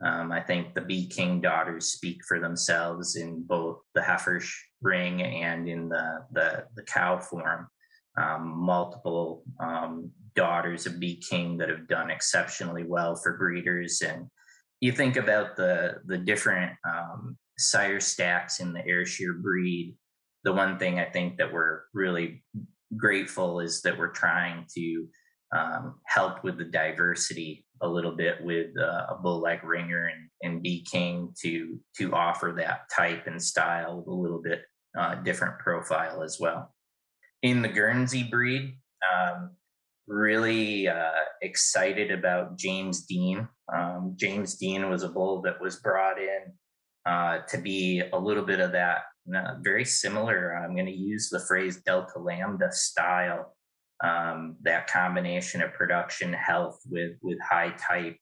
Um, 0.06 0.32
i 0.32 0.40
think 0.40 0.76
the 0.76 0.82
b 0.82 1.08
king 1.08 1.42
daughters 1.42 1.94
speak 1.94 2.20
for 2.28 2.40
themselves 2.40 3.16
in 3.16 3.42
both 3.42 3.80
the 3.96 4.02
heifer 4.04 4.40
ring 4.82 5.24
and 5.24 5.68
in 5.68 5.90
the 5.90 6.26
the, 6.32 6.66
the 6.76 6.84
cow 6.84 7.20
form. 7.20 7.68
Um, 8.18 8.48
multiple 8.58 9.44
um, 9.60 10.12
daughters 10.36 10.86
of 10.86 11.00
b 11.00 11.22
king 11.30 11.58
that 11.58 11.70
have 11.70 11.88
done 11.88 12.10
exceptionally 12.10 12.84
well 12.84 13.16
for 13.16 13.38
breeders. 13.38 14.02
And 14.02 14.28
you 14.82 14.92
think 14.92 15.18
about 15.18 15.56
the 15.56 15.98
the 16.06 16.18
different 16.18 16.74
um, 16.88 17.38
sire 17.58 18.00
stacks 18.00 18.60
in 18.60 18.74
the 18.74 18.86
Ayrshire 18.86 19.34
breed, 19.34 19.96
the 20.44 20.54
one 20.54 20.78
thing 20.78 21.00
I 21.00 21.06
think 21.06 21.38
that 21.38 21.52
we're 21.52 21.82
really 21.94 22.44
grateful 22.96 23.60
is 23.60 23.82
that 23.82 23.98
we're 23.98 24.12
trying 24.12 24.66
to 24.76 25.08
um, 25.56 25.96
help 26.06 26.44
with 26.44 26.58
the 26.58 26.66
diversity 26.66 27.66
a 27.82 27.88
little 27.88 28.16
bit 28.16 28.44
with 28.44 28.72
uh, 28.78 29.06
a 29.10 29.20
bull 29.22 29.40
like 29.40 29.64
Ringer 29.64 30.08
and, 30.08 30.30
and 30.42 30.64
B 30.64 30.86
King 30.90 31.34
to 31.42 31.80
to 31.98 32.14
offer 32.14 32.54
that 32.58 32.90
type 32.96 33.28
and 33.28 33.42
style 33.42 33.98
with 33.98 34.08
a 34.08 34.12
little 34.12 34.42
bit 34.42 34.62
uh, 34.98 35.16
different 35.16 35.60
profile 35.60 36.24
as 36.24 36.38
well. 36.40 36.74
In 37.44 37.62
the 37.62 37.70
Guernsey 37.70 38.24
breed, 38.24 38.74
um, 39.14 39.52
really 40.08 40.88
uh, 40.88 41.24
excited 41.42 42.12
about 42.12 42.58
James 42.58 43.06
Dean. 43.06 43.48
Um, 43.74 44.16
James 44.16 44.56
Dean 44.56 44.90
was 44.90 45.04
a 45.04 45.10
bull 45.10 45.42
that 45.44 45.62
was 45.62 45.76
brought 45.78 46.18
in 46.18 46.54
uh, 47.06 47.40
to 47.50 47.58
be 47.58 48.02
a 48.14 48.18
little 48.18 48.44
bit 48.44 48.60
of 48.60 48.72
that 48.72 49.02
uh, 49.36 49.56
very 49.62 49.86
similar. 49.86 50.56
I'm 50.56 50.74
going 50.74 50.88
to 50.88 50.92
use 50.92 51.30
the 51.30 51.42
phrase 51.42 51.82
Delta 51.86 52.20
Lambda 52.20 52.72
style, 52.72 53.56
um, 54.04 54.56
that 54.62 54.88
combination 54.88 55.62
of 55.62 55.74
production 55.74 56.34
health 56.34 56.80
with 56.90 57.14
with 57.22 57.40
high 57.42 57.72
type. 57.72 58.18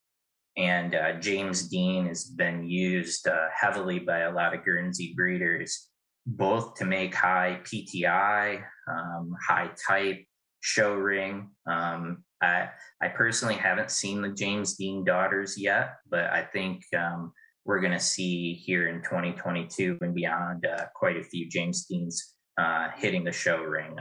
And 0.58 0.96
uh, 0.96 1.20
James 1.20 1.68
Dean 1.68 2.08
has 2.08 2.26
been 2.26 2.64
used 2.70 3.28
uh, 3.28 3.48
heavily 3.54 4.00
by 4.00 4.20
a 4.20 4.32
lot 4.32 4.54
of 4.54 4.64
Guernsey 4.64 5.14
breeders, 5.16 5.90
both 6.26 6.76
to 6.76 6.86
make 6.86 7.14
high 7.14 7.60
PTI, 7.64 8.64
um, 8.90 9.36
high 9.46 9.72
type, 9.88 10.24
show 10.62 10.96
ring. 10.96 11.50
Um, 11.68 12.24
I, 12.42 12.70
I 13.02 13.10
personally 13.10 13.56
haven't 13.56 13.92
seen 13.92 14.22
the 14.22 14.30
James 14.30 14.76
Dean 14.76 15.04
daughters 15.04 15.58
yet, 15.58 15.96
but 16.10 16.26
I 16.26 16.44
think 16.44 16.84
um, 16.98 17.34
we're 17.66 17.82
going 17.82 17.94
to 17.94 18.00
see 18.00 18.54
here 18.54 18.88
in 18.88 19.02
2022 19.04 19.98
and 20.02 20.16
beyond 20.16 20.66
uh, 20.66 20.86
quite 20.96 21.18
a 21.18 21.24
few 21.24 21.50
James 21.50 21.86
Deans 21.86 22.34
uh, 22.58 22.90
hitting 22.96 23.24
the 23.24 23.32
show 23.32 23.58
ring. 23.58 23.96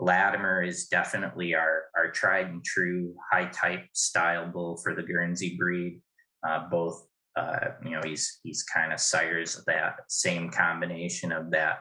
Latimer 0.00 0.62
is 0.62 0.86
definitely 0.86 1.54
our, 1.54 1.84
our 1.94 2.10
tried 2.10 2.46
and 2.46 2.64
true 2.64 3.14
high 3.30 3.48
type 3.48 3.84
style 3.92 4.50
bull 4.50 4.78
for 4.82 4.94
the 4.94 5.02
Guernsey 5.02 5.56
breed. 5.58 6.00
Uh, 6.46 6.68
both, 6.70 7.06
uh, 7.36 7.68
you 7.84 7.90
know, 7.90 8.00
he's 8.02 8.40
he's 8.42 8.62
kind 8.62 8.94
of 8.94 9.00
sires 9.00 9.62
that 9.66 9.96
same 10.08 10.50
combination 10.50 11.32
of 11.32 11.50
that 11.50 11.80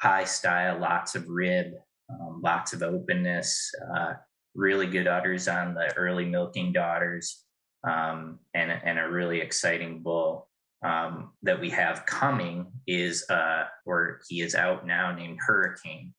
high 0.00 0.24
style, 0.24 0.80
lots 0.80 1.14
of 1.14 1.28
rib, 1.28 1.66
um, 2.10 2.40
lots 2.42 2.72
of 2.72 2.82
openness, 2.82 3.70
uh, 3.94 4.14
really 4.56 4.88
good 4.88 5.06
udders 5.06 5.46
on 5.46 5.74
the 5.74 5.94
early 5.96 6.24
milking 6.24 6.72
daughters, 6.72 7.44
um, 7.88 8.40
and 8.52 8.72
and 8.72 8.98
a 8.98 9.08
really 9.08 9.40
exciting 9.40 10.02
bull 10.02 10.48
um, 10.84 11.30
that 11.42 11.60
we 11.60 11.70
have 11.70 12.04
coming 12.06 12.66
is, 12.88 13.24
uh, 13.30 13.64
or 13.86 14.20
he 14.28 14.40
is 14.40 14.56
out 14.56 14.84
now, 14.84 15.14
named 15.14 15.38
Hurricane. 15.46 16.12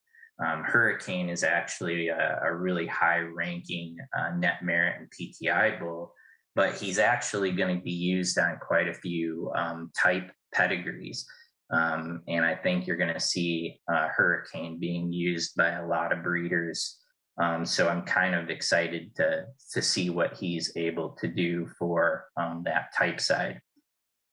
Um, 0.44 0.64
Hurricane 0.64 1.30
is 1.30 1.44
actually 1.44 2.08
a, 2.08 2.40
a 2.44 2.54
really 2.54 2.88
high 2.88 3.20
ranking 3.20 3.98
uh, 4.18 4.32
net 4.36 4.64
merit 4.64 4.96
and 5.00 5.10
PTI 5.12 5.80
bull, 5.80 6.14
but 6.56 6.74
he's 6.74 7.00
actually 7.00 7.52
going 7.52 7.78
to 7.78 7.84
be 7.84 7.92
used 7.92 8.40
on 8.40 8.58
quite 8.60 8.88
a 8.88 8.94
few 8.94 9.52
um, 9.56 9.92
type 10.02 10.32
pedigrees. 10.54 11.26
Um, 11.72 12.22
and 12.28 12.44
I 12.44 12.56
think 12.56 12.86
you're 12.86 12.98
going 12.98 13.14
to 13.14 13.20
see 13.20 13.80
uh, 13.92 14.08
Hurricane 14.10 14.80
being 14.80 15.14
used 15.14 15.56
by 15.56 15.72
a 15.72 15.88
lot 15.88 16.12
of 16.12 16.24
breeders. 16.24 16.98
Um, 17.42 17.66
so 17.66 17.88
I'm 17.88 18.04
kind 18.04 18.36
of 18.36 18.50
excited 18.50 19.16
to 19.16 19.46
to 19.74 19.82
see 19.82 20.10
what 20.10 20.36
he's 20.38 20.74
able 20.76 21.12
to 21.22 21.28
do 21.28 21.68
for 21.80 22.26
um, 22.36 22.64
that 22.66 22.94
type 22.98 23.22
side. 23.22 23.62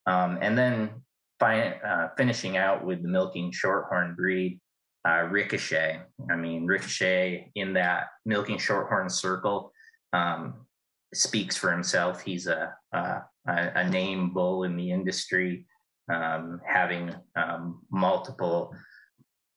Um, 0.05 0.37
and 0.41 0.57
then 0.57 0.89
fi- 1.39 1.79
uh, 1.79 2.09
finishing 2.17 2.57
out 2.57 2.85
with 2.85 3.01
the 3.01 3.07
milking 3.07 3.51
shorthorn 3.51 4.15
breed, 4.15 4.59
uh, 5.07 5.23
Ricochet. 5.29 6.01
I 6.29 6.35
mean, 6.35 6.65
Ricochet 6.65 7.51
in 7.55 7.73
that 7.73 8.07
milking 8.25 8.57
shorthorn 8.57 9.09
circle 9.09 9.71
um, 10.13 10.65
speaks 11.13 11.55
for 11.55 11.71
himself. 11.71 12.21
He's 12.21 12.47
a, 12.47 12.73
a, 12.93 13.21
a 13.47 13.89
name 13.89 14.33
bull 14.33 14.63
in 14.63 14.75
the 14.75 14.91
industry, 14.91 15.65
um, 16.11 16.61
having 16.65 17.13
um, 17.35 17.81
multiple 17.91 18.73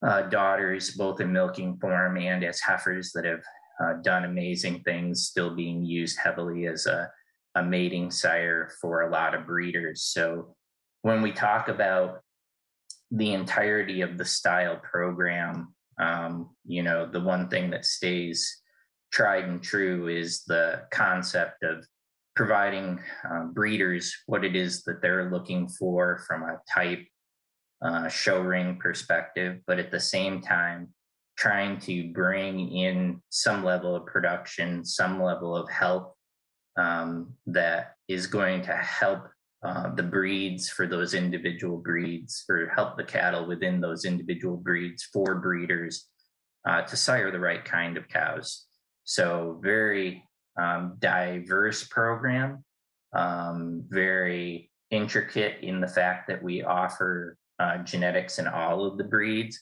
uh, 0.06 0.22
daughters, 0.22 0.90
both 0.90 1.20
in 1.20 1.32
milking 1.32 1.78
form 1.78 2.16
and 2.16 2.44
as 2.44 2.60
heifers 2.60 3.12
that 3.12 3.24
have 3.24 3.42
uh, 3.82 3.94
done 4.02 4.24
amazing 4.24 4.82
things, 4.82 5.26
still 5.26 5.54
being 5.54 5.84
used 5.84 6.18
heavily 6.18 6.66
as 6.66 6.86
a 6.86 7.10
a 7.54 7.62
mating 7.62 8.10
sire 8.10 8.70
for 8.80 9.02
a 9.02 9.10
lot 9.10 9.34
of 9.34 9.46
breeders. 9.46 10.02
So 10.02 10.54
when 11.02 11.22
we 11.22 11.32
talk 11.32 11.68
about 11.68 12.20
the 13.12 13.34
entirety 13.34 14.00
of 14.00 14.16
the 14.16 14.24
style 14.24 14.80
program, 14.82 15.74
um, 16.00 16.50
you 16.64 16.82
know, 16.82 17.06
the 17.06 17.20
one 17.20 17.48
thing 17.48 17.70
that 17.70 17.84
stays 17.84 18.62
tried 19.12 19.44
and 19.44 19.62
true 19.62 20.08
is 20.08 20.44
the 20.44 20.82
concept 20.90 21.62
of 21.62 21.86
providing 22.34 22.98
uh, 23.30 23.44
breeders 23.44 24.16
what 24.26 24.44
it 24.44 24.56
is 24.56 24.82
that 24.84 25.02
they're 25.02 25.30
looking 25.30 25.68
for 25.68 26.24
from 26.26 26.42
a 26.42 26.58
type 26.72 27.04
uh, 27.84 28.08
show 28.08 28.40
ring 28.40 28.78
perspective, 28.80 29.60
but 29.66 29.78
at 29.78 29.90
the 29.90 30.00
same 30.00 30.40
time, 30.40 30.88
trying 31.36 31.78
to 31.78 32.10
bring 32.12 32.70
in 32.74 33.20
some 33.28 33.62
level 33.64 33.94
of 33.94 34.06
production, 34.06 34.84
some 34.84 35.22
level 35.22 35.54
of 35.54 35.68
help 35.68 36.14
um, 36.78 37.34
that 37.46 37.96
is 38.08 38.26
going 38.26 38.62
to 38.62 38.74
help 38.74 39.28
uh, 39.64 39.94
the 39.94 40.02
breeds 40.02 40.68
for 40.68 40.86
those 40.86 41.14
individual 41.14 41.78
breeds 41.78 42.44
or 42.48 42.68
help 42.74 42.96
the 42.96 43.04
cattle 43.04 43.46
within 43.46 43.80
those 43.80 44.04
individual 44.04 44.56
breeds 44.56 45.04
for 45.12 45.36
breeders 45.36 46.08
uh, 46.68 46.82
to 46.82 46.96
sire 46.96 47.30
the 47.30 47.38
right 47.38 47.64
kind 47.64 47.96
of 47.96 48.08
cows. 48.08 48.66
So, 49.04 49.60
very 49.62 50.24
um, 50.60 50.96
diverse 50.98 51.84
program, 51.84 52.64
um, 53.14 53.84
very 53.88 54.70
intricate 54.90 55.62
in 55.62 55.80
the 55.80 55.88
fact 55.88 56.28
that 56.28 56.42
we 56.42 56.62
offer 56.62 57.36
uh, 57.58 57.78
genetics 57.78 58.38
in 58.38 58.46
all 58.46 58.84
of 58.84 58.98
the 58.98 59.04
breeds. 59.04 59.60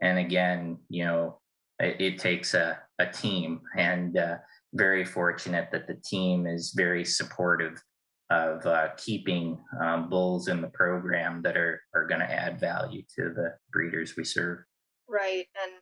And 0.00 0.18
again, 0.18 0.78
you 0.88 1.04
know, 1.04 1.40
it, 1.78 2.00
it 2.00 2.18
takes 2.18 2.54
a, 2.54 2.78
a 2.98 3.06
team, 3.06 3.60
and 3.76 4.16
uh, 4.16 4.36
very 4.74 5.04
fortunate 5.04 5.68
that 5.72 5.86
the 5.86 6.00
team 6.04 6.46
is 6.46 6.72
very 6.74 7.04
supportive 7.04 7.82
of 8.32 8.64
uh, 8.64 8.88
keeping 8.96 9.58
um, 9.80 10.08
bulls 10.08 10.48
in 10.48 10.62
the 10.62 10.68
program 10.68 11.42
that 11.42 11.56
are 11.56 11.80
are 11.94 12.06
going 12.06 12.20
to 12.20 12.32
add 12.32 12.58
value 12.58 13.02
to 13.16 13.32
the 13.34 13.54
breeders 13.72 14.16
we 14.16 14.24
serve. 14.24 14.58
Right, 15.08 15.44
and 15.62 15.72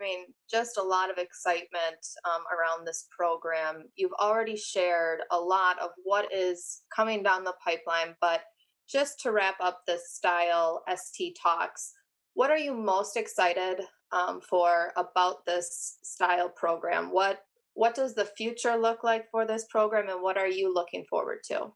I 0.00 0.04
mean, 0.04 0.24
just 0.50 0.78
a 0.78 0.82
lot 0.82 1.10
of 1.10 1.18
excitement 1.18 1.98
um, 2.24 2.42
around 2.56 2.86
this 2.86 3.06
program. 3.16 3.84
You've 3.96 4.12
already 4.20 4.56
shared 4.56 5.20
a 5.30 5.38
lot 5.38 5.78
of 5.80 5.90
what 6.04 6.32
is 6.32 6.82
coming 6.94 7.22
down 7.22 7.44
the 7.44 7.54
pipeline, 7.64 8.14
but 8.20 8.42
just 8.88 9.20
to 9.20 9.32
wrap 9.32 9.56
up 9.60 9.80
this 9.86 10.12
style 10.12 10.82
ST 10.94 11.36
talks, 11.42 11.92
what 12.34 12.50
are 12.50 12.58
you 12.58 12.74
most 12.74 13.16
excited 13.16 13.80
um, 14.12 14.40
for 14.40 14.92
about 14.96 15.44
this 15.46 15.98
style 16.02 16.48
program? 16.48 17.10
What 17.10 17.40
what 17.76 17.94
does 17.94 18.14
the 18.14 18.24
future 18.24 18.76
look 18.76 19.04
like 19.04 19.26
for 19.30 19.46
this 19.46 19.66
program, 19.70 20.08
and 20.08 20.22
what 20.22 20.38
are 20.38 20.48
you 20.48 20.72
looking 20.72 21.04
forward 21.08 21.38
to? 21.48 21.68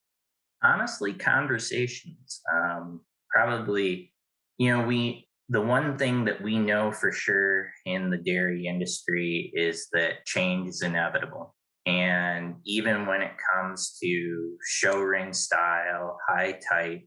Honestly, 0.65 1.13
conversations. 1.13 2.41
Um, 2.53 3.03
probably, 3.33 4.13
you 4.59 4.77
know, 4.77 4.85
we 4.85 5.29
the 5.51 5.61
one 5.61 5.99
thing 5.99 6.25
that 6.25 6.41
we 6.43 6.59
know 6.59 6.93
for 6.93 7.11
sure 7.13 7.71
in 7.85 8.09
the 8.09 8.17
dairy 8.17 8.67
industry 8.67 9.53
is 9.55 9.89
that 9.93 10.25
change 10.25 10.69
is 10.69 10.83
inevitable. 10.83 11.55
And 11.87 12.55
even 12.65 13.05
when 13.07 13.21
it 13.21 13.33
comes 13.53 13.99
to 14.01 14.57
show 14.65 15.01
ring 15.01 15.33
style, 15.33 16.19
high 16.29 16.61
type, 16.71 17.03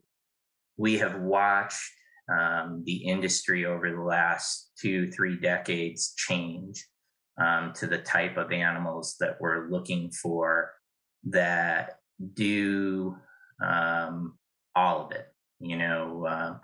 we 0.76 0.98
have 0.98 1.20
watched 1.20 1.80
um, 2.30 2.82
the 2.84 2.96
industry 2.96 3.64
over 3.64 3.90
the 3.90 4.02
last 4.02 4.72
two, 4.78 5.10
three 5.10 5.40
decades 5.40 6.12
change 6.16 6.84
um, 7.38 7.72
to 7.74 7.86
the 7.86 7.98
type 7.98 8.36
of 8.36 8.52
animals 8.52 9.16
that 9.20 9.36
we're 9.40 9.68
looking 9.68 10.10
for 10.10 10.70
that 11.24 11.98
do 12.34 13.16
um, 13.64 14.38
all 14.74 15.06
of 15.06 15.12
it. 15.12 15.26
You 15.60 15.76
know, 15.76 16.26
uh, 16.26 16.58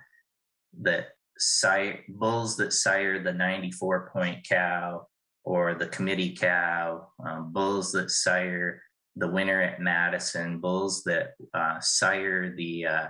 that 0.82 1.08
sire 1.38 2.00
bulls 2.08 2.56
that 2.56 2.72
sire 2.72 3.22
the 3.22 3.32
94 3.32 4.10
point 4.12 4.46
cow 4.48 5.06
or 5.44 5.74
the 5.74 5.88
committee 5.88 6.34
cow, 6.34 7.08
um, 7.24 7.52
bulls 7.52 7.92
that 7.92 8.10
sire 8.10 8.82
the 9.16 9.28
winner 9.28 9.60
at 9.60 9.80
Madison, 9.80 10.60
bulls 10.60 11.02
that 11.04 11.32
uh, 11.54 11.78
sire 11.80 12.54
the 12.54 12.86
uh, 12.86 13.06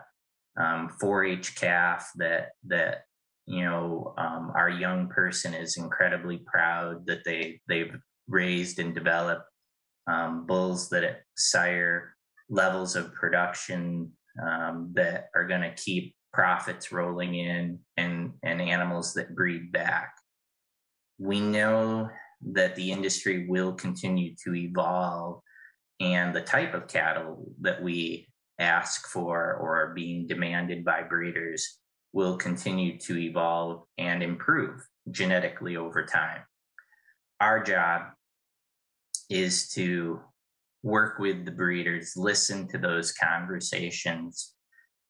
um, 0.59 0.91
4-H 1.03 1.57
calf 1.57 2.11
that 2.17 2.51
that 2.67 3.05
you 3.47 3.65
know 3.65 4.15
um, 4.19 4.53
our 4.55 4.71
young 4.71 5.09
person 5.09 5.55
is 5.55 5.77
incredibly 5.77 6.39
proud 6.39 7.07
that 7.07 7.25
they 7.25 7.61
they've 7.69 7.95
raised 8.29 8.79
and 8.79 8.95
developed 8.95 9.45
um, 10.07 10.47
bulls 10.47 10.89
that 10.91 11.23
sire 11.37 12.15
levels 12.49 12.97
of 12.97 13.15
production 13.15 14.11
um, 14.43 14.91
that 14.95 15.29
are 15.35 15.47
going 15.47 15.63
to 15.63 15.75
keep 15.75 16.15
profits 16.33 16.93
rolling 16.93 17.35
in 17.35 17.79
and 17.97 18.33
and 18.43 18.61
animals 18.61 19.15
that 19.15 19.35
breed 19.35 19.73
back. 19.73 20.13
We 21.19 21.41
know 21.41 22.09
that 22.53 22.77
the 22.77 22.91
industry 22.91 23.47
will 23.49 23.73
continue 23.73 24.35
to 24.45 24.55
evolve 24.55 25.43
and 26.01 26.35
the 26.35 26.41
type 26.41 26.73
of 26.73 26.89
cattle 26.89 27.53
that 27.61 27.83
we 27.83 28.29
ask 28.59 29.07
for 29.09 29.55
or 29.55 29.83
are 29.83 29.95
being 29.95 30.27
demanded 30.27 30.85
by 30.85 31.03
breeders 31.03 31.79
will 32.13 32.37
continue 32.37 32.99
to 32.99 33.19
evolve 33.19 33.85
and 33.99 34.23
improve 34.23 34.81
genetically 35.11 35.77
over 35.77 36.05
time. 36.05 36.43
Our 37.41 37.63
job 37.63 38.03
is 39.29 39.69
to 39.71 40.21
work 40.83 41.19
with 41.19 41.45
the 41.45 41.51
breeders, 41.51 42.15
listen 42.17 42.67
to 42.69 42.79
those 42.79 43.13
conversations, 43.13 44.55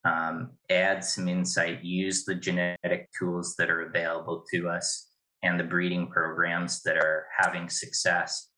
um, 0.05 0.51
add 0.68 1.05
some 1.05 1.28
insight, 1.28 1.84
use 1.84 2.24
the 2.24 2.34
genetic 2.34 3.09
tools 3.18 3.55
that 3.59 3.70
are 3.70 3.82
available 3.82 4.44
to 4.53 4.68
us 4.68 5.09
and 5.42 5.59
the 5.59 5.64
breeding 5.64 6.09
programs 6.09 6.82
that 6.82 6.96
are 6.96 7.26
having 7.38 7.68
success, 7.68 8.48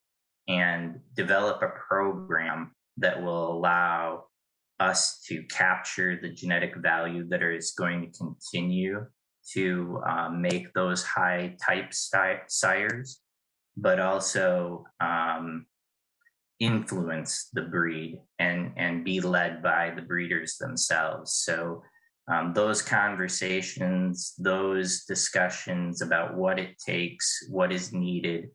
and 0.48 0.98
develop 1.14 1.62
a 1.62 1.68
program 1.88 2.72
that 2.96 3.22
will 3.22 3.52
allow 3.52 4.24
us 4.88 5.20
to 5.28 5.42
capture 5.44 6.18
the 6.20 6.28
genetic 6.28 6.74
value 6.76 7.26
that 7.28 7.42
is 7.42 7.72
going 7.72 8.00
to 8.00 8.18
continue 8.18 9.06
to 9.54 10.00
um, 10.08 10.40
make 10.40 10.72
those 10.72 11.02
high 11.04 11.56
type 11.64 11.92
sires, 12.48 13.20
but 13.76 13.98
also 14.00 14.84
um, 15.00 15.66
influence 16.60 17.48
the 17.52 17.62
breed 17.62 18.18
and 18.38 18.72
and 18.76 19.04
be 19.04 19.20
led 19.20 19.62
by 19.62 19.92
the 19.96 20.02
breeders 20.02 20.56
themselves. 20.58 21.34
So 21.34 21.82
um, 22.32 22.54
those 22.54 22.82
conversations, 22.82 24.34
those 24.38 25.04
discussions 25.04 26.02
about 26.02 26.36
what 26.36 26.58
it 26.58 26.78
takes, 26.78 27.26
what 27.50 27.72
is 27.72 27.92
needed, 27.92 28.48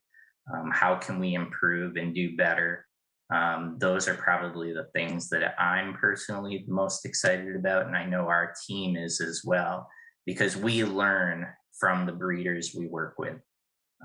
um, 0.53 0.71
how 0.73 0.95
can 0.95 1.19
we 1.19 1.33
improve 1.33 1.97
and 1.97 2.15
do 2.15 2.37
better, 2.37 2.86
um, 3.29 3.77
those 3.79 4.07
are 4.07 4.15
probably 4.15 4.71
the 4.71 4.87
things 4.93 5.29
that 5.29 5.59
I'm 5.59 5.93
personally 5.93 6.63
most 6.67 7.05
excited 7.05 7.55
about, 7.55 7.87
and 7.87 7.95
I 7.95 8.05
know 8.05 8.27
our 8.27 8.53
team 8.65 8.95
is 8.95 9.19
as 9.19 9.41
well, 9.43 9.87
because 10.25 10.55
we 10.55 10.83
learn 10.83 11.47
from 11.77 12.05
the 12.05 12.13
breeders 12.13 12.73
we 12.77 12.87
work 12.87 13.15
with. 13.19 13.37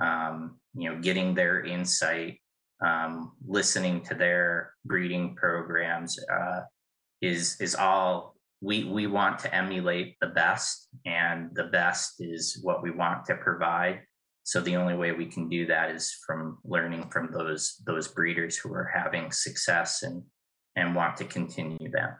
Um, 0.01 0.59
you 0.75 0.91
know, 0.91 1.01
getting 1.01 1.35
their 1.35 1.65
insight, 1.65 2.39
um, 2.85 3.33
listening 3.47 4.01
to 4.03 4.15
their 4.15 4.73
breeding 4.85 5.37
programs 5.37 6.19
uh, 6.33 6.63
is 7.21 7.61
is 7.61 7.77
all 7.77 8.35
we 8.61 8.85
we 8.85 9.07
want 9.07 9.39
to 9.41 9.55
emulate 9.55 10.17
the 10.21 10.29
best, 10.29 10.89
and 11.07 11.51
the 11.55 11.65
best 11.65 12.15
is 12.19 12.59
what 12.63 12.83
we 12.83 12.91
want 12.91 13.25
to 13.27 13.37
provide 13.37 14.01
so 14.45 14.61
the 14.61 14.77
only 14.77 14.95
way 14.95 15.13
we 15.13 15.27
can 15.27 15.49
do 15.49 15.67
that 15.67 15.91
is 15.91 16.17
from 16.27 16.59
learning 16.65 17.09
from 17.11 17.31
those 17.33 17.81
those 17.87 18.09
breeders 18.09 18.57
who 18.57 18.73
are 18.73 18.91
having 18.93 19.31
success 19.31 20.03
and 20.03 20.23
and 20.77 20.95
want 20.95 21.17
to 21.17 21.25
continue 21.25 21.91
that 21.91 22.19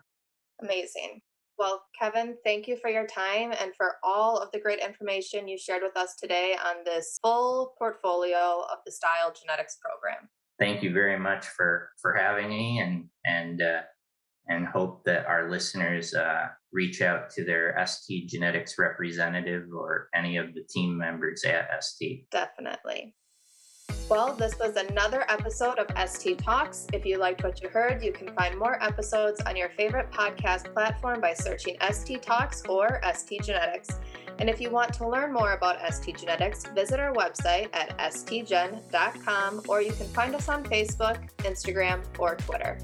amazing. 0.61 1.21
Well 1.59 1.83
kevin 1.99 2.37
thank 2.45 2.67
you 2.67 2.77
for 2.77 2.91
your 2.91 3.07
time 3.07 3.53
and 3.61 3.73
for 3.77 3.97
all 4.03 4.39
of 4.39 4.51
the 4.53 4.61
great 4.61 4.81
information 4.81 5.49
you 5.49 5.59
shared 5.59 5.83
with 5.83 5.97
us 5.97 6.17
today 6.17 6.57
on 6.65 6.85
this 6.85 7.19
full 7.23 7.75
portfolio 7.79 8.65
of 8.71 8.79
the 8.85 8.93
style 8.93 9.33
genetics 9.39 9.79
program. 9.81 10.29
Thank 10.59 10.83
you 10.83 10.93
very 10.93 11.19
much 11.19 11.47
for 11.47 11.91
for 12.01 12.15
having 12.15 12.49
me 12.49 12.79
and 12.79 13.07
and 13.25 13.63
uh, 13.63 13.83
and 14.49 14.67
hope 14.67 15.05
that 15.05 15.27
our 15.27 15.51
listeners 15.51 16.15
uh, 16.15 16.47
reach 16.73 17.01
out 17.03 17.31
to 17.31 17.45
their 17.45 17.77
ST 17.87 18.29
genetics 18.29 18.79
representative 18.79 19.69
or 19.73 20.09
any 20.15 20.37
of 20.37 20.55
the 20.55 20.63
team 20.69 20.97
members 20.97 21.45
at 21.45 21.69
ST. 21.83 22.29
Definitely. 22.31 23.15
Well, 24.09 24.35
this 24.35 24.59
was 24.59 24.77
another 24.77 25.25
episode 25.31 25.79
of 25.79 25.87
ST 26.11 26.39
Talks. 26.39 26.87
If 26.93 27.07
you 27.07 27.19
liked 27.19 27.45
what 27.45 27.63
you 27.63 27.69
heard, 27.69 28.03
you 28.03 28.13
can 28.13 28.29
find 28.35 28.59
more 28.59 28.83
episodes 28.83 29.41
on 29.47 29.57
your 29.57 29.71
favorite 29.71 30.11
podcast 30.11 30.73
platform 30.75 31.21
by 31.21 31.33
searching 31.33 31.77
ST 31.91 32.23
Talks 32.23 32.63
or 32.69 33.01
ST 33.15 33.43
Genetics. 33.43 33.89
And 34.39 34.51
if 34.51 34.61
you 34.61 34.71
want 34.71 34.93
to 34.95 35.09
learn 35.09 35.33
more 35.33 35.53
about 35.53 35.79
ST 35.95 36.19
Genetics, 36.19 36.67
visit 36.67 37.01
our 37.01 37.15
website 37.15 37.69
at 37.73 37.97
stgen.com 37.99 39.63
or 39.69 39.81
you 39.81 39.93
can 39.93 40.09
find 40.09 40.35
us 40.35 40.49
on 40.49 40.65
Facebook, 40.65 41.31
Instagram, 41.39 42.03
or 42.19 42.35
Twitter. 42.37 42.79